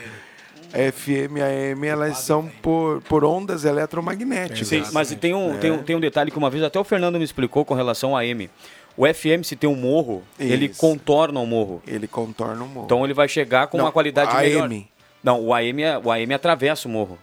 A 0.72 0.92
FM 0.92 1.38
e 1.38 1.42
a 1.42 1.46
AM 1.46 1.86
elas 1.86 2.18
são 2.18 2.48
por, 2.62 3.00
por 3.02 3.24
ondas 3.24 3.64
eletromagnéticas. 3.64 4.68
Sim, 4.68 4.84
mas 4.92 5.12
tem 5.14 5.34
um, 5.34 5.54
é. 5.54 5.58
tem, 5.58 5.70
um, 5.70 5.82
tem 5.82 5.96
um 5.96 6.00
detalhe 6.00 6.30
que 6.30 6.38
uma 6.38 6.50
vez 6.50 6.62
até 6.62 6.78
o 6.78 6.84
Fernando 6.84 7.18
me 7.18 7.24
explicou 7.24 7.64
com 7.64 7.74
relação 7.74 8.16
à 8.16 8.20
AM. 8.20 8.48
O 8.96 9.06
FM, 9.06 9.44
se 9.44 9.56
tem 9.56 9.68
um 9.68 9.76
morro, 9.76 10.22
Isso. 10.38 10.52
ele 10.52 10.68
contorna 10.68 11.40
o 11.40 11.46
morro. 11.46 11.82
Ele 11.86 12.06
contorna 12.06 12.62
o 12.64 12.68
morro. 12.68 12.84
Então 12.86 13.04
ele 13.04 13.14
vai 13.14 13.28
chegar 13.28 13.66
com 13.68 13.78
Não, 13.78 13.84
uma 13.84 13.92
qualidade 13.92 14.30
AM. 14.36 14.68
melhor. 14.68 14.84
Não, 15.22 15.40
o 15.40 15.54
AM, 15.54 15.82
é, 15.82 15.98
o 15.98 16.10
AM 16.10 16.34
atravessa 16.34 16.88
o 16.88 16.90
morro. 16.90 17.18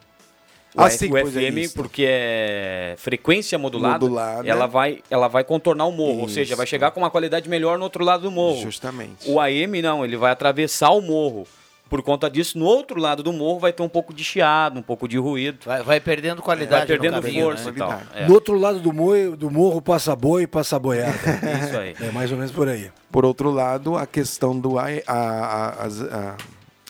O, 0.75 0.81
ah, 0.81 0.89
sim, 0.89 1.11
o 1.11 1.17
FM, 1.17 1.57
é 1.57 1.69
porque 1.73 2.05
é 2.07 2.95
frequência 2.97 3.57
modulada, 3.57 3.97
modulada, 3.99 4.47
ela, 4.47 4.67
vai, 4.67 5.01
ela 5.09 5.27
vai 5.27 5.43
contornar 5.43 5.85
o 5.85 5.91
morro, 5.91 6.17
isso. 6.17 6.21
ou 6.21 6.29
seja, 6.29 6.55
vai 6.55 6.67
chegar 6.67 6.91
com 6.91 6.99
uma 6.99 7.09
qualidade 7.09 7.49
melhor 7.49 7.79
no 7.79 7.83
outro 7.83 8.03
lado 8.03 8.21
do 8.23 8.31
morro. 8.31 8.61
Justamente. 8.61 9.27
O 9.29 9.39
AM 9.39 9.81
não, 9.81 10.05
ele 10.05 10.15
vai 10.15 10.31
atravessar 10.31 10.91
o 10.91 11.01
morro 11.01 11.47
Por 11.89 12.01
conta 12.01 12.29
disso, 12.29 12.57
no 12.57 12.65
outro 12.65 12.99
lado 12.99 13.23
do 13.23 13.31
morro 13.31 13.59
vai 13.59 13.71
ter 13.71 13.81
um 13.83 13.89
pouco 13.89 14.13
de 14.13 14.23
chiado, 14.23 14.79
um 14.79 14.81
pouco 14.81 15.07
de 15.07 15.17
ruído. 15.17 15.59
Vai, 15.65 15.81
vai 15.83 15.99
perdendo 15.99 16.41
qualidade. 16.41 16.79
Vai 16.81 16.87
perdendo 16.87 17.15
no 17.15 17.21
caminho, 17.21 17.45
força 17.45 17.65
né? 17.65 17.71
e 17.75 17.79
tal. 17.79 18.01
É. 18.13 18.25
Do 18.25 18.33
outro 18.33 18.57
lado 18.57 18.79
do 18.79 18.91
morro, 18.91 19.37
do 19.37 19.49
morro 19.49 19.81
passa 19.81 20.15
boi 20.15 20.43
e 20.43 20.47
passa 20.47 20.77
boiada. 20.77 21.15
Isso 21.65 21.77
aí. 21.77 21.95
É 22.01 22.11
mais 22.11 22.31
ou 22.31 22.37
menos 22.37 22.51
por 22.51 22.67
aí. 22.67 22.91
Por 23.11 23.25
outro 23.25 23.49
lado, 23.51 23.95
a 23.97 24.05
questão 24.05 24.59
do 24.59 24.77
A- 24.77 24.85
a- 25.07 25.13
a- 25.15 25.69
as, 25.85 26.01
a- 26.01 26.35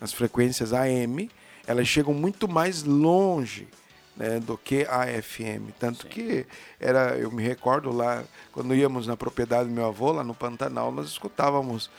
as 0.02 0.14
frequências 0.14 0.74
AM, 0.74 1.30
elas 1.68 1.88
chegam 1.88 2.14
muito 2.14 2.48
mais 2.48 2.84
longe 2.84 3.68
né, 4.18 4.40
do 4.40 4.58
que 4.58 4.86
a 4.90 5.06
FM. 5.22 5.72
Tanto 5.80 6.08
que 6.08 6.46
era, 6.80 7.16
eu 7.18 7.32
me 7.32 7.44
recordo 7.44 7.92
lá, 7.92 8.24
quando 8.52 8.74
íamos 8.76 9.06
na 9.08 9.16
propriedade 9.16 9.70
do 9.70 9.76
meu 9.76 9.86
avô, 9.86 10.12
lá 10.12 10.24
no 10.24 10.34
Pantanal, 10.34 10.92
nós 10.92 11.08
escutávamos. 11.08 11.90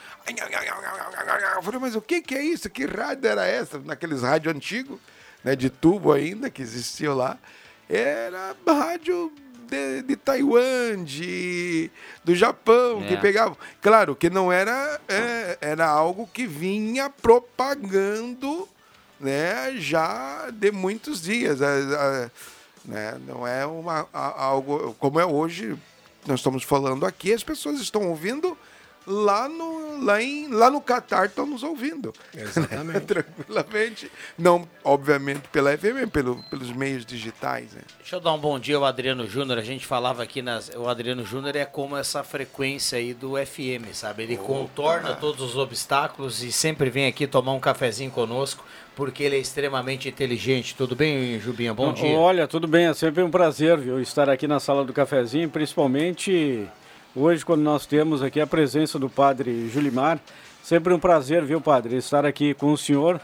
Eu 1.57 1.63
falei, 1.63 1.81
mas 1.81 1.95
o 1.95 2.03
que, 2.03 2.21
que 2.21 2.35
é 2.35 2.43
isso? 2.43 2.69
Que 2.69 2.85
rádio 2.87 3.29
era 3.29 3.47
essa? 3.47 3.79
Naqueles 3.79 4.23
rádios 4.23 4.55
antigos, 4.55 4.99
né, 5.45 5.55
de 5.57 5.71
tubo 5.71 6.13
ainda, 6.13 6.51
que 6.51 6.61
existiam 6.61 7.15
lá. 7.15 7.39
Era 7.89 8.55
rádio 8.67 9.33
de, 9.69 10.03
de 10.03 10.17
Taiwan, 10.17 11.05
de, 11.05 11.91
do 12.25 12.35
Japão, 12.35 13.03
que 13.07 13.15
É. 13.15 13.17
pegava. 13.21 13.57
Claro 13.81 14.17
que 14.17 14.29
não 14.29 14.51
era, 14.53 15.01
é, 15.09 15.57
era 15.61 15.87
algo 15.87 16.27
que 16.27 16.47
vinha 16.47 17.09
propagando 17.09 18.69
né, 19.21 19.75
já 19.79 20.51
de 20.53 20.71
muitos 20.71 21.23
dias. 21.23 21.61
A- 21.63 21.67
a- 21.67 22.31
né, 22.85 23.19
não 23.27 23.47
é 23.47 23.67
uma, 23.67 24.07
algo 24.13 24.95
como 24.99 25.21
é 25.21 25.27
hoje, 25.27 25.77
nós 26.27 26.41
estamos 26.41 26.63
falando 26.63 27.05
aqui, 27.05 27.33
as 27.33 27.43
pessoas 27.45 27.81
estão 27.81 28.09
ouvindo 28.09 28.57
lá 29.09 29.49
no, 29.49 30.05
lá 30.05 30.23
em, 30.23 30.49
lá 30.49 30.71
no 30.71 30.81
Catar, 30.81 31.27
estão 31.27 31.47
nos 31.47 31.63
ouvindo. 31.63 32.13
Exatamente. 32.37 33.01
Tranquilamente. 33.07 34.13
Não, 34.39 34.69
obviamente, 34.85 35.49
pela 35.51 35.77
FM, 35.77 36.11
pelo, 36.13 36.43
pelos 36.45 36.71
meios 36.71 37.07
digitais. 37.07 37.73
Né? 37.73 37.81
Deixa 37.99 38.17
eu 38.17 38.21
dar 38.21 38.35
um 38.35 38.39
bom 38.39 38.59
dia 38.59 38.77
ao 38.77 38.85
Adriano 38.85 39.27
Júnior. 39.27 39.59
A 39.59 39.63
gente 39.63 39.87
falava 39.87 40.23
aqui, 40.23 40.43
nas, 40.43 40.71
o 40.77 40.87
Adriano 40.89 41.25
Júnior 41.25 41.57
é 41.57 41.65
como 41.65 41.97
essa 41.97 42.23
frequência 42.23 42.99
aí 42.99 43.15
do 43.15 43.35
FM, 43.35 43.93
sabe? 43.95 44.25
Ele 44.25 44.37
contorna 44.37 45.15
todos 45.15 45.41
os 45.41 45.57
obstáculos 45.57 46.43
e 46.43 46.53
sempre 46.53 46.91
vem 46.91 47.07
aqui 47.07 47.27
tomar 47.27 47.53
um 47.53 47.61
cafezinho 47.61 48.11
conosco, 48.11 48.65
porque 48.95 49.23
ele 49.23 49.37
é 49.37 49.39
extremamente 49.39 50.09
inteligente. 50.09 50.75
Tudo 50.75 50.95
bem, 50.95 51.41
Jubinha? 51.41 51.73
Bom 51.73 51.93
dia. 51.93 52.11
Olha, 52.11 52.47
tudo 52.47 52.69
bem, 52.69 52.87
é 52.87 52.95
sempre 52.95 53.23
um 53.23 53.31
prazer 53.31 53.79
viu, 53.79 54.01
estar 54.01 54.29
aqui 54.29 54.47
na 54.47 54.61
sala 54.61 54.85
do 54.85 54.93
cafezinho, 54.93 55.49
principalmente 55.49 56.69
hoje 57.19 57.45
quando 57.45 57.63
nós 57.63 57.85
temos 57.85 58.23
aqui 58.23 58.41
a 58.41 58.47
presença 58.47 58.99
do 58.99 59.11
padre 59.11 59.69
Julimar. 59.69 60.21
Sempre 60.63 60.93
um 60.93 60.99
prazer, 60.99 61.45
viu, 61.45 61.61
padre, 61.61 61.97
estar 61.97 62.25
aqui 62.25 62.55
com 62.55 62.73
o 62.73 62.79
senhor. 62.79 63.21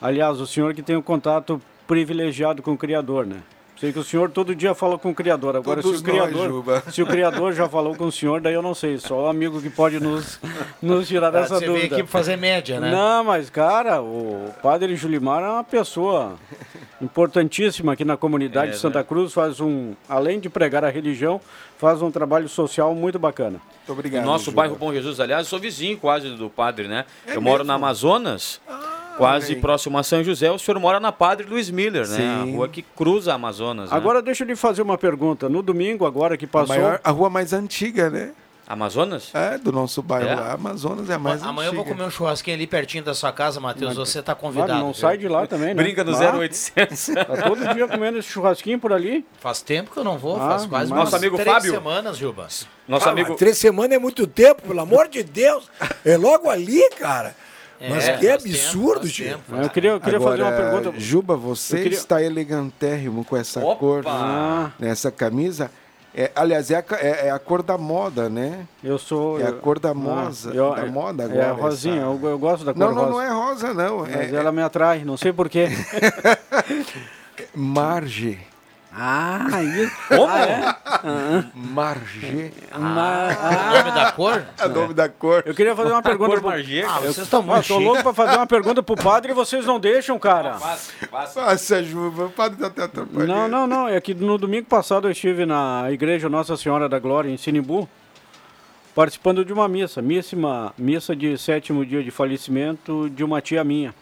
Aliás, 0.00 0.40
o 0.40 0.46
senhor 0.46 0.74
que 0.74 0.82
tem 0.82 0.96
um 0.96 1.02
contato 1.02 1.60
privilegiado 1.86 2.62
com 2.62 2.72
o 2.72 2.78
Criador, 2.78 3.26
né? 3.26 3.42
Sei 3.82 3.92
que 3.92 3.98
o 3.98 4.04
senhor 4.04 4.30
todo 4.30 4.54
dia 4.54 4.76
fala 4.76 4.96
com 4.96 5.10
o 5.10 5.14
Criador. 5.14 5.56
Agora, 5.56 5.82
Todos 5.82 5.98
se 5.98 6.04
o 6.04 6.08
Criador, 6.08 6.64
nós, 6.64 6.94
se 6.94 7.02
o 7.02 7.06
Criador 7.06 7.52
já 7.52 7.68
falou 7.68 7.96
com 7.96 8.04
o 8.04 8.12
senhor, 8.12 8.40
daí 8.40 8.54
eu 8.54 8.62
não 8.62 8.76
sei. 8.76 8.96
Só 8.96 9.24
o 9.24 9.26
amigo 9.26 9.60
que 9.60 9.68
pode 9.68 9.98
nos, 9.98 10.38
nos 10.80 11.08
tirar 11.08 11.26
Ah, 11.26 11.30
dessa 11.40 11.56
Você 11.56 11.66
veio 11.66 11.72
dúvida. 11.72 11.96
aqui 11.96 12.04
pra 12.04 12.12
fazer 12.12 12.36
média, 12.36 12.78
né? 12.78 12.92
Não, 12.92 13.24
mas 13.24 13.50
cara, 13.50 14.00
o 14.00 14.54
padre 14.62 14.94
Julimar 14.94 15.42
é 15.42 15.48
uma 15.48 15.64
pessoa 15.64 16.36
importantíssima 17.00 17.94
aqui 17.94 18.04
na 18.04 18.16
comunidade 18.16 18.68
É, 18.68 18.74
de 18.74 18.78
Santa 18.78 19.02
Cruz, 19.02 19.32
faz 19.32 19.58
um, 19.60 19.94
além 20.08 20.38
de 20.38 20.48
pregar 20.48 20.84
a 20.84 20.88
religião, 20.88 21.40
faz 21.76 22.00
um 22.02 22.10
trabalho 22.12 22.48
social 22.48 22.94
muito 22.94 23.18
bacana. 23.18 23.60
Muito 23.78 23.92
obrigado. 23.98 24.24
nosso 24.24 24.44
Juba. 24.44 24.58
bairro 24.62 24.76
Bom 24.76 24.92
Jesus, 24.92 25.18
aliás, 25.18 25.46
eu 25.46 25.50
sou 25.50 25.58
vizinho 25.58 25.98
quase 25.98 26.30
do 26.30 26.48
padre, 26.48 26.86
né? 26.86 27.04
É 27.26 27.34
eu 27.34 27.40
moro 27.40 27.58
mesmo? 27.58 27.66
na 27.66 27.74
Amazonas, 27.74 28.60
quase 29.16 29.56
próximo 29.56 29.98
a 29.98 30.02
São 30.02 30.22
José. 30.22 30.50
O 30.50 30.58
senhor 30.58 30.78
mora 30.80 30.98
na 31.00 31.12
Padre 31.12 31.46
Luiz 31.46 31.70
Miller, 31.70 32.06
né? 32.08 32.16
Sim. 32.16 32.50
A 32.50 32.56
rua 32.56 32.68
que 32.68 32.82
cruza 32.82 33.32
a 33.32 33.34
Amazonas. 33.34 33.90
né? 33.90 33.96
Agora 33.96 34.20
deixa 34.22 34.44
eu 34.44 34.48
lhe 34.48 34.56
fazer 34.56 34.82
uma 34.82 34.98
pergunta. 34.98 35.48
No 35.48 35.62
domingo 35.62 36.06
agora 36.06 36.36
que 36.36 36.44
A, 36.44 36.48
passou, 36.48 36.76
maior, 36.76 37.00
a 37.02 37.10
rua 37.10 37.28
mais 37.30 37.52
antiga, 37.52 38.08
né? 38.10 38.32
Amazonas? 38.64 39.30
É, 39.34 39.58
do 39.58 39.70
nosso 39.72 40.00
bairro 40.00 40.30
É? 40.30 40.34
lá. 40.34 40.52
Amazonas 40.52 41.10
é 41.10 41.14
a 41.14 41.18
mais 41.18 41.42
Amanhã 41.42 41.68
eu 41.68 41.72
vou 41.72 41.80
antiga. 41.82 41.96
comer 41.96 42.06
um 42.06 42.10
churrasquinho 42.10 42.56
ali 42.56 42.66
pertinho 42.66 43.04
da 43.04 43.12
sua 43.12 43.30
casa, 43.32 43.60
Matheus. 43.60 43.96
Você 43.96 44.22
tá 44.22 44.34
Claro, 44.34 44.54
convidado. 44.54 44.78
não 44.78 44.92
viu? 44.92 45.00
sai 45.00 45.18
de 45.18 45.28
lá 45.28 45.46
também, 45.46 45.74
né? 45.74 45.82
Brinca 45.82 46.02
no 46.04 46.12
Ah, 46.16 46.32
0800. 46.38 47.06
Tá 47.08 47.24
todo 47.48 47.74
dia 47.74 47.86
comendo 47.88 48.18
esse 48.18 48.28
churrasquinho 48.28 48.78
por 48.78 48.92
ali. 48.92 49.26
Faz 49.40 49.60
tempo 49.60 49.90
que 49.90 49.98
eu 49.98 50.04
não 50.04 50.16
vou, 50.16 50.36
Ah, 50.36 50.48
faz 50.50 50.64
quase 50.66 50.68
mas- 50.68 50.90
umas 50.90 50.98
Nosso 51.04 51.16
amigo 51.16 51.36
três 51.36 51.52
Fábio. 51.54 51.72
semanas, 51.72 52.16
Juba. 52.16 52.46
Nosso 52.88 53.08
Ah, 53.08 53.12
amigo. 53.12 53.34
Três 53.34 53.58
semanas 53.58 53.92
é 53.92 53.98
muito 53.98 54.26
tempo, 54.26 54.62
pelo 54.62 54.80
amor 54.80 55.08
de 55.08 55.22
Deus. 55.22 55.68
É 56.04 56.16
logo 56.16 56.48
ali, 56.48 56.80
cara. 56.98 57.34
Mas 57.88 58.08
É, 58.08 58.16
que 58.18 58.26
faz 58.28 58.42
tempo, 58.42 58.54
absurdo, 58.56 59.10
tempo. 59.12 59.54
Eu 59.56 59.70
queria, 59.70 59.90
eu 59.90 60.00
queria 60.00 60.18
Agora, 60.18 60.30
fazer 60.36 60.42
uma 60.42 60.52
pergunta. 60.80 61.00
Juba, 61.00 61.36
você 61.36 61.76
queria- 61.82 61.98
está 61.98 62.22
elegantérrimo 62.22 63.24
com 63.24 63.36
essa 63.36 63.60
Opa! 63.60 63.76
cor 63.80 64.04
Ah, 64.06 64.70
nessa 64.78 65.10
camisa. 65.10 65.70
É, 66.14 66.30
aliás, 66.36 66.70
é 66.70 66.76
a, 66.76 66.84
é- 67.00 67.26
é 67.28 67.30
a 67.30 67.38
cor 67.38 67.62
da 67.62 67.78
moda, 67.78 68.28
né? 68.28 68.66
eu 68.84 68.98
sou. 68.98 69.40
É 69.40 69.46
a 69.46 69.52
cor 69.52 69.78
da 69.78 69.90
Ah, 69.90 69.94
moza- 69.94 70.50
eu- 70.52 70.74
da 70.74 70.84
moda 70.84 71.22
É 71.22 71.26
agora, 71.26 71.48
a 71.48 71.52
rosinha, 71.52 71.96
essa- 71.96 72.04
eu, 72.04 72.20
eu 72.30 72.38
gosto 72.38 72.64
da 72.66 72.74
cor 72.74 72.80
Não, 72.80 72.88
rosa. 72.94 73.00
não, 73.06 73.10
não 73.12 73.20
é 73.22 73.30
rosa, 73.30 73.72
não. 73.74 73.98
Mas 74.00 74.30
É, 74.32 74.36
ela 74.36 74.52
me 74.52 74.60
atrai, 74.62 75.04
não 75.06 75.16
sei 75.16 75.32
porquê. 75.32 75.68
é 77.38 77.44
marge. 77.54 78.38
Ah, 78.94 79.62
isso. 79.62 79.92
Como? 80.08 80.28
Marge. 81.54 82.52
Mas- 82.78 83.38
O 83.38 83.72
nome 83.76 83.90
da 83.92 84.12
cor? 84.12 84.44
É 84.58 84.68
nome 84.68 84.94
da 84.94 85.08
cor. 85.08 85.42
Eu 85.46 85.54
queria 85.54 85.74
fazer 85.74 85.92
uma 85.92 86.02
pergunta. 86.02 86.30
Cor 86.30 86.40
pro- 86.40 86.50
Margier, 86.50 86.86
Ah, 86.88 87.00
vocês 87.00 87.18
estão 87.18 87.40
Ah, 87.40 87.42
muito 87.42 87.64
chique. 87.64 87.82
louco 87.84 88.02
pra 88.02 88.12
fazer 88.14 88.36
uma 88.36 88.46
pergunta 88.46 88.82
pro 88.82 88.94
padre 88.96 89.32
e 89.32 89.34
vocês 89.34 89.64
não 89.66 89.80
deixam, 89.80 90.18
cara. 90.18 90.52
Passa, 90.54 90.92
passa. 91.10 91.82
Juba, 91.82 92.26
o 92.26 92.30
padre 92.30 92.58
tá 92.58 92.66
até 92.66 92.82
atrapalhando. 92.84 93.26
Não, 93.26 93.48
não, 93.48 93.66
não. 93.66 93.88
É 93.88 94.00
que 94.00 94.14
no 94.14 94.36
domingo 94.38 94.66
passado 94.66 95.08
eu 95.08 95.12
estive 95.12 95.46
na 95.46 95.86
igreja 95.90 96.28
Nossa 96.28 96.56
Senhora 96.56 96.88
da 96.88 96.98
Glória, 96.98 97.30
em 97.30 97.36
Sinimbu, 97.36 97.88
participando 98.94 99.44
de 99.44 99.52
uma 99.52 99.66
missa. 99.68 100.02
Missa, 100.02 100.36
missa 100.76 101.16
de 101.16 101.36
sétimo 101.38 101.84
dia 101.84 102.02
de 102.02 102.10
falecimento 102.10 103.08
de 103.10 103.24
uma 103.24 103.40
tia 103.40 103.64
minha. 103.64 103.94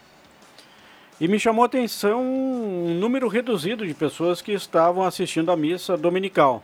E 1.21 1.27
me 1.27 1.39
chamou 1.39 1.61
a 1.61 1.67
atenção 1.67 2.19
um 2.19 2.95
número 2.95 3.27
reduzido 3.27 3.85
de 3.85 3.93
pessoas 3.93 4.41
que 4.41 4.53
estavam 4.53 5.03
assistindo 5.03 5.51
a 5.51 5.55
missa 5.55 5.95
dominical. 5.95 6.63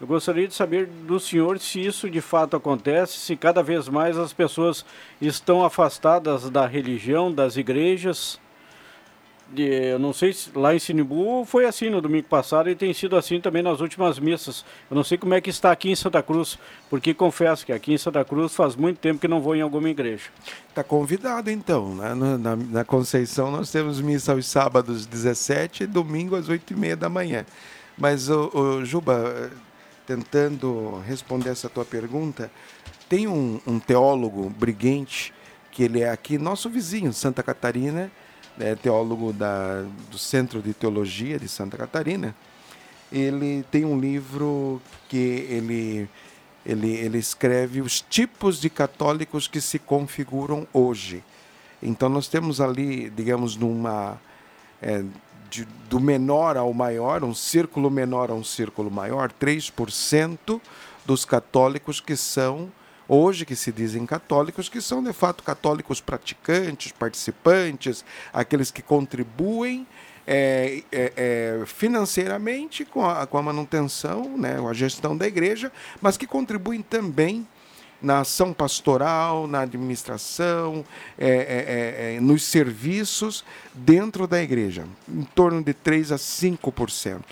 Eu 0.00 0.06
gostaria 0.06 0.48
de 0.48 0.54
saber 0.54 0.86
do 0.86 1.20
senhor 1.20 1.58
se 1.58 1.84
isso 1.84 2.08
de 2.08 2.22
fato 2.22 2.56
acontece, 2.56 3.18
se 3.18 3.36
cada 3.36 3.62
vez 3.62 3.86
mais 3.86 4.16
as 4.16 4.32
pessoas 4.32 4.82
estão 5.20 5.62
afastadas 5.62 6.48
da 6.48 6.66
religião, 6.66 7.30
das 7.30 7.58
igrejas. 7.58 8.40
Eu 9.56 9.98
não 10.00 10.12
sei 10.12 10.32
se 10.32 10.50
lá 10.56 10.74
em 10.74 10.78
Sinibu 10.78 11.44
foi 11.44 11.66
assim 11.66 11.88
no 11.88 12.00
domingo 12.00 12.26
passado 12.26 12.68
e 12.68 12.74
tem 12.74 12.92
sido 12.92 13.16
assim 13.16 13.40
também 13.40 13.62
nas 13.62 13.80
últimas 13.80 14.18
missas. 14.18 14.64
Eu 14.90 14.96
não 14.96 15.04
sei 15.04 15.16
como 15.16 15.34
é 15.34 15.40
que 15.40 15.50
está 15.50 15.70
aqui 15.70 15.88
em 15.88 15.94
Santa 15.94 16.20
Cruz, 16.20 16.58
porque 16.90 17.14
confesso 17.14 17.64
que 17.64 17.72
aqui 17.72 17.92
em 17.94 17.98
Santa 17.98 18.24
Cruz 18.24 18.54
faz 18.54 18.74
muito 18.74 18.98
tempo 18.98 19.20
que 19.20 19.28
não 19.28 19.40
vou 19.40 19.54
em 19.54 19.60
alguma 19.60 19.88
igreja. 19.88 20.24
Tá 20.74 20.82
convidado, 20.82 21.48
então. 21.48 21.94
né? 21.94 22.12
Na, 22.14 22.36
na- 22.36 22.56
na 22.56 22.84
Conceição 22.84 23.50
nós 23.52 23.70
temos 23.70 24.00
missa 24.00 24.32
aos 24.32 24.46
sábados 24.46 25.06
17 25.06 25.84
e 25.84 25.86
domingo 25.86 26.34
às 26.34 26.48
8 26.48 26.72
e 26.72 26.76
meia 26.76 26.96
da 26.96 27.08
manhã. 27.08 27.46
Mas, 27.96 28.28
o, 28.28 28.50
o 28.52 28.84
Juba, 28.84 29.50
tentando 30.06 30.98
responder 31.06 31.50
essa 31.50 31.68
tua 31.68 31.84
pergunta, 31.84 32.50
tem 33.08 33.26
um, 33.28 33.60
um 33.66 33.78
teólogo 33.78 34.50
briguente, 34.50 35.32
que 35.70 35.84
ele 35.84 36.00
é 36.00 36.10
aqui, 36.10 36.36
nosso 36.36 36.68
vizinho, 36.68 37.12
Santa 37.12 37.42
Catarina, 37.42 38.10
é 38.58 38.74
teólogo 38.74 39.32
da, 39.32 39.82
do 40.10 40.18
Centro 40.18 40.60
de 40.62 40.72
Teologia 40.72 41.38
de 41.38 41.48
Santa 41.48 41.76
Catarina. 41.76 42.34
Ele 43.12 43.64
tem 43.70 43.84
um 43.84 43.98
livro 43.98 44.80
que 45.08 45.46
ele 45.48 46.08
ele, 46.64 46.90
ele 46.96 47.18
escreve 47.18 47.80
os 47.80 48.00
tipos 48.00 48.60
de 48.60 48.68
católicos 48.68 49.46
que 49.46 49.60
se 49.60 49.78
configuram 49.78 50.66
hoje. 50.72 51.22
Então 51.80 52.08
nós 52.08 52.26
temos 52.26 52.60
ali, 52.60 53.08
digamos, 53.10 53.56
numa 53.56 54.20
é, 54.82 55.04
de- 55.48 55.64
do 55.88 56.00
menor 56.00 56.56
ao 56.56 56.74
maior, 56.74 57.22
um 57.22 57.32
círculo 57.34 57.88
menor 57.88 58.30
a 58.30 58.34
um 58.34 58.42
círculo 58.42 58.90
maior, 58.90 59.30
3% 59.30 60.60
dos 61.04 61.24
católicos 61.24 62.00
que 62.00 62.16
são 62.16 62.68
hoje 63.08 63.44
que 63.44 63.56
se 63.56 63.72
dizem 63.72 64.04
católicos, 64.06 64.68
que 64.68 64.80
são 64.80 65.02
de 65.02 65.12
fato 65.12 65.42
católicos 65.42 66.00
praticantes, 66.00 66.92
participantes, 66.92 68.04
aqueles 68.32 68.70
que 68.70 68.82
contribuem 68.82 69.86
é, 70.26 70.82
é, 70.90 71.12
é, 71.16 71.66
financeiramente 71.66 72.84
com 72.84 73.04
a, 73.08 73.26
com 73.26 73.38
a 73.38 73.42
manutenção, 73.42 74.36
né, 74.36 74.56
com 74.58 74.68
a 74.68 74.74
gestão 74.74 75.16
da 75.16 75.26
igreja, 75.26 75.70
mas 76.00 76.16
que 76.16 76.26
contribuem 76.26 76.82
também 76.82 77.46
na 78.02 78.20
ação 78.20 78.52
pastoral, 78.52 79.46
na 79.46 79.60
administração, 79.60 80.84
é, 81.18 81.28
é, 81.28 82.16
é, 82.16 82.20
nos 82.20 82.42
serviços 82.42 83.44
dentro 83.72 84.26
da 84.26 84.42
igreja, 84.42 84.84
em 85.08 85.22
torno 85.22 85.62
de 85.62 85.72
3 85.72 86.12
a 86.12 86.16
5%. 86.16 87.22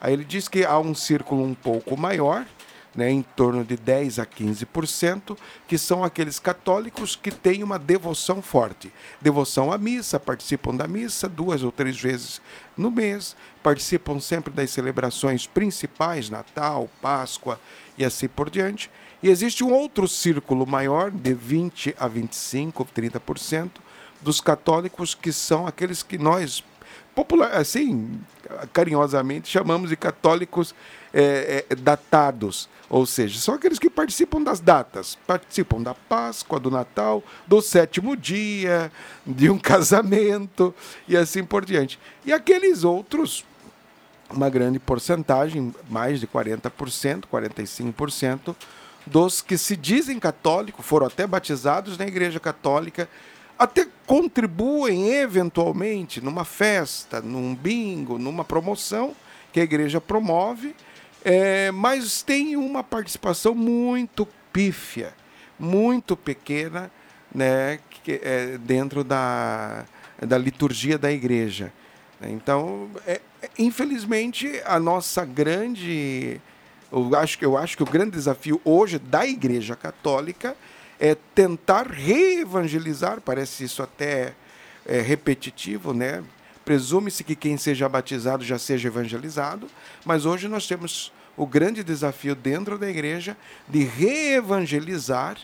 Aí 0.00 0.12
ele 0.12 0.24
diz 0.24 0.48
que 0.48 0.64
há 0.64 0.78
um 0.78 0.94
círculo 0.94 1.44
um 1.44 1.54
pouco 1.54 1.96
maior, 1.96 2.46
né, 2.94 3.10
em 3.10 3.22
torno 3.22 3.64
de 3.64 3.76
10 3.76 4.18
a 4.18 4.26
15%, 4.26 5.36
que 5.66 5.78
são 5.78 6.04
aqueles 6.04 6.38
católicos 6.38 7.16
que 7.16 7.30
têm 7.30 7.62
uma 7.62 7.78
devoção 7.78 8.42
forte. 8.42 8.92
Devoção 9.20 9.72
à 9.72 9.78
missa, 9.78 10.20
participam 10.20 10.74
da 10.74 10.86
missa 10.86 11.28
duas 11.28 11.62
ou 11.62 11.72
três 11.72 11.98
vezes 12.00 12.40
no 12.76 12.90
mês, 12.90 13.36
participam 13.62 14.20
sempre 14.20 14.52
das 14.52 14.70
celebrações 14.70 15.46
principais, 15.46 16.28
Natal, 16.28 16.88
Páscoa 17.00 17.58
e 17.96 18.04
assim 18.04 18.28
por 18.28 18.50
diante. 18.50 18.90
E 19.22 19.28
existe 19.28 19.62
um 19.62 19.72
outro 19.72 20.08
círculo 20.08 20.66
maior, 20.66 21.10
de 21.10 21.32
20 21.32 21.94
a 21.98 22.08
25, 22.08 22.84
30%, 22.84 23.70
dos 24.20 24.40
católicos 24.40 25.14
que 25.14 25.32
são 25.32 25.66
aqueles 25.66 26.02
que 26.02 26.18
nós 26.18 26.62
popular, 27.14 27.52
assim, 27.52 28.20
carinhosamente 28.72 29.48
chamamos 29.48 29.90
de 29.90 29.96
católicos 29.96 30.74
é, 31.12 31.64
é, 31.68 31.74
datados, 31.74 32.68
ou 32.88 33.04
seja, 33.04 33.38
são 33.38 33.54
aqueles 33.54 33.78
que 33.78 33.90
participam 33.90 34.42
das 34.42 34.60
datas, 34.60 35.18
participam 35.26 35.82
da 35.82 35.94
Páscoa, 35.94 36.58
do 36.58 36.70
Natal, 36.70 37.22
do 37.46 37.60
sétimo 37.60 38.16
dia, 38.16 38.90
de 39.26 39.50
um 39.50 39.58
casamento 39.60 40.74
e 41.06 41.16
assim 41.16 41.44
por 41.44 41.64
diante. 41.64 41.98
E 42.24 42.32
aqueles 42.32 42.84
outros, 42.84 43.44
uma 44.30 44.48
grande 44.48 44.78
porcentagem, 44.78 45.74
mais 45.90 46.20
de 46.20 46.26
40%, 46.26 47.24
45%, 47.30 48.54
dos 49.06 49.42
que 49.42 49.58
se 49.58 49.76
dizem 49.76 50.18
católicos, 50.18 50.84
foram 50.84 51.06
até 51.06 51.26
batizados 51.26 51.98
na 51.98 52.06
Igreja 52.06 52.38
Católica, 52.38 53.08
até 53.58 53.86
contribuem 54.12 55.08
eventualmente 55.08 56.20
numa 56.20 56.44
festa, 56.44 57.22
num 57.22 57.54
bingo, 57.54 58.18
numa 58.18 58.44
promoção 58.44 59.16
que 59.50 59.58
a 59.58 59.62
igreja 59.62 60.02
promove, 60.02 60.76
é, 61.24 61.70
mas 61.70 62.20
tem 62.20 62.54
uma 62.54 62.84
participação 62.84 63.54
muito 63.54 64.28
pífia, 64.52 65.14
muito 65.58 66.14
pequena, 66.14 66.92
né, 67.34 67.78
que, 68.04 68.20
é, 68.22 68.58
dentro 68.58 69.02
da, 69.02 69.86
da 70.20 70.36
liturgia 70.36 70.98
da 70.98 71.10
igreja. 71.10 71.72
Então, 72.20 72.90
é, 73.06 73.18
infelizmente, 73.58 74.60
a 74.66 74.78
nossa 74.78 75.24
grande. 75.24 76.38
Eu 76.92 77.16
acho, 77.16 77.38
eu 77.40 77.56
acho 77.56 77.78
que 77.78 77.82
o 77.82 77.86
grande 77.86 78.10
desafio 78.10 78.60
hoje 78.62 78.98
da 78.98 79.26
Igreja 79.26 79.74
Católica 79.74 80.54
é 81.02 81.16
tentar 81.34 81.88
reevangelizar, 81.88 83.20
parece 83.20 83.64
isso 83.64 83.82
até 83.82 84.34
é, 84.86 85.00
repetitivo, 85.00 85.92
né? 85.92 86.22
Presume-se 86.64 87.24
que 87.24 87.34
quem 87.34 87.56
seja 87.56 87.88
batizado 87.88 88.44
já 88.44 88.56
seja 88.56 88.86
evangelizado, 88.86 89.66
mas 90.04 90.24
hoje 90.24 90.46
nós 90.46 90.64
temos 90.64 91.12
o 91.36 91.44
grande 91.44 91.82
desafio 91.82 92.36
dentro 92.36 92.78
da 92.78 92.88
igreja 92.88 93.36
de 93.68 93.82
reevangelizar 93.82 95.38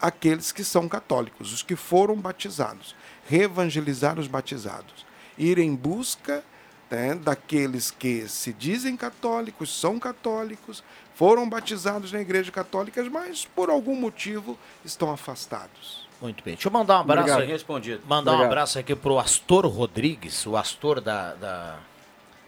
aqueles 0.00 0.52
que 0.52 0.62
são 0.62 0.88
católicos, 0.88 1.52
os 1.52 1.64
que 1.64 1.74
foram 1.74 2.14
batizados, 2.14 2.94
reevangelizar 3.28 4.16
os 4.16 4.28
batizados, 4.28 5.04
ir 5.36 5.58
em 5.58 5.74
busca 5.74 6.44
né, 6.88 7.16
daqueles 7.16 7.90
que 7.90 8.28
se 8.28 8.52
dizem 8.52 8.96
católicos, 8.96 9.76
são 9.76 9.98
católicos, 9.98 10.84
foram 11.20 11.46
batizados 11.46 12.12
na 12.12 12.20
igreja 12.22 12.50
católica, 12.50 13.04
mas 13.10 13.44
por 13.44 13.68
algum 13.68 13.94
motivo 13.94 14.58
estão 14.82 15.10
afastados. 15.10 16.08
Muito 16.18 16.42
bem. 16.42 16.54
Deixa 16.54 16.68
eu 16.68 16.72
mandar 16.72 16.96
um 16.96 17.00
abraço. 17.00 17.32
Obrigado. 17.32 17.46
Respondido. 17.46 18.00
Mandar 18.08 18.30
Obrigado. 18.30 18.40
um 18.40 18.46
abraço 18.46 18.78
aqui 18.78 18.96
pro 18.96 19.18
Astor 19.18 19.66
Rodrigues, 19.66 20.46
o 20.46 20.56
Astor 20.56 20.98
da, 20.98 21.34
da, 21.34 21.78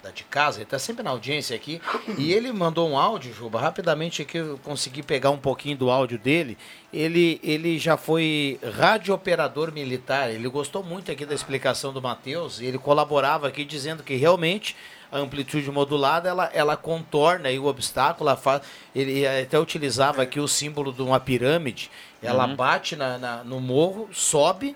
da 0.03 0.11
de 0.11 0.25
casa, 0.25 0.57
ele 0.57 0.65
está 0.65 0.79
sempre 0.79 1.03
na 1.03 1.11
audiência 1.11 1.55
aqui. 1.55 1.83
E 2.17 2.33
ele 2.33 2.51
mandou 2.51 2.89
um 2.89 2.97
áudio, 2.97 3.35
Juba, 3.35 3.61
rapidamente 3.61 4.23
aqui 4.23 4.39
eu 4.39 4.59
consegui 4.65 5.03
pegar 5.03 5.29
um 5.29 5.39
pouquinho 5.39 5.77
do 5.77 5.91
áudio 5.91 6.19
dele. 6.19 6.57
Ele, 6.91 7.39
ele 7.43 7.79
já 7.79 7.99
foi 7.99 8.59
radiooperador 8.79 9.71
militar, 9.71 10.31
ele 10.31 10.49
gostou 10.49 10.83
muito 10.83 11.13
aqui 11.13 11.27
da 11.27 11.35
explicação 11.35 11.93
do 11.93 12.01
Matheus, 12.01 12.59
e 12.59 12.65
ele 12.65 12.79
colaborava 12.79 13.49
aqui 13.49 13.67
dizendo 13.67 14.03
que 14.03 14.15
realmente 14.17 14.75
a 15.13 15.19
amplitude 15.19 15.71
modulada 15.71 16.29
ela, 16.29 16.51
ela 16.55 16.77
contorna 16.77 17.49
aí 17.51 17.59
o 17.59 17.67
obstáculo, 17.67 18.31
ela 18.31 18.37
faz, 18.39 18.63
ele 18.95 19.27
até 19.27 19.59
utilizava 19.59 20.23
aqui 20.23 20.41
o 20.41 20.49
símbolo 20.49 20.93
de 20.93 21.03
uma 21.03 21.21
pirâmide, 21.21 21.91
ela 22.23 22.47
Uhum. 22.47 22.57
bate 22.57 22.97
na, 22.97 23.19
na- 23.19 23.45
no 23.45 23.61
morro, 23.61 24.09
sobe 24.13 24.75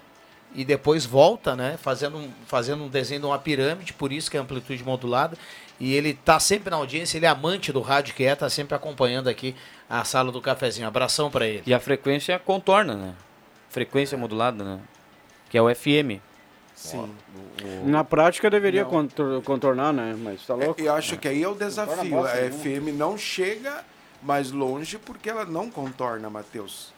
e 0.55 0.65
depois 0.65 1.05
volta, 1.07 1.57
né? 1.57 1.77
Fazendo, 1.83 2.19
um- 2.19 2.31
fazendo 2.47 2.85
um 2.85 2.89
desenho 2.89 3.21
de 3.21 3.27
uma 3.27 3.39
pirâmide, 3.39 3.93
por 3.95 4.13
isso 4.13 4.31
que 4.31 4.37
é 4.37 4.41
amplitude 4.41 4.85
modulada. 4.85 5.37
E 5.81 5.93
ele 5.95 6.15
tá 6.15 6.39
sempre 6.41 6.71
na 6.71 6.77
audiência, 6.77 7.19
ele 7.19 7.27
é 7.27 7.29
amante 7.29 7.71
do 7.73 7.81
rádio 7.83 8.15
que 8.15 8.25
é, 8.25 8.35
tá 8.35 8.49
sempre 8.49 8.75
acompanhando 8.75 9.29
aqui 9.29 9.55
a 9.91 10.03
sala 10.05 10.33
do 10.33 10.41
cafezinho. 10.41 10.87
Abração 10.89 11.31
para 11.31 11.47
ele. 11.47 11.63
E 11.67 11.75
a 11.75 11.81
frequência 11.81 12.39
contorna, 12.39 12.95
né? 12.95 13.15
Frequência 13.69 14.17
modulada, 14.17 14.65
né? 14.65 14.81
Que 15.51 15.59
é 15.59 15.63
o 15.63 15.69
FM. 15.75 16.21
Sim. 16.77 17.11
Na 17.87 18.05
prática 18.05 18.51
deveria 18.51 18.85
contor- 18.85 19.43
contornar, 19.43 19.93
né? 19.93 20.15
Mas 20.17 20.47
tá 20.47 20.55
louco. 20.55 20.81
Eu 20.81 20.93
acho 20.95 21.17
que 21.17 21.27
aí 21.27 21.43
é 21.43 21.49
o 21.49 21.55
desafio. 21.55 21.99
A 21.99 22.05
nenhuma. 22.05 22.29
FM 22.29 22.93
não 22.97 23.17
chega 23.17 23.83
mais 24.23 24.51
longe 24.53 24.99
porque 24.99 25.31
ela 25.31 25.45
não 25.47 25.71
contorna, 25.71 26.29
Matheus. 26.29 26.93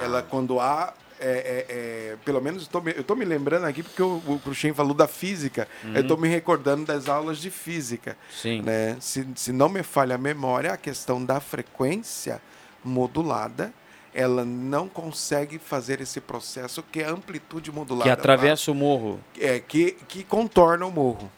Ela, 0.00 0.22
quando 0.22 0.58
há. 0.58 0.94
é, 1.20 1.26
é, 1.26 2.12
é, 2.12 2.16
pelo 2.24 2.40
menos 2.40 2.62
eu 2.64 2.68
tô 2.70 2.80
me- 2.80 2.92
eu 2.92 3.00
estou 3.00 3.16
me 3.16 3.24
lembrando 3.24 3.64
aqui 3.66 3.82
porque 3.82 4.00
o, 4.02 4.22
o 4.26 4.40
Cruxem 4.42 4.72
falou 4.72 4.94
da 4.94 5.06
física. 5.08 5.66
Uhum. 5.84 5.94
Eu 5.94 6.00
estou 6.02 6.16
me 6.16 6.28
recordando 6.28 6.84
das 6.86 7.08
aulas 7.08 7.38
de 7.38 7.50
física. 7.50 8.16
Sim. 8.30 8.62
Né? 8.62 8.96
Se, 9.00 9.26
se 9.34 9.52
não 9.52 9.68
me 9.68 9.82
falha 9.82 10.14
a 10.14 10.18
memória, 10.18 10.72
a 10.72 10.76
questão 10.76 11.22
da 11.24 11.40
frequência 11.40 12.40
modulada, 12.84 13.72
ela 14.18 14.44
não 14.44 14.88
consegue 14.88 15.60
fazer 15.60 16.00
esse 16.00 16.20
processo 16.20 16.82
que 16.82 17.00
é 17.00 17.04
a 17.04 17.12
amplitude 17.12 17.70
modulada. 17.70 18.02
Que 18.02 18.10
atravessa 18.10 18.72
o 18.72 18.74
morro. 18.74 19.20
É, 19.38 19.60
que, 19.60 19.92
que 20.08 20.24
contorna 20.24 20.84
o 20.84 20.90
morro. 20.90 21.30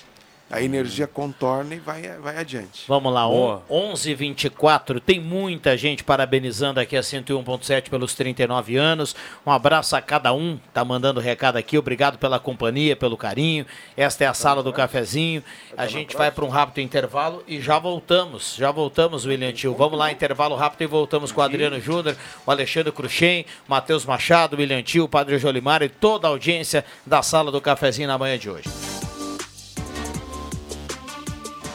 A 0.50 0.60
energia 0.60 1.06
contorna 1.06 1.76
e 1.76 1.78
vai, 1.78 2.02
vai 2.18 2.36
adiante. 2.36 2.82
Vamos 2.88 3.12
lá, 3.12 3.24
Boa. 3.24 3.62
11 3.70 4.14
24 4.14 5.00
Tem 5.00 5.20
muita 5.20 5.76
gente 5.76 6.02
parabenizando 6.02 6.80
aqui 6.80 6.96
a 6.96 7.02
101.7 7.02 7.88
pelos 7.88 8.16
39 8.16 8.76
anos. 8.76 9.14
Um 9.46 9.52
abraço 9.52 9.94
a 9.94 10.02
cada 10.02 10.32
um. 10.32 10.58
Tá 10.74 10.84
mandando 10.84 11.20
recado 11.20 11.56
aqui. 11.56 11.78
Obrigado 11.78 12.18
pela 12.18 12.40
companhia, 12.40 12.96
pelo 12.96 13.16
carinho. 13.16 13.64
Esta 13.96 14.24
é 14.24 14.26
a 14.26 14.34
sala 14.34 14.60
do 14.60 14.72
cafezinho. 14.72 15.40
A 15.76 15.86
gente 15.86 16.16
vai 16.16 16.32
para 16.32 16.44
um 16.44 16.48
rápido 16.48 16.80
intervalo 16.80 17.44
e 17.46 17.60
já 17.60 17.78
voltamos. 17.78 18.56
Já 18.56 18.72
voltamos, 18.72 19.24
William 19.24 19.52
Tio. 19.52 19.76
Vamos 19.76 19.96
lá, 19.96 20.10
intervalo 20.10 20.56
rápido 20.56 20.82
e 20.82 20.86
voltamos 20.86 21.30
com 21.30 21.40
o 21.40 21.44
Adriano 21.44 21.78
Júnior, 21.80 22.16
o 22.44 22.50
Alexandre 22.50 22.90
Cruxem, 22.90 23.46
Matheus 23.68 24.04
Machado, 24.04 24.56
William 24.56 24.82
Tio, 24.82 25.04
o 25.04 25.08
Padre 25.08 25.38
Jolimar 25.38 25.80
e 25.82 25.88
toda 25.88 26.26
a 26.26 26.30
audiência 26.30 26.84
da 27.06 27.22
sala 27.22 27.52
do 27.52 27.60
cafezinho 27.60 28.08
na 28.08 28.18
manhã 28.18 28.36
de 28.36 28.50
hoje. 28.50 28.99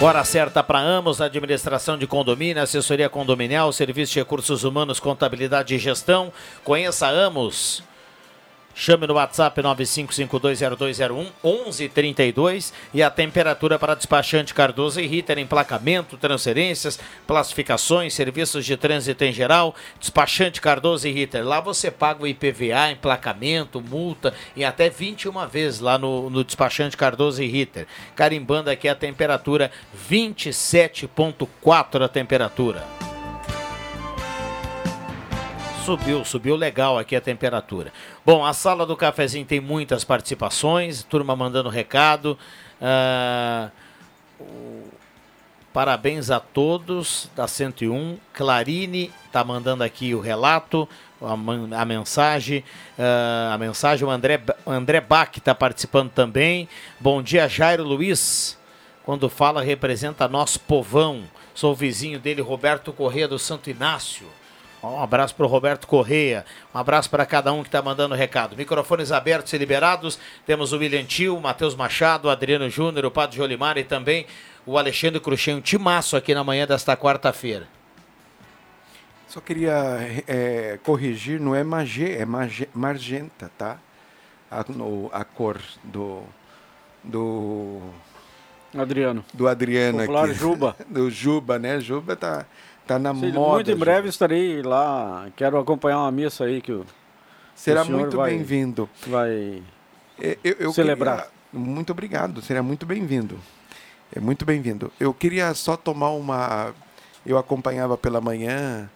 Hora 0.00 0.24
certa 0.24 0.62
para 0.62 0.78
Amos, 0.78 1.20
administração 1.20 1.98
de 1.98 2.06
condomínio, 2.06 2.62
assessoria 2.62 3.10
condominial, 3.10 3.70
serviço 3.70 4.14
de 4.14 4.18
recursos 4.20 4.64
humanos, 4.64 4.98
contabilidade 4.98 5.74
e 5.74 5.78
gestão. 5.78 6.32
Conheça 6.64 7.06
Amos. 7.06 7.82
Chame 8.78 9.06
no 9.06 9.14
WhatsApp 9.14 9.58
95520201 9.62 11.32
1132 11.42 12.74
e 12.92 13.02
a 13.02 13.08
temperatura 13.08 13.78
para 13.78 13.94
despachante 13.94 14.52
Cardoso 14.52 15.00
e 15.00 15.06
Ritter, 15.06 15.38
emplacamento, 15.38 16.18
transferências, 16.18 17.00
classificações, 17.26 18.12
serviços 18.12 18.66
de 18.66 18.76
trânsito 18.76 19.24
em 19.24 19.32
geral. 19.32 19.74
Despachante 19.98 20.60
Cardoso 20.60 21.08
e 21.08 21.10
Ritter. 21.10 21.42
Lá 21.42 21.58
você 21.58 21.90
paga 21.90 22.22
o 22.22 22.26
IPVA, 22.26 22.90
emplacamento, 22.92 23.80
multa 23.80 24.34
e 24.54 24.62
até 24.62 24.90
21 24.90 25.46
vezes 25.48 25.80
lá 25.80 25.96
no, 25.96 26.28
no 26.28 26.44
despachante 26.44 26.98
Cardoso 26.98 27.42
e 27.42 27.46
Ritter. 27.46 27.86
Carimbando 28.14 28.68
aqui 28.68 28.88
a 28.90 28.94
temperatura 28.94 29.70
27,4 30.10 32.04
a 32.04 32.08
temperatura. 32.08 33.15
Subiu, 35.86 36.24
subiu 36.24 36.56
legal 36.56 36.98
aqui 36.98 37.14
a 37.14 37.20
temperatura. 37.20 37.92
Bom, 38.24 38.44
a 38.44 38.52
sala 38.52 38.84
do 38.84 38.96
cafezinho 38.96 39.46
tem 39.46 39.60
muitas 39.60 40.02
participações, 40.02 41.04
turma 41.04 41.36
mandando 41.36 41.68
recado. 41.68 42.36
Ah, 42.82 43.70
parabéns 45.72 46.28
a 46.28 46.40
todos 46.40 47.30
da 47.36 47.46
101. 47.46 48.18
Clarine 48.32 49.12
está 49.26 49.44
mandando 49.44 49.84
aqui 49.84 50.12
o 50.12 50.18
relato, 50.18 50.88
a, 51.22 51.34
a 51.80 51.84
mensagem. 51.84 52.64
ah, 52.98 53.52
a 53.54 53.56
mensagem, 53.58 54.04
o 54.04 54.10
André, 54.10 54.42
André 54.66 55.00
Bach 55.00 55.30
está 55.36 55.54
participando 55.54 56.10
também. 56.10 56.68
Bom 56.98 57.22
dia, 57.22 57.48
Jairo 57.48 57.84
Luiz. 57.84 58.58
Quando 59.04 59.28
fala, 59.28 59.62
representa 59.62 60.26
nosso 60.26 60.58
povão. 60.58 61.22
Sou 61.54 61.76
vizinho 61.76 62.18
dele, 62.18 62.42
Roberto 62.42 62.92
Corrêa 62.92 63.28
do 63.28 63.38
Santo 63.38 63.70
Inácio. 63.70 64.26
Um 64.92 65.02
abraço 65.02 65.34
para 65.34 65.44
o 65.46 65.48
Roberto 65.48 65.86
Correia. 65.86 66.44
Um 66.74 66.78
abraço 66.78 67.10
para 67.10 67.26
cada 67.26 67.52
um 67.52 67.62
que 67.62 67.68
está 67.68 67.82
mandando 67.82 68.14
recado. 68.14 68.56
Microfones 68.56 69.10
abertos 69.12 69.52
e 69.52 69.58
liberados. 69.58 70.18
Temos 70.46 70.72
o 70.72 70.78
William 70.78 71.04
Tio, 71.04 71.36
o 71.36 71.40
Matheus 71.40 71.74
Machado, 71.74 72.28
o 72.28 72.30
Adriano 72.30 72.68
Júnior, 72.70 73.04
o 73.04 73.10
Padre 73.10 73.36
Jolimar 73.36 73.76
e 73.78 73.84
também 73.84 74.26
o 74.64 74.78
Alexandre 74.78 75.20
Cruxem. 75.20 75.54
Um 75.54 75.60
timaço 75.60 76.16
aqui 76.16 76.34
na 76.34 76.44
manhã 76.44 76.66
desta 76.66 76.96
quarta-feira. 76.96 77.66
Só 79.28 79.40
queria 79.40 79.74
é, 80.26 80.78
corrigir, 80.82 81.40
não 81.40 81.54
é 81.54 81.64
magê, 81.64 82.12
é 82.12 82.24
magenta, 82.74 83.50
tá? 83.58 83.78
A, 84.50 84.64
no- 84.68 85.10
a 85.12 85.24
cor 85.24 85.60
do, 85.82 86.22
do 87.02 87.80
Adriano. 88.76 89.24
do 89.34 89.48
Adriano 89.48 89.98
Popular 89.98 90.24
aqui. 90.26 90.34
Juba. 90.34 90.76
do 90.88 91.10
Juba, 91.10 91.58
né? 91.58 91.80
Juba 91.80 92.14
tá, 92.14 92.46
tá 92.86 92.98
na 92.98 93.14
Sim, 93.14 93.32
moda. 93.32 93.54
muito 93.54 93.70
em 93.70 93.76
breve 93.76 94.08
estarei 94.08 94.62
lá. 94.62 95.28
Quero 95.36 95.58
acompanhar 95.58 95.98
uma 96.00 96.12
missa 96.12 96.44
aí 96.44 96.60
que 96.60 96.72
o. 96.72 96.84
Será 97.54 97.82
o 97.82 97.90
muito 97.90 98.20
bem-vindo. 98.22 98.88
Vai. 99.06 99.62
É, 100.20 100.38
Eu, 100.44 100.56
eu 100.60 100.72
Celebrar. 100.72 101.16
queria- 101.16 101.30
muito 101.52 101.90
obrigado, 101.90 102.42
seria 102.42 102.62
muito 102.62 102.84
bem-vindo. 102.86 103.38
É 104.14 104.20
muito 104.20 104.44
bem-vindo. 104.44 104.92
Eu 105.00 105.12
queria 105.14 105.52
só 105.54 105.76
tomar 105.76 106.10
uma. 106.10 106.74
Eu 107.24 107.38
acompanhava 107.38 107.96
pela 107.98 108.20
manhã 108.20 108.88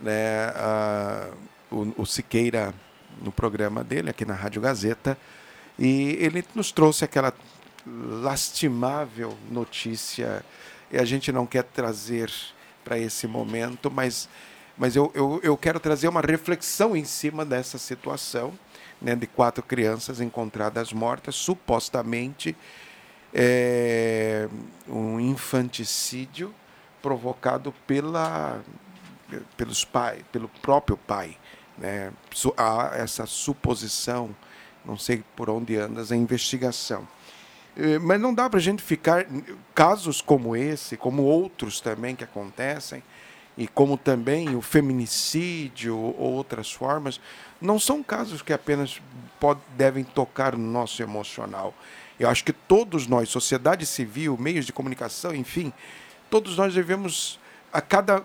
né, 0.00 0.46
a- 0.54 1.30
o, 1.70 2.02
o 2.02 2.06
Siqueira 2.06 2.74
no 3.22 3.30
programa 3.32 3.82
dele, 3.84 4.10
aqui 4.10 4.24
na 4.24 4.34
Rádio 4.34 4.60
Gazeta, 4.60 5.16
e 5.78 6.16
ele 6.20 6.44
nos 6.54 6.72
trouxe 6.72 7.04
aquela 7.04 7.32
lastimável 7.86 9.36
notícia, 9.50 10.44
e 10.90 10.96
a 10.98 11.04
gente 11.04 11.30
não 11.32 11.46
quer 11.46 11.62
trazer 11.64 12.30
para 12.84 12.98
esse 12.98 13.26
momento, 13.26 13.90
mas, 13.90 14.28
mas 14.76 14.96
eu, 14.96 15.10
eu, 15.14 15.40
eu 15.42 15.56
quero 15.56 15.78
trazer 15.80 16.08
uma 16.08 16.20
reflexão 16.20 16.96
em 16.96 17.04
cima 17.04 17.44
dessa 17.44 17.78
situação 17.78 18.52
né, 19.00 19.16
de 19.16 19.26
quatro 19.26 19.62
crianças 19.62 20.20
encontradas 20.20 20.92
mortas, 20.92 21.34
supostamente 21.34 22.56
é, 23.34 24.48
um 24.88 25.18
infanticídio 25.18 26.54
provocado 27.00 27.74
pela, 27.86 28.60
pelos 29.56 29.84
pais, 29.84 30.22
pelo 30.30 30.48
próprio 30.48 30.96
pai. 30.96 31.36
Né? 31.76 32.12
Há 32.56 32.92
essa 32.94 33.26
suposição, 33.26 34.34
não 34.84 34.96
sei 34.96 35.24
por 35.34 35.50
onde 35.50 35.76
andas 35.76 36.12
a 36.12 36.16
investigação. 36.16 37.06
Eh, 37.76 37.98
Mas 37.98 38.20
não 38.20 38.34
dá 38.34 38.48
para 38.48 38.58
a 38.58 38.62
gente 38.62 38.82
ficar. 38.82 39.26
Casos 39.74 40.20
como 40.20 40.54
esse, 40.56 40.96
como 40.96 41.22
outros 41.22 41.80
também 41.80 42.14
que 42.14 42.24
acontecem, 42.24 43.02
e 43.56 43.66
como 43.68 43.96
também 43.98 44.54
o 44.56 44.62
feminicídio 44.62 45.96
ou 45.96 46.32
outras 46.34 46.72
formas, 46.72 47.20
não 47.60 47.78
são 47.78 48.02
casos 48.02 48.40
que 48.42 48.52
apenas 48.52 49.00
pod- 49.38 49.60
devem 49.76 50.04
tocar 50.04 50.56
no 50.56 50.70
nosso 50.70 51.02
emocional. 51.02 51.74
Eu 52.18 52.28
acho 52.28 52.44
que 52.44 52.52
todos 52.52 53.06
nós, 53.06 53.28
sociedade 53.28 53.84
civil, 53.84 54.36
meios 54.38 54.64
de 54.64 54.72
comunicação, 54.72 55.34
enfim, 55.34 55.72
todos 56.30 56.56
nós 56.56 56.72
devemos, 56.74 57.38
a 57.72 57.80
cada 57.80 58.22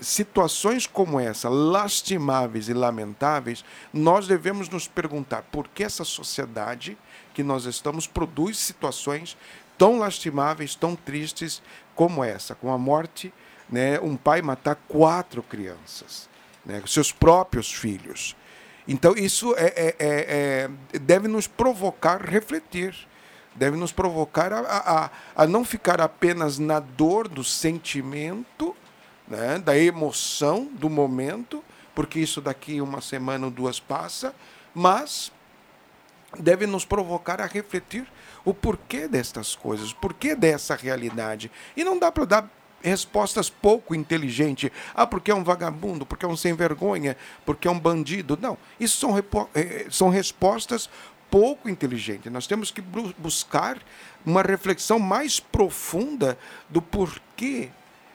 situações 0.00 0.86
como 0.86 1.20
essa, 1.20 1.48
lastimáveis 1.48 2.68
e 2.68 2.74
lamentáveis, 2.74 3.64
nós 3.92 4.26
devemos 4.26 4.68
nos 4.68 4.88
perguntar 4.88 5.42
por 5.52 5.68
que 5.68 5.84
essa 5.84 6.04
sociedade 6.04 6.96
que 7.34 7.42
nós 7.42 7.64
estamos 7.66 8.06
produz 8.06 8.58
situações 8.58 9.36
tão 9.76 9.98
lastimáveis, 9.98 10.74
tão 10.74 10.94
tristes 10.96 11.62
como 11.94 12.24
essa, 12.24 12.54
com 12.54 12.72
a 12.72 12.78
morte, 12.78 13.32
né, 13.68 14.00
um 14.00 14.16
pai 14.16 14.42
matar 14.42 14.74
quatro 14.88 15.42
crianças, 15.42 16.28
né, 16.64 16.82
seus 16.86 17.12
próprios 17.12 17.72
filhos. 17.72 18.36
Então 18.88 19.14
isso 19.14 19.54
é, 19.56 19.66
é- 19.76 19.96
é- 19.98 20.68
é- 20.94 20.98
deve 20.98 21.28
nos 21.28 21.46
provocar 21.46 22.20
refletir, 22.20 22.94
deve 23.54 23.76
nos 23.76 23.92
provocar 23.92 24.52
a, 24.52 24.58
a- 24.60 25.04
a- 25.04 25.10
a 25.36 25.46
não 25.46 25.64
ficar 25.64 26.00
apenas 26.00 26.58
na 26.58 26.80
dor 26.80 27.28
do 27.28 27.44
sentimento, 27.44 28.74
né, 29.30 29.58
da 29.58 29.78
emoção 29.78 30.68
do 30.72 30.90
momento, 30.90 31.64
porque 31.94 32.18
isso 32.18 32.40
daqui 32.40 32.80
uma 32.80 33.00
semana 33.00 33.46
ou 33.46 33.50
duas 33.50 33.78
passa, 33.80 34.34
mas 34.74 35.32
deve 36.38 36.66
nos 36.66 36.84
provocar 36.84 37.40
a 37.40 37.46
refletir 37.46 38.06
o 38.44 38.52
porquê 38.52 39.06
destas 39.08 39.54
coisas, 39.54 39.92
o 39.92 39.96
porquê 39.96 40.34
dessa 40.34 40.74
realidade. 40.74 41.50
E 41.76 41.84
não 41.84 41.98
dá 41.98 42.10
para 42.10 42.24
dar 42.24 42.50
respostas 42.82 43.50
pouco 43.50 43.94
inteligentes. 43.94 44.70
Ah, 44.94 45.06
porque 45.06 45.30
é 45.30 45.34
um 45.34 45.44
vagabundo, 45.44 46.06
porque 46.06 46.24
é 46.24 46.28
um 46.28 46.36
sem 46.36 46.54
vergonha, 46.54 47.16
porque 47.44 47.68
é 47.68 47.70
um 47.70 47.78
bandido. 47.78 48.38
Não, 48.40 48.56
isso 48.78 48.98
são, 48.98 49.12
repo- 49.12 49.48
eh, 49.54 49.86
são 49.90 50.08
respostas 50.08 50.88
pouco 51.30 51.68
inteligentes. 51.68 52.32
Nós 52.32 52.46
temos 52.46 52.70
que 52.70 52.80
bu- 52.80 53.14
buscar 53.18 53.78
uma 54.24 54.42
reflexão 54.42 54.98
mais 54.98 55.38
profunda 55.38 56.38
do 56.68 56.80
porquê 56.80 57.68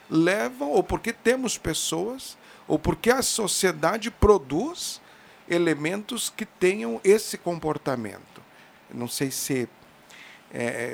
levam, 0.10 0.70
ou 0.70 0.84
porque 0.84 1.12
temos 1.14 1.58
pessoas, 1.58 2.38
ou 2.68 2.78
porque 2.80 3.10
a 3.12 3.22
sociedade 3.22 4.10
produz 4.12 5.02
elementos 5.50 6.30
que 6.36 6.46
tenham 6.46 7.00
esse 7.04 7.38
comportamento. 7.38 8.42
Não 8.94 9.08
sei 9.08 9.30
se 9.32 9.68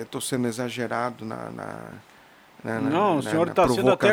estou 0.01 0.19
sendo 0.21 0.47
exagerado 0.47 1.23
na. 1.25 1.49
na, 1.49 1.89
na- 2.63 2.79
na- 2.79 2.89
Não, 2.89 3.11
o 3.19 3.21
na- 3.23 3.29
senhor 3.29 3.45
na 3.45 3.51
está 3.51 3.67
sendo 3.67 3.91
até 3.91 4.11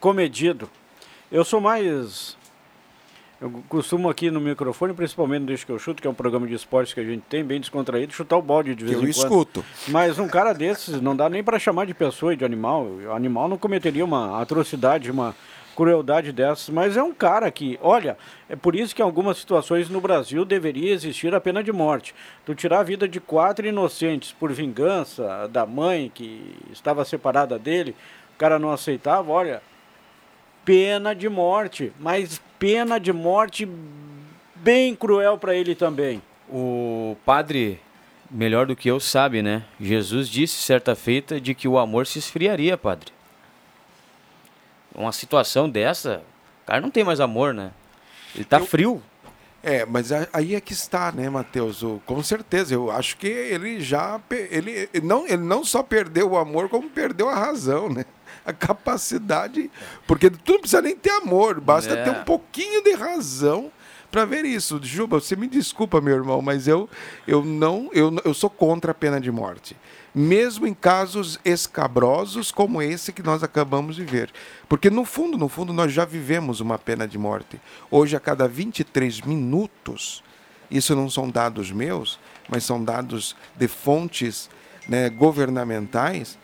comedido. 0.00 0.70
Eu 1.30 1.44
sou 1.44 1.60
mais. 1.60 2.36
Eu 3.44 3.50
costumo 3.68 4.08
aqui 4.08 4.30
no 4.30 4.40
microfone, 4.40 4.94
principalmente 4.94 5.44
Deixa 5.44 5.66
que 5.66 5.70
eu 5.70 5.78
chuto, 5.78 6.00
que 6.00 6.08
é 6.08 6.10
um 6.10 6.14
programa 6.14 6.46
de 6.46 6.54
esportes 6.54 6.94
que 6.94 7.00
a 7.00 7.04
gente 7.04 7.24
tem, 7.28 7.44
bem 7.44 7.60
descontraído, 7.60 8.10
chutar 8.10 8.38
o 8.38 8.42
balde 8.42 8.74
de 8.74 8.82
vez 8.82 8.96
eu 8.96 9.00
em 9.06 9.12
quando. 9.12 9.16
escuto. 9.16 9.64
Mas 9.88 10.18
um 10.18 10.26
cara 10.26 10.54
desses 10.54 10.98
não 10.98 11.14
dá 11.14 11.28
nem 11.28 11.44
para 11.44 11.58
chamar 11.58 11.84
de 11.84 11.92
pessoa 11.92 12.32
e 12.32 12.36
de 12.38 12.44
animal. 12.44 12.86
O 12.86 13.12
animal 13.12 13.46
não 13.46 13.58
cometeria 13.58 14.02
uma 14.02 14.40
atrocidade, 14.40 15.10
uma 15.10 15.36
crueldade 15.76 16.32
dessas, 16.32 16.70
mas 16.70 16.96
é 16.96 17.02
um 17.02 17.12
cara 17.12 17.50
que, 17.50 17.78
olha, 17.82 18.16
é 18.48 18.56
por 18.56 18.74
isso 18.74 18.94
que 18.94 19.02
em 19.02 19.04
algumas 19.04 19.36
situações 19.36 19.90
no 19.90 20.00
Brasil 20.00 20.42
deveria 20.46 20.94
existir 20.94 21.34
a 21.34 21.40
pena 21.40 21.62
de 21.62 21.70
morte. 21.70 22.14
Tu 22.46 22.54
tirar 22.54 22.80
a 22.80 22.82
vida 22.82 23.06
de 23.06 23.20
quatro 23.20 23.66
inocentes 23.66 24.32
por 24.32 24.54
vingança 24.54 25.46
da 25.48 25.66
mãe 25.66 26.10
que 26.14 26.56
estava 26.72 27.04
separada 27.04 27.58
dele, 27.58 27.94
o 28.34 28.38
cara 28.38 28.58
não 28.58 28.72
aceitava, 28.72 29.30
olha, 29.30 29.60
pena 30.64 31.14
de 31.14 31.28
morte, 31.28 31.92
mas 32.00 32.40
pena 32.64 32.98
de 32.98 33.12
morte 33.12 33.68
bem 34.54 34.96
cruel 34.96 35.36
para 35.36 35.54
ele 35.54 35.74
também. 35.74 36.22
O 36.48 37.14
padre 37.22 37.78
melhor 38.30 38.64
do 38.64 38.74
que 38.74 38.90
eu 38.90 38.98
sabe, 38.98 39.42
né? 39.42 39.64
Jesus 39.78 40.30
disse 40.30 40.62
certa 40.62 40.96
feita 40.96 41.38
de 41.38 41.54
que 41.54 41.68
o 41.68 41.78
amor 41.78 42.06
se 42.06 42.18
esfriaria, 42.18 42.78
padre. 42.78 43.12
Uma 44.94 45.12
situação 45.12 45.68
dessa, 45.68 46.22
o 46.62 46.66
cara 46.66 46.80
não 46.80 46.90
tem 46.90 47.04
mais 47.04 47.20
amor, 47.20 47.52
né? 47.52 47.70
Ele 48.34 48.46
tá 48.46 48.58
frio. 48.60 49.02
É, 49.62 49.84
mas 49.84 50.10
aí 50.32 50.54
é 50.54 50.60
que 50.60 50.72
está, 50.72 51.12
né, 51.12 51.28
Matheus? 51.28 51.84
Com 52.06 52.22
certeza, 52.22 52.72
eu 52.72 52.90
acho 52.90 53.18
que 53.18 53.26
ele 53.26 53.78
já 53.82 54.18
ele 54.30 54.88
não 55.02 55.26
ele 55.26 55.42
não 55.42 55.62
só 55.66 55.82
perdeu 55.82 56.30
o 56.30 56.38
amor, 56.38 56.70
como 56.70 56.88
perdeu 56.88 57.28
a 57.28 57.34
razão, 57.34 57.90
né? 57.90 58.06
A 58.44 58.52
capacidade, 58.52 59.70
porque 60.06 60.30
tu 60.30 60.52
não 60.52 60.60
precisa 60.60 60.82
nem 60.82 60.96
ter 60.96 61.10
amor, 61.10 61.60
basta 61.60 61.94
É. 61.94 62.04
ter 62.04 62.10
um 62.10 62.24
pouquinho 62.24 62.82
de 62.82 62.92
razão 62.94 63.70
para 64.10 64.24
ver 64.24 64.44
isso. 64.44 64.78
Juba, 64.82 65.18
você 65.20 65.34
me 65.34 65.48
desculpa, 65.48 66.00
meu 66.00 66.14
irmão, 66.14 66.40
mas 66.40 66.68
eu 66.68 66.88
eu 67.26 67.44
não 67.44 67.90
eu, 67.92 68.14
eu 68.24 68.32
sou 68.34 68.48
contra 68.50 68.92
a 68.92 68.94
pena 68.94 69.20
de 69.20 69.30
morte. 69.30 69.76
Mesmo 70.14 70.64
em 70.64 70.72
casos 70.74 71.40
escabrosos 71.44 72.52
como 72.52 72.80
esse 72.80 73.12
que 73.12 73.20
nós 73.22 73.42
acabamos 73.42 73.96
de 73.96 74.04
ver. 74.04 74.30
Porque 74.68 74.88
no 74.88 75.04
fundo, 75.04 75.36
no 75.36 75.48
fundo, 75.48 75.72
nós 75.72 75.92
já 75.92 76.04
vivemos 76.04 76.60
uma 76.60 76.78
pena 76.78 77.08
de 77.08 77.18
morte. 77.18 77.60
Hoje, 77.90 78.14
a 78.14 78.20
cada 78.20 78.46
23 78.46 79.22
minutos, 79.22 80.22
isso 80.70 80.94
não 80.94 81.10
são 81.10 81.28
dados 81.28 81.72
meus, 81.72 82.20
mas 82.48 82.62
são 82.62 82.84
dados 82.84 83.34
de 83.56 83.66
fontes 83.66 84.48
né, 84.88 85.10
governamentais. 85.10 86.38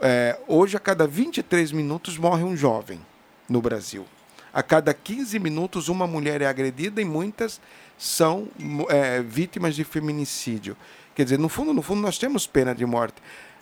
É, 0.00 0.38
hoje, 0.46 0.76
a 0.76 0.80
cada 0.80 1.06
23 1.06 1.72
minutos, 1.72 2.16
morre 2.18 2.42
um 2.44 2.56
jovem 2.56 3.00
no 3.48 3.60
Brasil. 3.60 4.06
A 4.52 4.62
cada 4.62 4.94
15 4.94 5.38
minutos, 5.38 5.88
uma 5.88 6.06
mulher 6.06 6.40
é 6.42 6.46
agredida 6.46 7.00
e 7.00 7.04
muitas 7.04 7.60
são 7.98 8.48
é, 8.88 9.20
vítimas 9.22 9.74
de 9.74 9.84
feminicídio. 9.84 10.76
Quer 11.14 11.24
dizer, 11.24 11.38
no 11.38 11.48
fundo, 11.48 11.72
no 11.72 11.82
fundo, 11.82 12.00
nós 12.00 12.18
temos 12.18 12.46
pena 12.46 12.74
de 12.74 12.84
morte. 12.86 13.16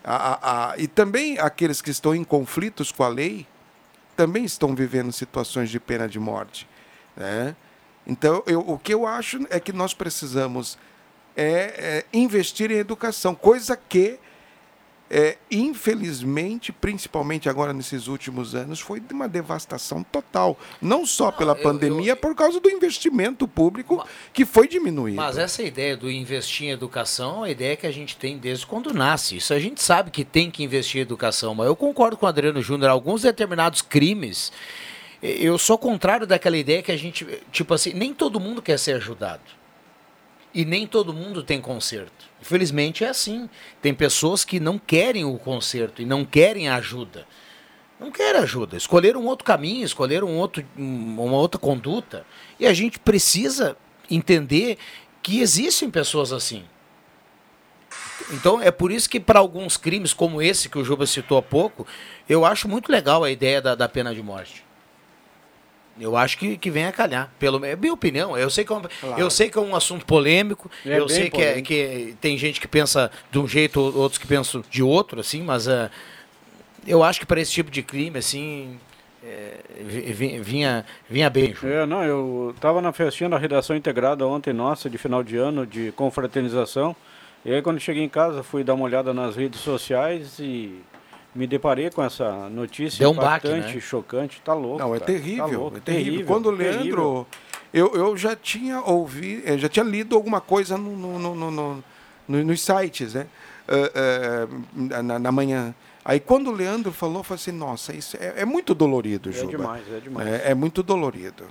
A- 0.04 0.16
a- 0.16 0.72
a- 0.72 0.78
e 0.78 0.86
também 0.86 1.38
aqueles 1.38 1.80
que 1.80 1.90
estão 1.90 2.14
em 2.14 2.24
conflitos 2.24 2.90
com 2.90 3.04
a 3.04 3.08
lei 3.08 3.46
também 4.16 4.44
estão 4.44 4.74
vivendo 4.74 5.12
situações 5.12 5.70
de 5.70 5.78
pena 5.80 6.08
de 6.08 6.18
morte. 6.18 6.68
Né? 7.16 7.54
Então, 8.06 8.42
eu- 8.46 8.60
o 8.60 8.78
que 8.78 8.92
eu 8.92 9.06
acho 9.06 9.46
é 9.48 9.58
que 9.60 9.72
nós 9.72 9.94
precisamos 9.94 10.78
é, 11.34 12.04
é, 12.04 12.04
investir 12.12 12.70
em 12.70 12.74
educação, 12.76 13.34
coisa 13.34 13.74
que, 13.74 14.18
é, 15.14 15.36
infelizmente, 15.50 16.72
principalmente 16.72 17.46
agora 17.46 17.74
nesses 17.74 18.08
últimos 18.08 18.54
anos, 18.54 18.80
foi 18.80 18.98
de 18.98 19.12
uma 19.12 19.28
devastação 19.28 20.02
total. 20.02 20.58
Não 20.80 21.04
só 21.04 21.30
pela 21.30 21.54
pandemia, 21.54 22.16
por 22.16 22.34
causa 22.34 22.58
do 22.58 22.70
investimento 22.70 23.46
público 23.46 24.02
que 24.32 24.46
foi 24.46 24.66
diminuído. 24.66 25.16
Mas 25.16 25.36
essa 25.36 25.62
ideia 25.62 25.98
do 25.98 26.10
investir 26.10 26.68
em 26.68 26.70
educação 26.70 27.34
é 27.34 27.36
uma 27.36 27.50
ideia 27.50 27.76
que 27.76 27.86
a 27.86 27.90
gente 27.90 28.16
tem 28.16 28.38
desde 28.38 28.66
quando 28.66 28.94
nasce. 28.94 29.36
Isso 29.36 29.52
a 29.52 29.58
gente 29.58 29.82
sabe 29.82 30.10
que 30.10 30.24
tem 30.24 30.50
que 30.50 30.64
investir 30.64 31.00
em 31.00 31.02
educação. 31.02 31.54
Mas 31.54 31.66
eu 31.66 31.76
concordo 31.76 32.16
com 32.16 32.24
o 32.24 32.28
Adriano 32.28 32.62
Júnior. 32.62 32.88
Alguns 32.88 33.20
determinados 33.20 33.82
crimes, 33.82 34.50
eu 35.22 35.58
sou 35.58 35.76
contrário 35.76 36.26
daquela 36.26 36.56
ideia 36.56 36.82
que 36.82 36.90
a 36.90 36.96
gente. 36.96 37.26
Tipo 37.52 37.74
assim, 37.74 37.92
nem 37.92 38.14
todo 38.14 38.40
mundo 38.40 38.62
quer 38.62 38.78
ser 38.78 38.92
ajudado. 38.94 39.42
E 40.54 40.64
nem 40.64 40.86
todo 40.86 41.12
mundo 41.14 41.42
tem 41.42 41.60
conserto. 41.60 42.26
Infelizmente 42.40 43.04
é 43.04 43.08
assim. 43.08 43.48
Tem 43.80 43.94
pessoas 43.94 44.44
que 44.44 44.60
não 44.60 44.78
querem 44.78 45.24
o 45.24 45.38
conserto 45.38 46.02
e 46.02 46.04
não 46.04 46.24
querem 46.24 46.68
ajuda. 46.68 47.26
Não 47.98 48.10
querem 48.10 48.40
ajuda. 48.42 48.76
Escolheram 48.76 49.20
um 49.22 49.26
outro 49.26 49.44
caminho, 49.44 49.84
escolheram 49.84 50.26
um 50.28 50.36
outro, 50.36 50.64
um- 50.76 51.20
uma 51.22 51.36
outra 51.36 51.58
conduta. 51.58 52.26
E 52.58 52.66
a 52.66 52.72
gente 52.72 52.98
precisa 52.98 53.76
entender 54.10 54.76
que 55.22 55.40
existem 55.40 55.88
pessoas 55.90 56.32
assim. 56.32 56.64
Então 58.32 58.60
é 58.60 58.70
por 58.70 58.90
isso 58.92 59.08
que 59.08 59.20
para 59.20 59.38
alguns 59.38 59.76
crimes 59.76 60.12
como 60.12 60.40
esse 60.42 60.68
que 60.68 60.78
o 60.78 60.84
Juba 60.84 61.06
citou 61.06 61.38
há 61.38 61.42
pouco, 61.42 61.86
eu 62.28 62.44
acho 62.44 62.68
muito 62.68 62.90
legal 62.90 63.22
a 63.24 63.30
ideia 63.30 63.60
da, 63.60 63.74
da 63.74 63.88
pena 63.88 64.14
de 64.14 64.22
morte. 64.22 64.64
Eu 66.00 66.16
acho 66.16 66.38
que, 66.38 66.56
que 66.56 66.70
vem 66.70 66.86
a 66.86 66.92
calhar. 66.92 67.30
Pelo, 67.38 67.64
é 67.64 67.76
minha 67.76 67.92
opinião. 67.92 68.36
Eu 68.36 68.48
sei, 68.50 68.64
que 68.64 68.72
é 68.72 68.76
um, 68.76 68.82
eu 69.18 69.28
sei 69.30 69.50
que 69.50 69.58
é 69.58 69.60
um 69.60 69.76
assunto 69.76 70.06
polêmico. 70.06 70.70
É 70.86 70.98
eu 70.98 71.08
sei 71.08 71.28
que, 71.30 71.40
é, 71.42 71.60
que 71.62 72.16
tem 72.20 72.36
gente 72.38 72.60
que 72.60 72.66
pensa 72.66 73.10
de 73.30 73.38
um 73.38 73.46
jeito, 73.46 73.78
outros 73.80 74.18
que 74.18 74.26
pensam 74.26 74.64
de 74.70 74.82
outro, 74.82 75.20
assim, 75.20 75.42
mas 75.42 75.68
eh, 75.68 75.90
eu 76.86 77.02
acho 77.02 77.20
que 77.20 77.26
para 77.26 77.40
esse 77.40 77.52
tipo 77.52 77.70
de 77.70 77.82
crime, 77.82 78.18
assim, 78.18 78.78
vi- 79.80 80.40
vinha, 80.40 80.84
vinha 81.08 81.30
bem. 81.30 81.54
É, 81.62 81.86
não, 81.86 82.02
eu 82.04 82.52
estava 82.54 82.80
na 82.80 82.92
festinha 82.92 83.28
da 83.28 83.38
redação 83.38 83.76
integrada 83.76 84.26
ontem, 84.26 84.52
nossa, 84.52 84.88
de 84.90 84.98
final 84.98 85.22
de 85.22 85.36
ano, 85.36 85.66
de 85.66 85.92
confraternização. 85.92 86.94
E 87.44 87.52
aí, 87.52 87.60
quando 87.62 87.80
cheguei 87.80 88.02
em 88.04 88.08
casa, 88.08 88.42
fui 88.42 88.62
dar 88.64 88.74
uma 88.74 88.84
olhada 88.84 89.12
nas 89.12 89.36
redes 89.36 89.60
sociais 89.60 90.38
e 90.38 90.80
me 91.34 91.46
deparei 91.46 91.90
com 91.90 92.02
essa 92.02 92.48
notícia 92.50 92.98
Deu 92.98 93.10
um 93.10 93.14
baque, 93.14 93.48
impactante, 93.48 93.74
né? 93.74 93.80
chocante. 93.80 94.40
Tá 94.44 94.52
louco. 94.54 94.78
Não, 94.78 94.94
é 94.94 94.98
cara, 94.98 95.00
tá 95.00 95.06
terrível, 95.18 95.60
louco, 95.60 95.76
é 95.76 95.80
terrível. 95.80 96.26
Quando 96.26 96.46
o 96.50 96.56
terrível. 96.56 96.82
Leandro. 96.84 97.26
Eu, 97.72 97.94
eu 97.94 98.16
já 98.18 98.36
tinha 98.36 98.80
ouvido, 98.82 99.42
eu 99.48 99.58
já 99.58 99.68
tinha 99.68 99.84
lido 99.84 100.14
alguma 100.14 100.40
coisa 100.42 100.76
no, 100.76 100.94
no, 100.94 101.18
no- 101.18 101.34
no- 101.34 101.50
no- 101.50 101.84
no- 102.28 102.44
nos 102.44 102.60
sites, 102.60 103.14
né? 103.14 103.26
Ah, 103.66 104.48
ah, 104.98 105.02
na, 105.02 105.18
na 105.18 105.32
manhã. 105.32 105.74
Aí 106.04 106.20
quando 106.20 106.48
o 106.48 106.52
Leandro 106.52 106.92
falou, 106.92 107.18
eu 107.18 107.22
falei 107.22 107.40
assim, 107.40 107.52
nossa, 107.52 107.94
isso 107.94 108.16
é, 108.20 108.42
é 108.42 108.44
muito 108.44 108.74
dolorido, 108.74 109.30
É 109.30 109.32
Juba. 109.32 109.50
demais, 109.52 109.82
é 109.90 110.00
demais. 110.00 110.28
É, 110.28 110.50
é 110.50 110.54
muito 110.54 110.82
dolorido. 110.82 111.44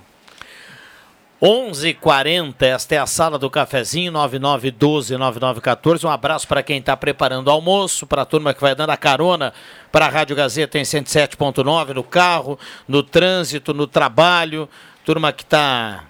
11:40 1.42 2.62
esta 2.62 2.94
é 2.94 2.98
a 2.98 3.06
sala 3.06 3.36
do 3.36 3.50
cafezinho 3.50 4.12
99129914. 4.12 6.04
Um 6.04 6.08
abraço 6.08 6.46
para 6.46 6.62
quem 6.62 6.78
está 6.78 6.96
preparando 6.96 7.48
o 7.48 7.50
almoço, 7.50 8.06
para 8.06 8.22
a 8.22 8.24
turma 8.24 8.54
que 8.54 8.60
vai 8.60 8.76
dando 8.76 8.90
a 8.90 8.96
carona 8.96 9.52
para 9.90 10.06
a 10.06 10.08
Rádio 10.08 10.36
Gazeta 10.36 10.78
em 10.78 10.82
107.9 10.82 11.94
no 11.94 12.04
carro, 12.04 12.56
no 12.86 13.02
trânsito, 13.02 13.74
no 13.74 13.88
trabalho, 13.88 14.68
turma 15.04 15.32
que 15.32 15.42
está 15.42 16.04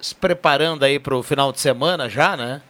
se 0.00 0.16
preparando 0.16 0.82
aí 0.82 0.98
para 0.98 1.14
o 1.14 1.22
final 1.22 1.52
de 1.52 1.60
semana 1.60 2.08
já, 2.08 2.36
né? 2.36 2.60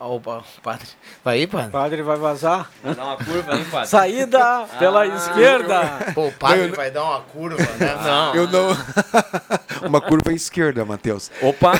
Ó, 0.00 0.14
o 0.16 0.20
pa- 0.20 0.38
o 0.38 0.60
padre, 0.62 0.86
vai 1.24 1.38
aí, 1.38 1.46
padre? 1.48 1.68
O 1.68 1.70
padre 1.72 2.02
vai 2.02 2.16
vazar. 2.16 2.70
Vai 2.84 2.94
dar 2.94 3.04
uma 3.04 3.16
curva 3.16 3.54
aí, 3.54 3.64
padre. 3.64 3.88
Saída 3.88 4.64
pela 4.78 5.02
Ah. 5.02 5.06
esquerda. 5.06 6.12
Pô, 6.14 6.28
o 6.28 6.32
padre 6.32 6.68
vai 6.68 6.90
dar 6.90 7.02
uma 7.04 7.20
curva, 7.22 7.56
né? 7.60 7.94
Não. 8.04 8.34
Eu 8.34 8.46
não. 8.48 8.68
Uma 9.88 10.00
curva 10.00 10.30
à 10.30 10.32
esquerda, 10.34 10.84
Matheus. 10.84 11.30
Opa! 11.40 11.72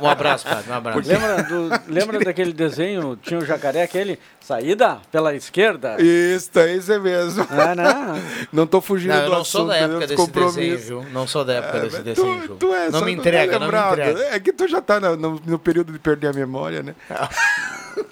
Um, 0.00 0.04
um 0.04 0.08
abraço, 0.08 0.46
padre, 0.46 0.70
um 0.70 0.74
abraço. 0.74 1.00
Lembra, 1.08 1.42
do- 1.42 1.70
lembra 1.92 2.20
daquele 2.20 2.52
desenho, 2.52 3.16
tinha 3.22 3.38
o 3.38 3.44
jacaré, 3.44 3.82
aquele, 3.82 4.18
saída 4.40 4.98
pela 5.12 5.34
esquerda? 5.34 5.96
Isso, 6.00 6.50
é 6.58 6.74
isso 6.74 7.00
mesmo. 7.00 7.46
Ah, 7.50 7.74
não. 7.74 8.22
Não 8.52 8.66
tô 8.66 8.80
fugindo 8.80 9.12
Não, 9.14 9.18
eu 9.22 9.24
do 9.30 9.36
não 9.36 9.44
sou 9.44 9.62
assunto, 9.62 9.68
da 9.68 9.74
né, 9.74 9.94
época 9.94 10.06
dos 10.06 10.26
desse 10.28 10.30
desenho, 10.32 10.78
viu? 10.78 11.04
Não 11.12 11.26
sou 11.26 11.44
da 11.44 11.52
época 11.54 11.80
desse 11.80 11.96
mas 11.96 12.04
desenho, 12.04 12.48
tu, 12.48 12.56
tu 12.56 12.74
é, 12.74 12.90
Não 12.90 13.02
me 13.02 13.12
entrega, 13.12 13.52
não 13.52 13.58
me 13.60 13.64
lembrado. 13.66 13.92
entrega. 14.00 14.20
É 14.34 14.40
que 14.40 14.52
tu 14.52 14.66
já 14.66 14.80
tá 14.80 14.98
no, 15.00 15.16
no- 15.16 15.42
no 15.44 15.58
período 15.58 15.92
de 15.92 15.98
perder 15.98 16.28
a 16.28 16.32
memória, 16.32 16.82
né? 16.82 16.94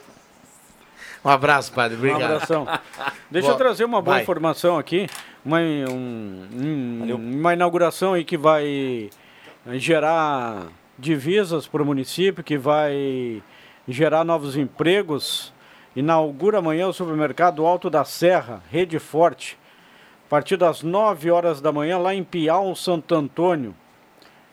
Um 1.25 1.31
abraço, 1.31 1.72
padre. 1.72 1.97
Um 1.97 2.01
Obrigado. 2.01 2.22
abração. 2.22 2.68
Deixa 3.31 3.49
Boa. 3.49 3.55
eu 3.55 3.59
trazer 3.59 3.85
uma 3.87 4.03
boa 4.03 4.16
Vai. 4.16 4.22
informação 4.22 4.77
aqui. 4.77 5.07
Uma, 5.43 5.59
um- 5.59 6.49
um- 6.53 7.14
uma 7.41 7.55
inauguração 7.55 8.12
aí 8.12 8.25
que 8.25 8.37
vai 8.37 9.09
gerar 9.72 10.66
divisas 10.99 11.66
para 11.66 11.82
o 11.82 11.86
município, 11.86 12.45
que 12.45 12.57
vai 12.57 13.42
gerar 13.88 14.24
novos 14.24 14.57
empregos. 14.57 15.53
Inaugura 15.95 16.59
amanhã 16.59 16.88
o 16.88 16.92
supermercado 16.92 17.64
Alto 17.64 17.88
da 17.88 18.05
Serra, 18.05 18.62
Rede 18.70 18.99
Forte. 18.99 19.59
A 20.26 20.28
partir 20.28 20.57
das 20.57 20.82
9 20.82 21.30
horas 21.30 21.61
da 21.61 21.70
manhã, 21.70 21.99
lá 21.99 22.14
em 22.14 22.24
Piau, 22.24 22.74
Santo 22.74 23.14
Antônio. 23.14 23.74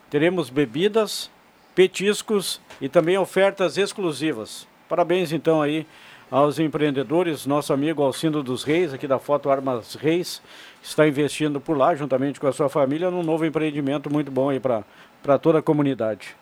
Teremos 0.09 0.49
bebidas, 0.49 1.31
petiscos 1.73 2.61
e 2.79 2.89
também 2.89 3.17
ofertas 3.17 3.77
exclusivas. 3.77 4.67
Parabéns 4.89 5.31
então 5.31 5.61
aí 5.61 5.87
aos 6.32 6.57
empreendedores, 6.57 7.45
nosso 7.45 7.73
amigo 7.73 8.01
Alcindo 8.01 8.41
dos 8.41 8.63
Reis, 8.63 8.93
aqui 8.93 9.05
da 9.05 9.19
Foto 9.19 9.49
Armas 9.49 9.95
Reis, 9.95 10.41
está 10.82 11.05
investindo 11.05 11.59
por 11.59 11.77
lá, 11.77 11.93
juntamente 11.93 12.39
com 12.39 12.47
a 12.47 12.53
sua 12.53 12.69
família, 12.69 13.11
num 13.11 13.21
novo 13.21 13.45
empreendimento 13.45 14.09
muito 14.09 14.32
bom 14.32 14.49
aí 14.49 14.59
para 14.59 15.38
toda 15.38 15.59
a 15.59 15.61
comunidade. 15.61 16.36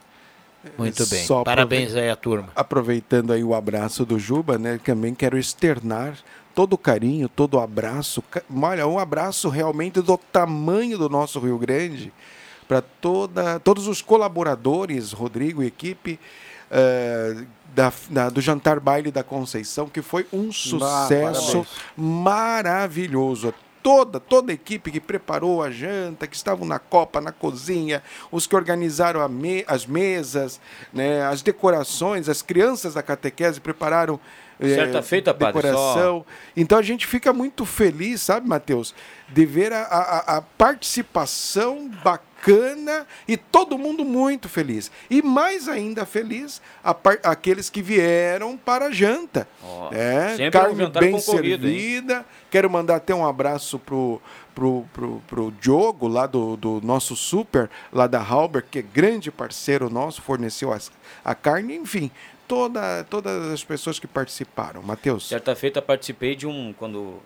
Muito 0.78 1.08
bem. 1.08 1.24
Só 1.24 1.44
Parabéns 1.44 1.96
aí 1.96 2.10
à 2.10 2.16
turma. 2.16 2.50
Aproveitando 2.56 3.34
aí 3.34 3.44
o 3.44 3.56
abraço 3.56 4.06
do 4.06 4.20
Juba, 4.20 4.58
né? 4.58 4.80
Também 4.84 5.16
quero 5.16 5.38
externar 5.38 6.18
todo 6.54 6.74
o 6.74 6.78
carinho, 6.78 7.28
todo 7.28 7.56
o 7.56 7.60
abraço. 7.60 8.24
Olha, 8.62 8.86
um 8.86 9.00
abraço 9.00 9.50
realmente 9.50 10.02
do 10.02 10.18
tamanho 10.18 10.98
do 10.98 11.10
nosso 11.10 11.40
Rio 11.40 11.58
Grande 11.58 12.12
para 12.68 12.82
toda 12.82 13.60
todos 13.60 13.88
os 13.88 14.02
colaboradores, 14.02 15.14
Rodrigo 15.14 15.64
e 15.64 15.68
equipe. 15.68 16.20
Eh, 16.72 17.44
da, 17.74 17.92
da- 18.10 18.30
do 18.30 18.42
Jantar 18.42 18.80
Baile 18.80 19.12
da 19.12 19.24
Conceição, 19.24 19.88
que 19.88 20.02
foi 20.02 20.26
um 20.32 20.52
sucesso 20.52 21.66
parabéns. 21.66 21.68
maravilhoso. 21.96 23.54
toda, 23.82 24.20
toda 24.20 24.52
a 24.52 24.56
equipe 24.56 24.92
que 24.92 25.00
preparou 25.00 25.64
a 25.64 25.72
janta, 25.72 26.28
que 26.28 26.36
estavam 26.36 26.68
na 26.68 26.80
copa, 26.80 27.22
na 27.22 27.32
cozinha, 27.32 28.04
os 28.30 28.46
que 28.46 28.56
organizaram 28.56 29.28
me 29.30 29.64
as 29.68 29.86
mesas, 29.86 30.60
né, 30.92 31.26
as 31.26 31.42
decorações, 31.42 32.28
as 32.28 32.42
crianças 32.42 32.96
da 32.96 33.02
catequese 33.02 33.62
prepararam 33.62 34.20
Certa 34.62 34.98
é, 34.98 35.02
feita, 35.02 35.34
padre, 35.34 35.62
decoração. 35.62 36.20
Só... 36.20 36.26
Então 36.56 36.78
a 36.78 36.82
gente 36.82 37.08
fica 37.08 37.32
muito 37.32 37.66
feliz, 37.66 38.22
sabe, 38.22 38.48
Matheus, 38.48 38.94
de 39.30 39.46
ver 39.46 39.72
a, 39.72 39.84
a, 39.84 40.38
a, 40.38 40.42
participação 40.42 41.90
bacana 42.04 42.29
e 43.28 43.38
todo 43.38 43.78
mundo 43.78 44.04
muito 44.06 44.48
feliz. 44.48 44.92
E 45.10 45.22
mais 45.22 45.68
ainda 45.68 46.06
feliz 46.06 46.62
aqueles 47.24 47.70
que 47.70 47.82
vieram 47.82 48.58
para 48.58 48.86
a 48.86 48.92
janta. 48.92 49.48
Oh, 49.64 49.90
é, 49.92 50.50
carne 50.50 50.88
bem 50.88 51.20
servida. 51.20 52.18
Hein? 52.18 52.26
Quero 52.50 52.70
mandar 52.70 52.96
até 52.96 53.14
um 53.14 53.26
abraço 53.26 53.78
pro 53.78 54.22
pro, 54.60 54.86
pro, 54.92 55.22
pro 55.26 55.52
Diogo, 55.62 56.08
lá 56.10 56.28
do, 56.28 56.58
do 56.58 56.82
nosso 56.84 57.16
super, 57.16 57.70
lá 57.94 58.08
da 58.08 58.20
Halber, 58.20 58.66
que 58.70 58.80
é 58.80 58.82
grande 58.82 59.32
parceiro 59.32 59.90
nosso, 59.90 60.22
forneceu 60.22 60.74
as, 60.74 60.92
a 61.24 61.34
carne, 61.34 61.78
enfim, 61.78 62.12
toda, 62.46 63.06
todas 63.06 63.54
as 63.54 63.64
pessoas 63.64 64.00
que 64.00 64.08
participaram. 64.08 64.82
Matheus? 64.82 65.30
Certa 65.30 65.56
feita 65.56 65.82
participei 65.82 66.36
de 66.36 66.46
um, 66.46 66.74
quando 66.74 67.22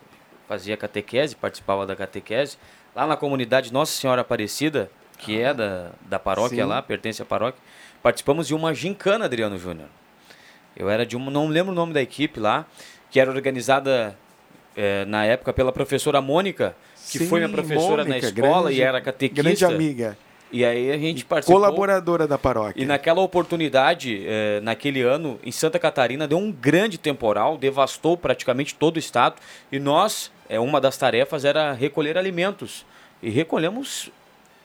fazia 0.47 0.77
catequese, 0.77 1.35
participava 1.35 1.87
da 1.87 1.95
catequese, 1.95 2.57
lá 2.95 3.07
na 3.07 3.17
comunidade 3.17 3.73
Nossa 3.73 3.93
Senhora 3.93 4.21
Aparecida, 4.21 4.91
que 5.23 5.39
é 5.39 5.53
da, 5.53 5.91
da 6.01 6.19
paróquia 6.19 6.63
Sim. 6.63 6.69
lá, 6.69 6.81
pertence 6.81 7.21
à 7.21 7.25
paróquia, 7.25 7.61
participamos 8.01 8.47
de 8.47 8.53
uma 8.53 8.73
gincana, 8.73 9.25
Adriano 9.25 9.57
Júnior. 9.57 9.87
Eu 10.75 10.89
era 10.89 11.05
de 11.05 11.15
uma, 11.15 11.31
não 11.31 11.47
lembro 11.47 11.71
o 11.71 11.75
nome 11.75 11.93
da 11.93 12.01
equipe 12.01 12.39
lá, 12.39 12.65
que 13.09 13.19
era 13.19 13.31
organizada 13.31 14.17
é, 14.75 15.05
na 15.05 15.23
época 15.25 15.53
pela 15.53 15.71
professora 15.71 16.21
Mônica, 16.21 16.75
que 17.09 17.19
Sim, 17.19 17.27
foi 17.27 17.39
minha 17.39 17.51
professora 17.51 18.03
Mônica, 18.03 18.09
na 18.09 18.17
escola 18.17 18.63
grande, 18.63 18.79
e 18.79 18.81
era 18.81 19.01
catequista. 19.01 19.43
Grande 19.43 19.65
amiga. 19.65 20.17
E 20.51 20.63
aí 20.63 20.91
a 20.91 20.97
gente 20.97 21.25
participou. 21.25 21.59
Colaboradora 21.59 22.27
da 22.27 22.37
paróquia. 22.37 22.81
E 22.81 22.85
naquela 22.85 23.21
oportunidade, 23.21 24.23
eh, 24.23 24.59
naquele 24.61 25.01
ano, 25.01 25.39
em 25.43 25.51
Santa 25.51 25.79
Catarina, 25.79 26.27
deu 26.27 26.37
um 26.37 26.51
grande 26.51 26.99
temporal, 26.99 27.57
devastou 27.57 28.15
praticamente 28.15 28.75
todo 28.75 28.97
o 28.97 28.99
estado. 28.99 29.37
E 29.71 29.79
nós, 29.79 30.31
eh, 30.47 30.59
uma 30.59 30.79
das 30.79 30.95
tarefas 30.95 31.43
era 31.43 31.73
recolher 31.73 32.19
alimentos. 32.19 32.85
E 33.21 33.31
recolhemos 33.31 34.11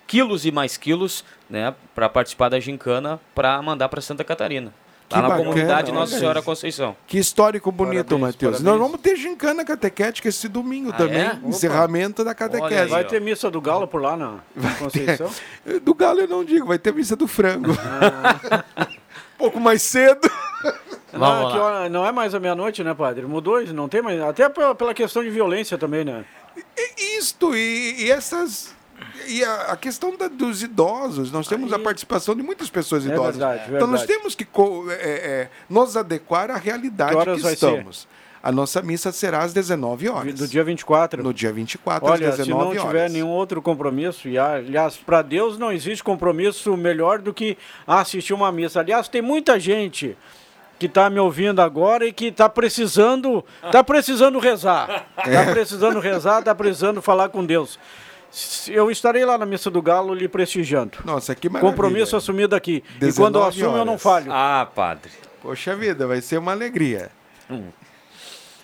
quilos 0.09 0.47
e 0.47 0.51
mais 0.51 0.77
quilos 0.77 1.23
né, 1.49 1.73
para 1.95 2.09
participar 2.09 2.49
da 2.49 2.59
gincana 2.59 3.21
para 3.35 3.61
mandar 3.63 3.89
para 3.89 4.01
Santa 4.01 4.25
Catarina. 4.25 4.73
Que 5.09 5.15
lá 5.15 5.23
na 5.23 5.29
bacana, 5.29 5.49
comunidade 5.49 5.93
Nossa 5.93 6.19
Senhora 6.19 6.43
Conceição. 6.43 6.95
Que 7.07 7.19
histórico 7.19 7.73
bonito, 7.73 8.19
Matheus. 8.19 8.61
Nós 8.61 8.79
vamos 8.79 9.01
ter 9.01 9.17
gincana 9.17 9.65
catequética 9.65 10.29
esse 10.29 10.49
domingo 10.49 10.91
ah, 10.91 10.97
também. 10.97 11.21
É? 11.21 11.39
Encerramento 11.45 12.23
da 12.23 12.35
catequese. 12.35 12.75
Olha, 12.75 12.87
vai 12.89 13.05
ter 13.05 13.19
missa 13.19 13.51
do 13.51 13.59
galo 13.59 13.89
por 13.89 14.03
lá 14.03 14.17
na 14.17 14.41
Conceição? 14.79 15.31
Ter. 15.65 15.81
Do 15.81 15.95
galo 15.95 16.21
eu 16.21 16.29
não 16.29 16.45
digo, 16.45 16.67
vai 16.67 16.79
ter 16.79 16.93
missa 16.93 17.17
do 17.17 17.27
frango. 17.27 17.73
Ah. 17.81 18.65
um 18.87 19.39
pouco 19.39 19.59
mais 19.59 19.81
cedo. 19.81 20.31
Não, 21.11 21.89
não 21.89 22.05
é 22.05 22.13
mais 22.13 22.35
a 22.35 22.41
meia-noite, 22.41 22.85
né, 22.85 22.93
padre? 22.93 23.25
Mudou, 23.27 23.65
não 23.69 23.89
tem 23.89 24.03
mais. 24.03 24.21
Até 24.21 24.47
pela 24.49 24.93
questão 24.93 25.23
de 25.23 25.31
violência 25.31 25.79
também, 25.79 26.05
né? 26.05 26.25
Isto 27.17 27.57
e, 27.57 28.05
e 28.05 28.11
essas 28.11 28.77
e 29.27 29.45
a, 29.45 29.73
a 29.73 29.77
questão 29.77 30.17
da, 30.17 30.29
dos 30.29 30.63
idosos, 30.63 31.31
nós 31.31 31.47
temos 31.47 31.73
Aí... 31.73 31.81
a 31.81 31.83
participação 31.83 32.35
de 32.35 32.43
muitas 32.43 32.71
pessoas 32.71 33.07
é 33.07 33.11
idosas. 33.11 33.37
Verdade, 33.37 33.59
verdade. 33.59 33.77
Então 33.77 33.87
nós 33.87 34.05
temos 34.05 34.35
que 34.35 34.47
é, 34.91 34.95
é, 34.95 35.51
nos 35.69 35.97
adequar 35.97 36.51
à 36.51 36.57
realidade 36.57 37.17
que, 37.17 37.41
que 37.41 37.49
estamos. 37.49 38.01
Ser? 38.01 38.09
A 38.43 38.53
nossa 38.53 38.81
missa 38.81 39.11
será 39.11 39.41
às 39.41 39.53
19 39.53 40.09
horas. 40.09 40.35
Do 40.35 40.47
dia 40.47 40.63
24. 40.63 41.23
No 41.23 41.35
dia 41.35 41.53
24, 41.53 42.09
Olha, 42.09 42.29
às 42.29 42.37
19 42.37 42.63
horas. 42.63 42.73
Se 42.73 42.79
não 42.79 42.87
tiver 42.87 43.11
nenhum 43.11 43.29
outro 43.29 43.61
compromisso, 43.61 44.29
e 44.29 44.39
aliás, 44.39 44.97
para 44.97 45.23
Deus 45.23 45.59
não 45.59 45.73
existe 45.73 46.05
compromisso 46.05 46.77
melhor 46.77 47.19
do 47.19 47.35
que 47.35 47.59
assistir 47.87 48.33
uma 48.33 48.53
missa. 48.53 48.81
Aliás, 48.81 49.09
tem 49.09 49.21
muita 49.21 49.59
gente 49.59 50.17
que 50.79 50.87
está 50.87 51.11
me 51.11 51.19
ouvindo 51.19 51.61
agora 51.61 52.07
e 52.07 52.13
que 52.13 52.27
está 52.27 52.49
precisando, 52.49 53.45
tá 53.73 53.83
precisando 53.83 54.39
rezar. 54.39 55.09
Está 55.19 55.45
precisando 55.51 55.99
rezar, 55.99 56.39
está 56.39 56.55
precisando 56.55 57.03
falar 57.03 57.31
com 57.31 57.45
Deus. 57.45 57.79
Eu 58.69 58.91
estarei 58.91 59.25
lá 59.25 59.39
na 59.39 59.47
Missa 59.47 59.71
do 59.71 59.81
Galo 59.81 60.15
lhe 60.15 60.29
prestigiando. 60.29 60.99
Nossa, 61.05 61.35
que 61.35 61.49
maravilha. 61.49 61.71
Compromisso 61.71 62.17
assumido 62.17 62.55
aqui. 62.55 62.85
E 63.01 63.13
quando 63.13 63.39
eu 63.39 63.45
assumo, 63.45 63.69
horas. 63.69 63.79
eu 63.79 63.85
não 63.85 63.99
falho. 63.99 64.31
Ah, 64.31 64.69
padre. 64.75 65.11
Poxa 65.41 65.75
vida, 65.75 66.07
vai 66.07 66.21
ser 66.21 66.39
uma 66.39 66.53
alegria. 66.53 67.11
Hum. 67.51 67.69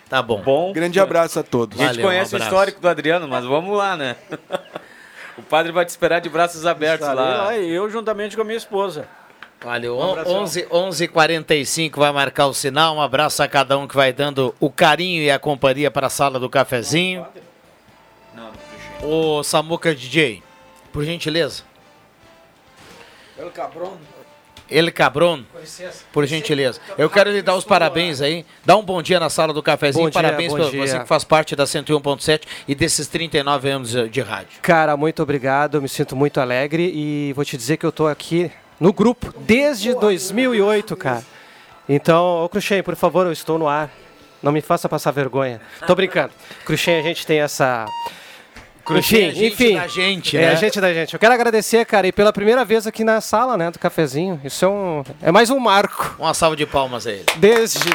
Tá 0.08 0.22
bom. 0.22 0.42
bom. 0.42 0.72
Grande 0.72 1.00
abraço 1.00 1.38
a 1.38 1.42
todos. 1.42 1.80
a 1.80 1.92
gente 1.92 2.02
conhece 2.02 2.36
um 2.36 2.38
o 2.38 2.42
histórico 2.42 2.80
do 2.80 2.88
Adriano, 2.88 3.26
mas 3.26 3.44
vamos 3.44 3.76
lá, 3.76 3.96
né? 3.96 4.16
o 5.38 5.42
padre 5.42 5.72
vai 5.72 5.84
te 5.84 5.88
esperar 5.88 6.20
de 6.20 6.28
braços 6.28 6.66
abertos 6.66 7.08
Estarei 7.08 7.32
lá. 7.32 7.44
lá. 7.44 7.56
Eu 7.56 7.88
juntamente 7.88 8.36
com 8.36 8.42
a 8.42 8.44
minha 8.44 8.58
esposa. 8.58 9.08
Valeu. 9.62 9.98
Um 9.98 10.42
11 10.42 10.68
11 10.70 11.08
45 11.08 11.98
vai 11.98 12.12
marcar 12.12 12.46
o 12.46 12.54
sinal. 12.54 12.96
Um 12.96 13.00
abraço 13.00 13.42
a 13.42 13.48
cada 13.48 13.78
um 13.78 13.88
que 13.88 13.96
vai 13.96 14.12
dando 14.12 14.54
o 14.60 14.70
carinho 14.70 15.22
e 15.22 15.30
a 15.30 15.38
companhia 15.38 15.90
para 15.90 16.08
a 16.08 16.10
sala 16.10 16.38
do 16.38 16.50
cafezinho. 16.50 17.22
Não. 17.22 17.53
Ô 19.04 19.42
Samuca 19.42 19.94
DJ, 19.94 20.42
por 20.90 21.04
gentileza. 21.04 21.62
El 23.38 23.50
Cabron. 23.50 23.98
El 24.70 24.92
Cabron, 24.94 25.44
por 26.10 26.24
gentileza. 26.26 26.80
Eu 26.96 27.10
quero 27.10 27.30
lhe 27.30 27.42
dar 27.42 27.54
os 27.54 27.64
parabéns 27.64 28.22
aí. 28.22 28.46
Dá 28.64 28.74
um 28.76 28.82
bom 28.82 29.02
dia 29.02 29.20
na 29.20 29.28
sala 29.28 29.52
do 29.52 29.62
cafezinho. 29.62 30.06
Bom 30.06 30.10
parabéns 30.10 30.54
para 30.54 30.64
você 30.64 30.98
que 31.00 31.06
faz 31.06 31.22
parte 31.22 31.54
da 31.54 31.64
101.7 31.64 32.44
e 32.66 32.74
desses 32.74 33.06
39 33.06 33.68
anos 33.68 33.90
de 34.10 34.20
rádio. 34.22 34.58
Cara, 34.62 34.96
muito 34.96 35.22
obrigado. 35.22 35.76
Eu 35.76 35.82
me 35.82 35.88
sinto 35.88 36.16
muito 36.16 36.40
alegre 36.40 36.90
e 36.94 37.34
vou 37.34 37.44
te 37.44 37.58
dizer 37.58 37.76
que 37.76 37.84
eu 37.84 37.90
estou 37.90 38.08
aqui 38.08 38.50
no 38.80 38.90
grupo 38.90 39.34
desde 39.40 39.94
2008, 39.94 40.96
cara. 40.96 41.22
Então, 41.86 42.42
ô 42.42 42.48
Cruxem, 42.48 42.82
por 42.82 42.96
favor, 42.96 43.26
eu 43.26 43.32
estou 43.32 43.58
no 43.58 43.68
ar. 43.68 43.90
Não 44.42 44.50
me 44.50 44.62
faça 44.62 44.88
passar 44.88 45.10
vergonha. 45.10 45.60
Tô 45.86 45.94
brincando. 45.94 46.32
Cruxem, 46.64 46.98
a 46.98 47.02
gente 47.02 47.26
tem 47.26 47.40
essa 47.40 47.86
Cruxinha, 48.84 49.30
enfim, 49.30 49.46
enfim, 49.46 49.74
da 49.76 49.88
gente, 49.88 50.36
né? 50.36 50.52
É, 50.52 50.56
gente 50.56 50.80
da 50.80 50.92
gente. 50.92 51.14
Eu 51.14 51.20
quero 51.20 51.32
agradecer, 51.32 51.84
cara, 51.86 52.06
e 52.06 52.12
pela 52.12 52.32
primeira 52.32 52.64
vez 52.64 52.86
aqui 52.86 53.02
na 53.02 53.20
sala, 53.20 53.56
né, 53.56 53.70
do 53.70 53.78
cafezinho. 53.78 54.40
Isso 54.44 54.64
é 54.64 54.68
um 54.68 55.02
é 55.22 55.32
mais 55.32 55.48
um 55.48 55.58
marco. 55.58 56.14
Uma 56.18 56.34
salva 56.34 56.54
de 56.54 56.66
palmas 56.66 57.06
a 57.06 57.12
ele. 57.12 57.24
Desde 57.36 57.90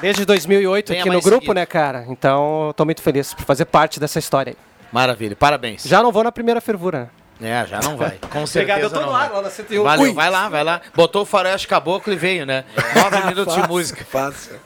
desde 0.00 0.24
2008 0.24 0.88
Venha 0.88 1.00
aqui 1.00 1.10
no 1.10 1.20
grupo, 1.20 1.42
seguido. 1.42 1.54
né, 1.54 1.66
cara? 1.66 2.04
Então, 2.08 2.68
eu 2.68 2.74
tô 2.74 2.84
muito 2.84 3.02
feliz 3.02 3.34
por 3.34 3.44
fazer 3.44 3.64
parte 3.64 3.98
dessa 3.98 4.18
história 4.18 4.52
aí. 4.52 4.56
Maravilha, 4.92 5.34
parabéns. 5.34 5.84
Já 5.84 6.02
não 6.02 6.12
vou 6.12 6.22
na 6.22 6.30
primeira 6.32 6.60
fervura. 6.60 7.10
É, 7.40 7.66
já 7.66 7.80
não 7.80 7.96
vai. 7.96 8.18
Com 8.30 8.46
certeza 8.46 8.78
Obrigado, 8.78 8.82
eu 8.82 8.90
tô 8.90 9.00
no 9.00 9.14
ar, 9.14 9.32
lá 9.32 9.42
na 9.42 9.50
101. 9.50 9.82
Valeu, 9.82 10.04
Ui. 10.04 10.12
vai 10.12 10.30
lá, 10.30 10.48
vai 10.48 10.62
lá. 10.62 10.80
Botou 10.94 11.22
o 11.22 11.24
faroeste 11.24 11.66
caboclo 11.66 12.12
e 12.12 12.16
veio, 12.16 12.46
né? 12.46 12.64
Nove 12.94 13.16
minutos 13.26 13.46
fácil, 13.46 13.62
de 13.62 13.68
música. 13.68 14.04
Fácil. 14.04 14.60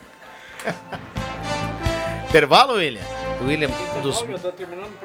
Intervalo, 2.28 2.74
William? 2.74 3.15
William 3.42 3.70
nos, 4.02 4.24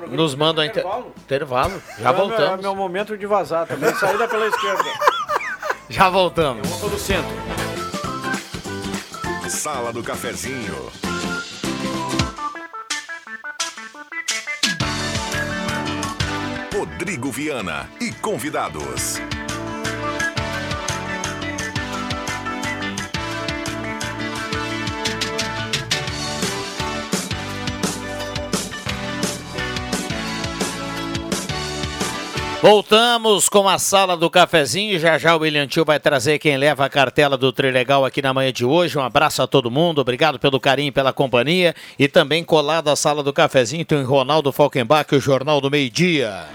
nos 0.09 0.35
manda 0.35 0.65
intervalo. 0.65 1.13
intervalo. 1.17 1.81
Já 1.99 2.09
é 2.09 2.13
voltamos. 2.13 2.59
É 2.59 2.61
meu 2.61 2.75
momento 2.75 3.17
de 3.17 3.25
vazar 3.25 3.67
também. 3.67 3.93
Saída 3.95 4.27
pela 4.27 4.47
esquerda. 4.47 4.83
Já 5.89 6.09
voltamos. 6.09 6.69
Eu 6.69 6.77
vou 6.77 6.89
do 6.89 6.97
centro. 6.97 7.31
Sala 9.49 9.91
do 9.91 10.01
cafezinho. 10.01 10.91
Rodrigo 16.73 17.31
Viana 17.31 17.89
e 17.99 18.11
convidados. 18.11 19.19
Voltamos 32.61 33.49
com 33.49 33.67
a 33.67 33.79
sala 33.79 34.15
do 34.15 34.29
cafezinho. 34.29 34.99
Já 34.99 35.17
já 35.17 35.35
o 35.35 35.39
William 35.39 35.65
Tio 35.65 35.83
vai 35.83 35.99
trazer 35.99 36.37
quem 36.37 36.57
leva 36.57 36.85
a 36.85 36.89
cartela 36.89 37.35
do 37.35 37.51
Trilegal 37.51 38.05
aqui 38.05 38.21
na 38.21 38.35
manhã 38.35 38.53
de 38.53 38.63
hoje. 38.63 38.99
Um 38.99 39.01
abraço 39.01 39.41
a 39.41 39.47
todo 39.47 39.71
mundo, 39.71 39.99
obrigado 39.99 40.37
pelo 40.37 40.59
carinho, 40.59 40.93
pela 40.93 41.11
companhia. 41.11 41.73
E 41.97 42.07
também 42.07 42.43
colado 42.43 42.89
à 42.89 42.95
sala 42.95 43.23
do 43.23 43.33
cafezinho 43.33 43.83
tem 43.83 43.97
o 43.97 44.05
Ronaldo 44.05 44.51
Falkenbach, 44.51 45.15
o 45.15 45.19
Jornal 45.19 45.59
do 45.59 45.71
Meio 45.71 45.89
Dia. 45.89 46.45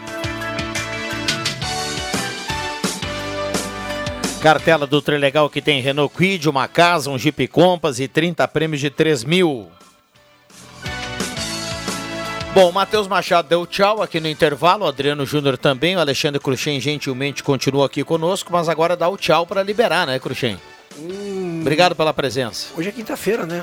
Cartela 4.40 4.86
do 4.86 5.02
Trilegal 5.02 5.50
que 5.50 5.60
tem 5.60 5.80
Renault 5.80 6.14
Quid, 6.16 6.48
uma 6.48 6.68
casa, 6.68 7.10
um 7.10 7.18
Jeep 7.18 7.48
Compass 7.48 7.98
e 7.98 8.06
30 8.06 8.46
prêmios 8.46 8.80
de 8.80 8.90
3 8.90 9.24
mil. 9.24 9.75
Bom, 12.56 12.70
o 12.70 12.72
Matheus 12.72 13.06
Machado 13.06 13.48
deu 13.50 13.66
tchau 13.66 14.02
aqui 14.02 14.18
no 14.18 14.26
intervalo, 14.26 14.86
o 14.86 14.88
Adriano 14.88 15.26
Júnior 15.26 15.58
também, 15.58 15.94
o 15.94 16.00
Alexandre 16.00 16.40
Cruxem 16.40 16.80
gentilmente 16.80 17.42
continua 17.42 17.84
aqui 17.84 18.02
conosco, 18.02 18.50
mas 18.50 18.66
agora 18.66 18.96
dá 18.96 19.06
o 19.10 19.18
tchau 19.18 19.46
para 19.46 19.62
liberar, 19.62 20.06
né, 20.06 20.18
Cruxem? 20.18 20.58
Hum... 20.98 21.58
Obrigado 21.60 21.94
pela 21.94 22.14
presença. 22.14 22.68
Hoje 22.74 22.88
é 22.88 22.92
quinta-feira, 22.92 23.44
né? 23.44 23.62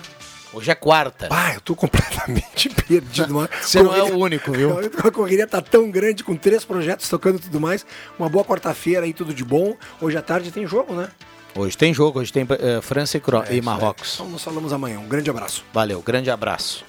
Hoje 0.54 0.70
é 0.70 0.76
quarta. 0.76 1.28
Ah, 1.32 1.56
eu 1.56 1.62
tô 1.62 1.76
completamente 1.76 2.70
perdido. 2.88 3.50
Você 3.64 3.82
não 3.82 3.96
é 3.96 4.04
o 4.04 4.16
único, 4.16 4.52
viu? 4.52 4.78
A 5.04 5.10
correria 5.10 5.48
tá 5.48 5.60
tão 5.60 5.90
grande, 5.90 6.24
com 6.24 6.36
três 6.36 6.64
projetos 6.64 7.10
tocando 7.10 7.38
e 7.38 7.42
tudo 7.42 7.60
mais. 7.60 7.84
Uma 8.20 8.30
boa 8.30 8.46
quarta-feira 8.46 9.02
aí, 9.06 9.12
tudo 9.14 9.34
de 9.34 9.44
bom. 9.44 9.76
Hoje 10.00 10.18
à 10.18 10.22
tarde 10.22 10.52
tem 10.52 10.68
jogo, 10.68 10.94
né? 10.94 11.10
Hoje 11.56 11.76
tem 11.76 11.92
jogo, 11.96 12.20
hoje 12.20 12.32
tem 12.32 12.46
eh, 12.48 12.80
França 12.82 13.18
e, 13.18 13.20
Cro- 13.20 13.44
e 13.50 13.60
Marrocos. 13.60 14.14
Então 14.16 14.30
nos 14.30 14.44
falamos 14.44 14.72
amanhã. 14.72 15.00
Um 15.00 15.08
grande 15.08 15.32
abraço. 15.32 15.66
Valeu, 15.74 16.00
grande 16.04 16.30
abraço. 16.30 16.86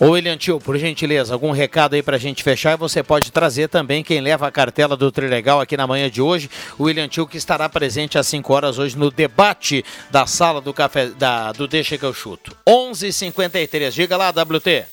Ô 0.00 0.10
William 0.10 0.36
Tio, 0.36 0.58
por 0.58 0.76
gentileza, 0.76 1.32
algum 1.32 1.52
recado 1.52 1.94
aí 1.94 2.02
pra 2.02 2.18
gente 2.18 2.42
fechar 2.42 2.72
e 2.72 2.76
você 2.76 3.00
pode 3.00 3.30
trazer 3.30 3.68
também 3.68 4.02
quem 4.02 4.20
leva 4.20 4.48
a 4.48 4.50
cartela 4.50 4.96
do 4.96 5.12
Trilegal 5.12 5.60
aqui 5.60 5.76
na 5.76 5.86
manhã 5.86 6.10
de 6.10 6.20
hoje, 6.20 6.50
o 6.76 6.84
William 6.84 7.06
Tio 7.06 7.28
que 7.28 7.36
estará 7.36 7.68
presente 7.68 8.18
às 8.18 8.26
5 8.26 8.52
horas 8.52 8.76
hoje 8.76 8.98
no 8.98 9.08
debate 9.08 9.84
da 10.10 10.26
sala 10.26 10.60
do 10.60 10.74
café 10.74 11.06
da, 11.10 11.52
do 11.52 11.68
Deixa 11.68 11.96
que 11.96 12.04
eu 12.04 12.12
chuto. 12.12 12.56
11:53. 12.66 13.92
Diga 13.92 14.16
lá, 14.16 14.30
WT. 14.30 14.84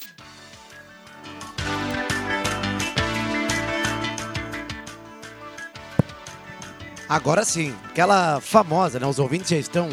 Agora 7.09 7.43
sim, 7.43 7.73
aquela 7.89 8.39
famosa, 8.39 8.99
né? 8.99 9.07
Os 9.07 9.17
ouvintes 9.17 9.49
já 9.49 9.57
estão 9.57 9.89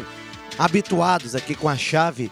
habituados 0.57 1.35
aqui 1.35 1.55
com 1.55 1.67
a 1.67 1.75
chave 1.75 2.31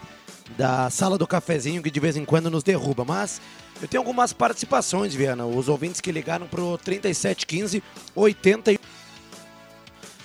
da 0.56 0.88
sala 0.90 1.18
do 1.18 1.26
cafezinho 1.26 1.82
que 1.82 1.90
de 1.90 2.00
vez 2.00 2.16
em 2.16 2.24
quando 2.24 2.50
nos 2.50 2.62
derruba. 2.62 3.04
Mas 3.04 3.40
eu 3.80 3.88
tenho 3.88 4.00
algumas 4.00 4.32
participações, 4.32 5.14
Viana. 5.14 5.46
Os 5.46 5.68
ouvintes 5.68 6.00
que 6.00 6.10
ligaram 6.10 6.46
pro 6.46 6.78
3715 6.78 7.82
80 8.14 8.78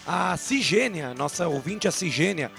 A 0.06 0.36
Cigênia, 0.38 1.14
nossa 1.14 1.48
ouvinte, 1.48 1.88
a 1.88 1.92
Cigênia, 1.92 2.52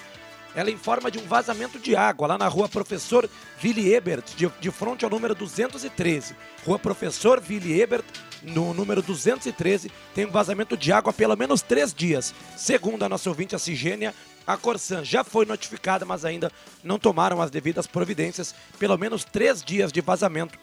ela 0.55 0.71
informa 0.71 1.11
de 1.11 1.19
um 1.19 1.27
vazamento 1.27 1.79
de 1.79 1.97
água 1.97 2.29
lá 2.29 2.39
na 2.39 2.47
rua 2.47 2.69
Professor 2.69 3.29
Willy 3.63 3.93
Ebert, 3.93 4.25
de, 4.37 4.51
de 4.61 4.71
frente 4.71 5.05
ao 5.05 5.11
número 5.11 5.35
213. 5.35 6.37
Rua 6.65 6.79
Professor 6.79 7.43
Willy 7.49 7.81
Ebert, 7.81 8.05
no 8.43 8.73
número 8.73 9.03
213, 9.03 9.91
tem 10.15 10.27
um 10.27 10.31
vazamento 10.31 10.77
de 10.77 10.93
água 10.93 11.11
há 11.11 11.13
pelo 11.13 11.37
menos 11.37 11.61
três 11.61 11.93
dias. 11.93 12.33
Segundo 12.57 13.03
a 13.03 13.09
nossa 13.09 13.29
ouvinte, 13.29 13.57
a 13.57 13.59
Cigênia, 13.59 14.15
a 14.47 14.57
Corsan 14.57 15.05
já 15.05 15.25
foi 15.25 15.47
notificada, 15.47 16.05
mas 16.05 16.25
ainda 16.25 16.51
não 16.83 16.99
tomaram 16.99 17.41
as 17.41 17.51
devidas 17.51 17.87
providências. 17.87 18.55
Pelo 18.79 18.99
menos 18.99 19.25
três 19.25 19.63
dias 19.63 19.93
de 19.93 20.01
vazamento 20.01 20.59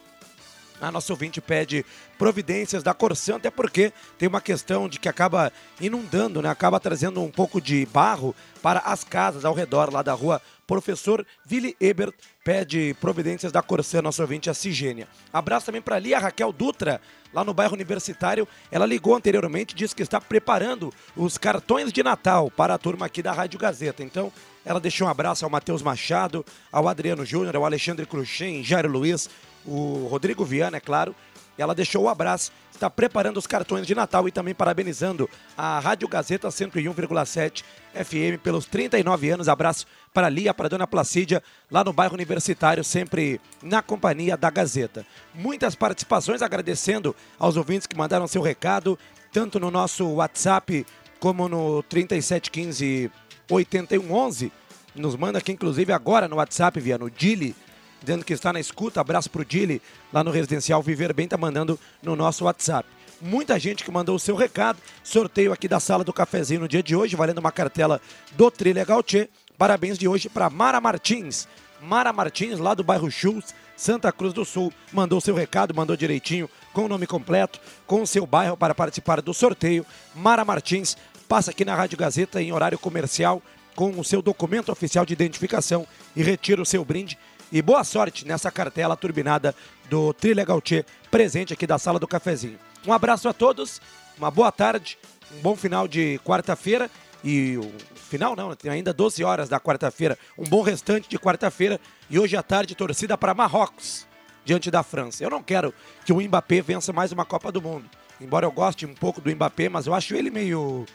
a 0.86 0.90
nossa 0.90 1.12
ouvinte 1.12 1.40
pede 1.40 1.86
providências 2.18 2.82
da 2.82 2.92
Corsan, 2.92 3.36
até 3.36 3.50
porque 3.50 3.92
tem 4.18 4.28
uma 4.28 4.40
questão 4.40 4.88
de 4.88 4.98
que 4.98 5.08
acaba 5.08 5.52
inundando, 5.80 6.42
né? 6.42 6.48
acaba 6.48 6.80
trazendo 6.80 7.22
um 7.22 7.30
pouco 7.30 7.60
de 7.60 7.86
barro 7.86 8.34
para 8.60 8.80
as 8.80 9.04
casas 9.04 9.44
ao 9.44 9.54
redor 9.54 9.92
lá 9.92 10.02
da 10.02 10.12
rua. 10.12 10.42
Professor 10.72 11.26
Willy 11.50 11.76
Ebert 11.78 12.14
pede 12.42 12.96
providências 12.98 13.52
da 13.52 13.60
Corsan, 13.60 14.00
nossa 14.00 14.22
ouvinte, 14.22 14.48
a 14.48 14.54
Cigênia. 14.54 15.06
Abraço 15.30 15.66
também 15.66 15.82
para 15.82 15.96
ali 15.96 16.14
a 16.14 16.18
Raquel 16.18 16.50
Dutra, 16.50 16.98
lá 17.30 17.44
no 17.44 17.52
bairro 17.52 17.74
Universitário. 17.74 18.48
Ela 18.70 18.86
ligou 18.86 19.14
anteriormente, 19.14 19.74
disse 19.74 19.94
que 19.94 20.02
está 20.02 20.18
preparando 20.18 20.90
os 21.14 21.36
cartões 21.36 21.92
de 21.92 22.02
Natal 22.02 22.50
para 22.50 22.72
a 22.72 22.78
turma 22.78 23.04
aqui 23.04 23.22
da 23.22 23.32
Rádio 23.32 23.60
Gazeta. 23.60 24.02
Então, 24.02 24.32
ela 24.64 24.80
deixou 24.80 25.06
um 25.06 25.10
abraço 25.10 25.44
ao 25.44 25.50
Matheus 25.50 25.82
Machado, 25.82 26.42
ao 26.72 26.88
Adriano 26.88 27.26
Júnior, 27.26 27.54
ao 27.54 27.66
Alexandre 27.66 28.06
Cruxem, 28.06 28.64
Jairo 28.64 28.88
Luiz, 28.88 29.28
o 29.66 30.06
Rodrigo 30.06 30.42
Viana, 30.42 30.78
é 30.78 30.80
claro. 30.80 31.14
Ela 31.58 31.74
deixou 31.74 32.04
o 32.04 32.08
abraço, 32.08 32.50
está 32.82 32.90
preparando 32.90 33.36
os 33.36 33.46
cartões 33.46 33.86
de 33.86 33.94
Natal 33.94 34.26
e 34.26 34.32
também 34.32 34.52
parabenizando 34.52 35.30
a 35.56 35.78
Rádio 35.78 36.08
Gazeta 36.08 36.48
101,7 36.48 37.62
FM 37.94 38.42
pelos 38.42 38.66
39 38.66 39.30
anos. 39.30 39.48
Abraço 39.48 39.86
para 40.12 40.28
Lia, 40.28 40.52
para 40.52 40.68
Dona 40.68 40.84
Placídia, 40.84 41.40
lá 41.70 41.84
no 41.84 41.92
bairro 41.92 42.14
Universitário, 42.14 42.82
sempre 42.82 43.40
na 43.62 43.82
companhia 43.82 44.36
da 44.36 44.50
Gazeta. 44.50 45.06
Muitas 45.32 45.76
participações, 45.76 46.42
agradecendo 46.42 47.14
aos 47.38 47.56
ouvintes 47.56 47.86
que 47.86 47.96
mandaram 47.96 48.26
seu 48.26 48.42
recado, 48.42 48.98
tanto 49.32 49.60
no 49.60 49.70
nosso 49.70 50.04
WhatsApp 50.14 50.84
como 51.20 51.48
no 51.48 51.84
3715 51.84 53.12
8111. 53.48 54.52
Nos 54.96 55.14
manda 55.14 55.38
aqui, 55.38 55.52
inclusive, 55.52 55.92
agora 55.92 56.26
no 56.26 56.36
WhatsApp, 56.36 56.80
via 56.80 56.98
no 56.98 57.08
Dili, 57.08 57.54
dizendo 58.02 58.24
que 58.24 58.32
está 58.32 58.52
na 58.52 58.60
escuta. 58.60 59.00
Abraço 59.00 59.30
pro 59.30 59.44
Dili, 59.44 59.80
lá 60.12 60.22
no 60.22 60.30
Residencial 60.30 60.82
Viver 60.82 61.12
Bem, 61.12 61.28
tá 61.28 61.36
mandando 61.36 61.78
no 62.02 62.14
nosso 62.16 62.44
WhatsApp. 62.44 62.88
Muita 63.20 63.58
gente 63.58 63.84
que 63.84 63.90
mandou 63.90 64.16
o 64.16 64.18
seu 64.18 64.34
recado. 64.34 64.78
Sorteio 65.04 65.52
aqui 65.52 65.68
da 65.68 65.78
sala 65.78 66.02
do 66.02 66.12
cafezinho 66.12 66.60
no 66.60 66.68
dia 66.68 66.82
de 66.82 66.96
hoje, 66.96 67.14
valendo 67.14 67.38
uma 67.38 67.52
cartela 67.52 68.00
do 68.32 68.50
Trilegal 68.50 69.02
Tchê. 69.02 69.28
Parabéns 69.56 69.96
de 69.96 70.08
hoje 70.08 70.28
para 70.28 70.50
Mara 70.50 70.80
Martins. 70.80 71.46
Mara 71.80 72.12
Martins, 72.12 72.58
lá 72.58 72.74
do 72.74 72.84
bairro 72.84 73.10
Chus, 73.10 73.54
Santa 73.76 74.12
Cruz 74.12 74.32
do 74.32 74.44
Sul, 74.44 74.72
mandou 74.92 75.20
seu 75.20 75.34
recado, 75.34 75.74
mandou 75.74 75.96
direitinho, 75.96 76.48
com 76.72 76.84
o 76.84 76.88
nome 76.88 77.06
completo, 77.06 77.60
com 77.86 78.02
o 78.02 78.06
seu 78.06 78.26
bairro 78.26 78.56
para 78.56 78.74
participar 78.74 79.20
do 79.20 79.34
sorteio. 79.34 79.84
Mara 80.14 80.44
Martins 80.44 80.96
passa 81.28 81.50
aqui 81.50 81.64
na 81.64 81.74
Rádio 81.74 81.98
Gazeta 81.98 82.42
em 82.42 82.52
horário 82.52 82.78
comercial 82.78 83.42
com 83.74 83.98
o 83.98 84.04
seu 84.04 84.20
documento 84.20 84.70
oficial 84.70 85.04
de 85.04 85.12
identificação 85.12 85.86
e 86.14 86.22
retira 86.22 86.60
o 86.60 86.66
seu 86.66 86.84
brinde. 86.84 87.18
E 87.52 87.60
boa 87.60 87.84
sorte 87.84 88.26
nessa 88.26 88.50
cartela 88.50 88.96
turbinada 88.96 89.54
do 89.90 90.14
Trilegal 90.14 90.58
Tchê, 90.58 90.86
presente 91.10 91.52
aqui 91.52 91.66
da 91.66 91.76
sala 91.76 91.98
do 91.98 92.08
cafezinho. 92.08 92.58
Um 92.86 92.94
abraço 92.94 93.28
a 93.28 93.32
todos, 93.34 93.78
uma 94.16 94.30
boa 94.30 94.50
tarde, 94.50 94.98
um 95.36 95.40
bom 95.42 95.54
final 95.54 95.86
de 95.86 96.18
quarta-feira 96.24 96.90
e 97.22 97.58
o 97.58 97.70
final 97.94 98.34
não, 98.34 98.56
tem 98.56 98.70
ainda 98.70 98.90
12 98.90 99.22
horas 99.22 99.50
da 99.50 99.60
quarta-feira, 99.60 100.18
um 100.38 100.44
bom 100.44 100.62
restante 100.62 101.10
de 101.10 101.18
quarta-feira 101.18 101.78
e 102.08 102.18
hoje 102.18 102.38
à 102.38 102.42
tarde 102.42 102.74
torcida 102.74 103.18
para 103.18 103.34
Marrocos 103.34 104.06
diante 104.46 104.70
da 104.70 104.82
França. 104.82 105.22
Eu 105.22 105.28
não 105.28 105.42
quero 105.42 105.74
que 106.06 106.12
o 106.14 106.22
Mbappé 106.22 106.62
vença 106.62 106.90
mais 106.90 107.12
uma 107.12 107.26
Copa 107.26 107.52
do 107.52 107.60
Mundo. 107.60 107.84
Embora 108.18 108.46
eu 108.46 108.50
goste 108.50 108.86
um 108.86 108.94
pouco 108.94 109.20
do 109.20 109.30
Mbappé, 109.30 109.68
mas 109.68 109.86
eu 109.86 109.92
acho 109.92 110.14
ele 110.14 110.30
meio 110.30 110.86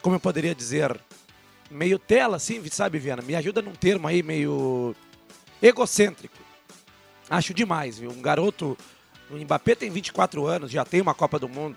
como 0.00 0.16
eu 0.16 0.20
poderia 0.20 0.54
dizer, 0.54 0.98
meio 1.70 1.98
tela 1.98 2.36
assim, 2.36 2.64
sabe, 2.70 2.98
Viana? 2.98 3.20
Me 3.20 3.34
ajuda 3.34 3.60
num 3.60 3.72
termo 3.72 4.08
aí 4.08 4.22
meio 4.22 4.96
egocêntrico. 5.62 6.36
Acho 7.30 7.52
demais, 7.52 7.98
viu? 7.98 8.10
Um 8.10 8.22
garoto, 8.22 8.76
o 9.30 9.36
Mbappé 9.36 9.74
tem 9.74 9.90
24 9.90 10.46
anos, 10.46 10.70
já 10.70 10.84
tem 10.84 11.00
uma 11.00 11.14
Copa 11.14 11.38
do 11.38 11.48
Mundo, 11.48 11.76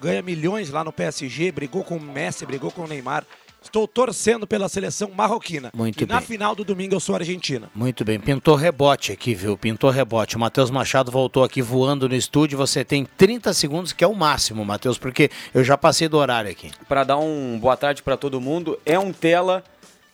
ganha 0.00 0.22
milhões 0.22 0.70
lá 0.70 0.82
no 0.82 0.92
PSG, 0.92 1.52
brigou 1.52 1.84
com 1.84 1.96
o 1.96 2.00
Messi, 2.00 2.46
brigou 2.46 2.70
com 2.70 2.82
o 2.82 2.86
Neymar. 2.86 3.24
Estou 3.62 3.88
torcendo 3.88 4.46
pela 4.46 4.68
seleção 4.68 5.10
marroquina. 5.10 5.72
Muito 5.74 6.04
e 6.04 6.06
na 6.06 6.18
bem. 6.18 6.26
final 6.26 6.54
do 6.54 6.64
domingo 6.64 6.94
eu 6.94 7.00
sou 7.00 7.16
Argentina. 7.16 7.68
Muito 7.74 8.04
bem, 8.04 8.20
pintou 8.20 8.54
rebote 8.54 9.10
aqui, 9.10 9.34
viu? 9.34 9.58
Pintou 9.58 9.90
rebote. 9.90 10.36
O 10.36 10.38
Matheus 10.38 10.70
Machado 10.70 11.10
voltou 11.10 11.42
aqui 11.42 11.60
voando 11.60 12.08
no 12.08 12.14
estúdio. 12.14 12.56
Você 12.58 12.84
tem 12.84 13.04
30 13.04 13.52
segundos, 13.52 13.92
que 13.92 14.04
é 14.04 14.06
o 14.06 14.14
máximo, 14.14 14.64
Matheus, 14.64 14.98
porque 14.98 15.30
eu 15.52 15.64
já 15.64 15.76
passei 15.76 16.08
do 16.08 16.16
horário 16.16 16.48
aqui. 16.48 16.70
Para 16.86 17.02
dar 17.02 17.16
um 17.16 17.58
boa 17.58 17.76
tarde 17.76 18.04
para 18.04 18.16
todo 18.16 18.40
mundo, 18.40 18.78
é 18.86 18.96
um 19.00 19.12
tela 19.12 19.64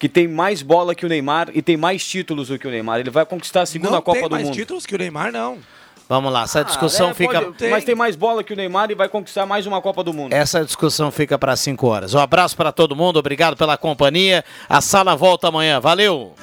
que 0.03 0.09
tem 0.09 0.27
mais 0.27 0.63
bola 0.63 0.97
que 0.97 1.07
o 1.07 1.09
Neymar 1.09 1.49
e 1.55 1.63
tem 1.63 1.77
mais 1.77 2.05
títulos 2.05 2.49
do 2.49 2.59
que 2.59 2.67
o 2.67 2.71
Neymar. 2.73 2.99
Ele 2.99 3.09
vai 3.09 3.25
conquistar 3.25 3.63
a 3.63 3.67
segunda 3.67 3.93
não 3.93 4.03
Copa 4.03 4.19
tem 4.19 4.29
do 4.29 4.33
mais 4.33 4.47
Mundo. 4.47 4.55
títulos 4.57 4.85
que 4.85 4.97
o 4.97 4.99
Neymar, 4.99 5.31
não. 5.31 5.59
Vamos 6.09 6.33
lá, 6.33 6.43
essa 6.43 6.65
discussão 6.65 7.11
É, 7.11 7.15
fica. 7.15 7.41
pode- 7.41 7.71
Mas 7.71 7.85
tem 7.85 7.95
mais 7.95 8.17
bola 8.17 8.43
que 8.43 8.53
o 8.53 8.57
Neymar 8.57 8.91
e 8.91 8.97
vai 8.97 9.09
conquistar 9.09 9.47
mais 9.47 9.65
uma 9.65 9.81
Copa 9.81 10.03
do 10.03 10.13
Mundo. 10.13 10.33
Essa 10.33 10.65
discussão 10.65 11.13
fica 11.13 11.39
para 11.39 11.55
5 11.55 11.87
horas. 11.87 12.15
Um 12.15 12.19
abraço 12.19 12.57
para 12.57 12.73
todo 12.73 12.97
mundo, 12.97 13.21
obrigado 13.21 13.57
pela 13.57 13.77
companhia. 13.79 14.45
A 14.69 14.81
sala 14.81 15.15
volta 15.15 15.47
amanhã. 15.47 15.79
Valeu! 15.79 16.35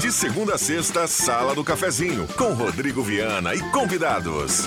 De 0.00 0.12
segunda 0.12 0.54
a 0.54 0.58
sexta, 0.58 1.06
Sala 1.06 1.54
do 1.54 1.64
Cafezinho, 1.64 2.26
com 2.36 2.52
Rodrigo 2.54 3.02
Viana 3.02 3.54
e 3.54 3.60
convidados. 3.70 4.66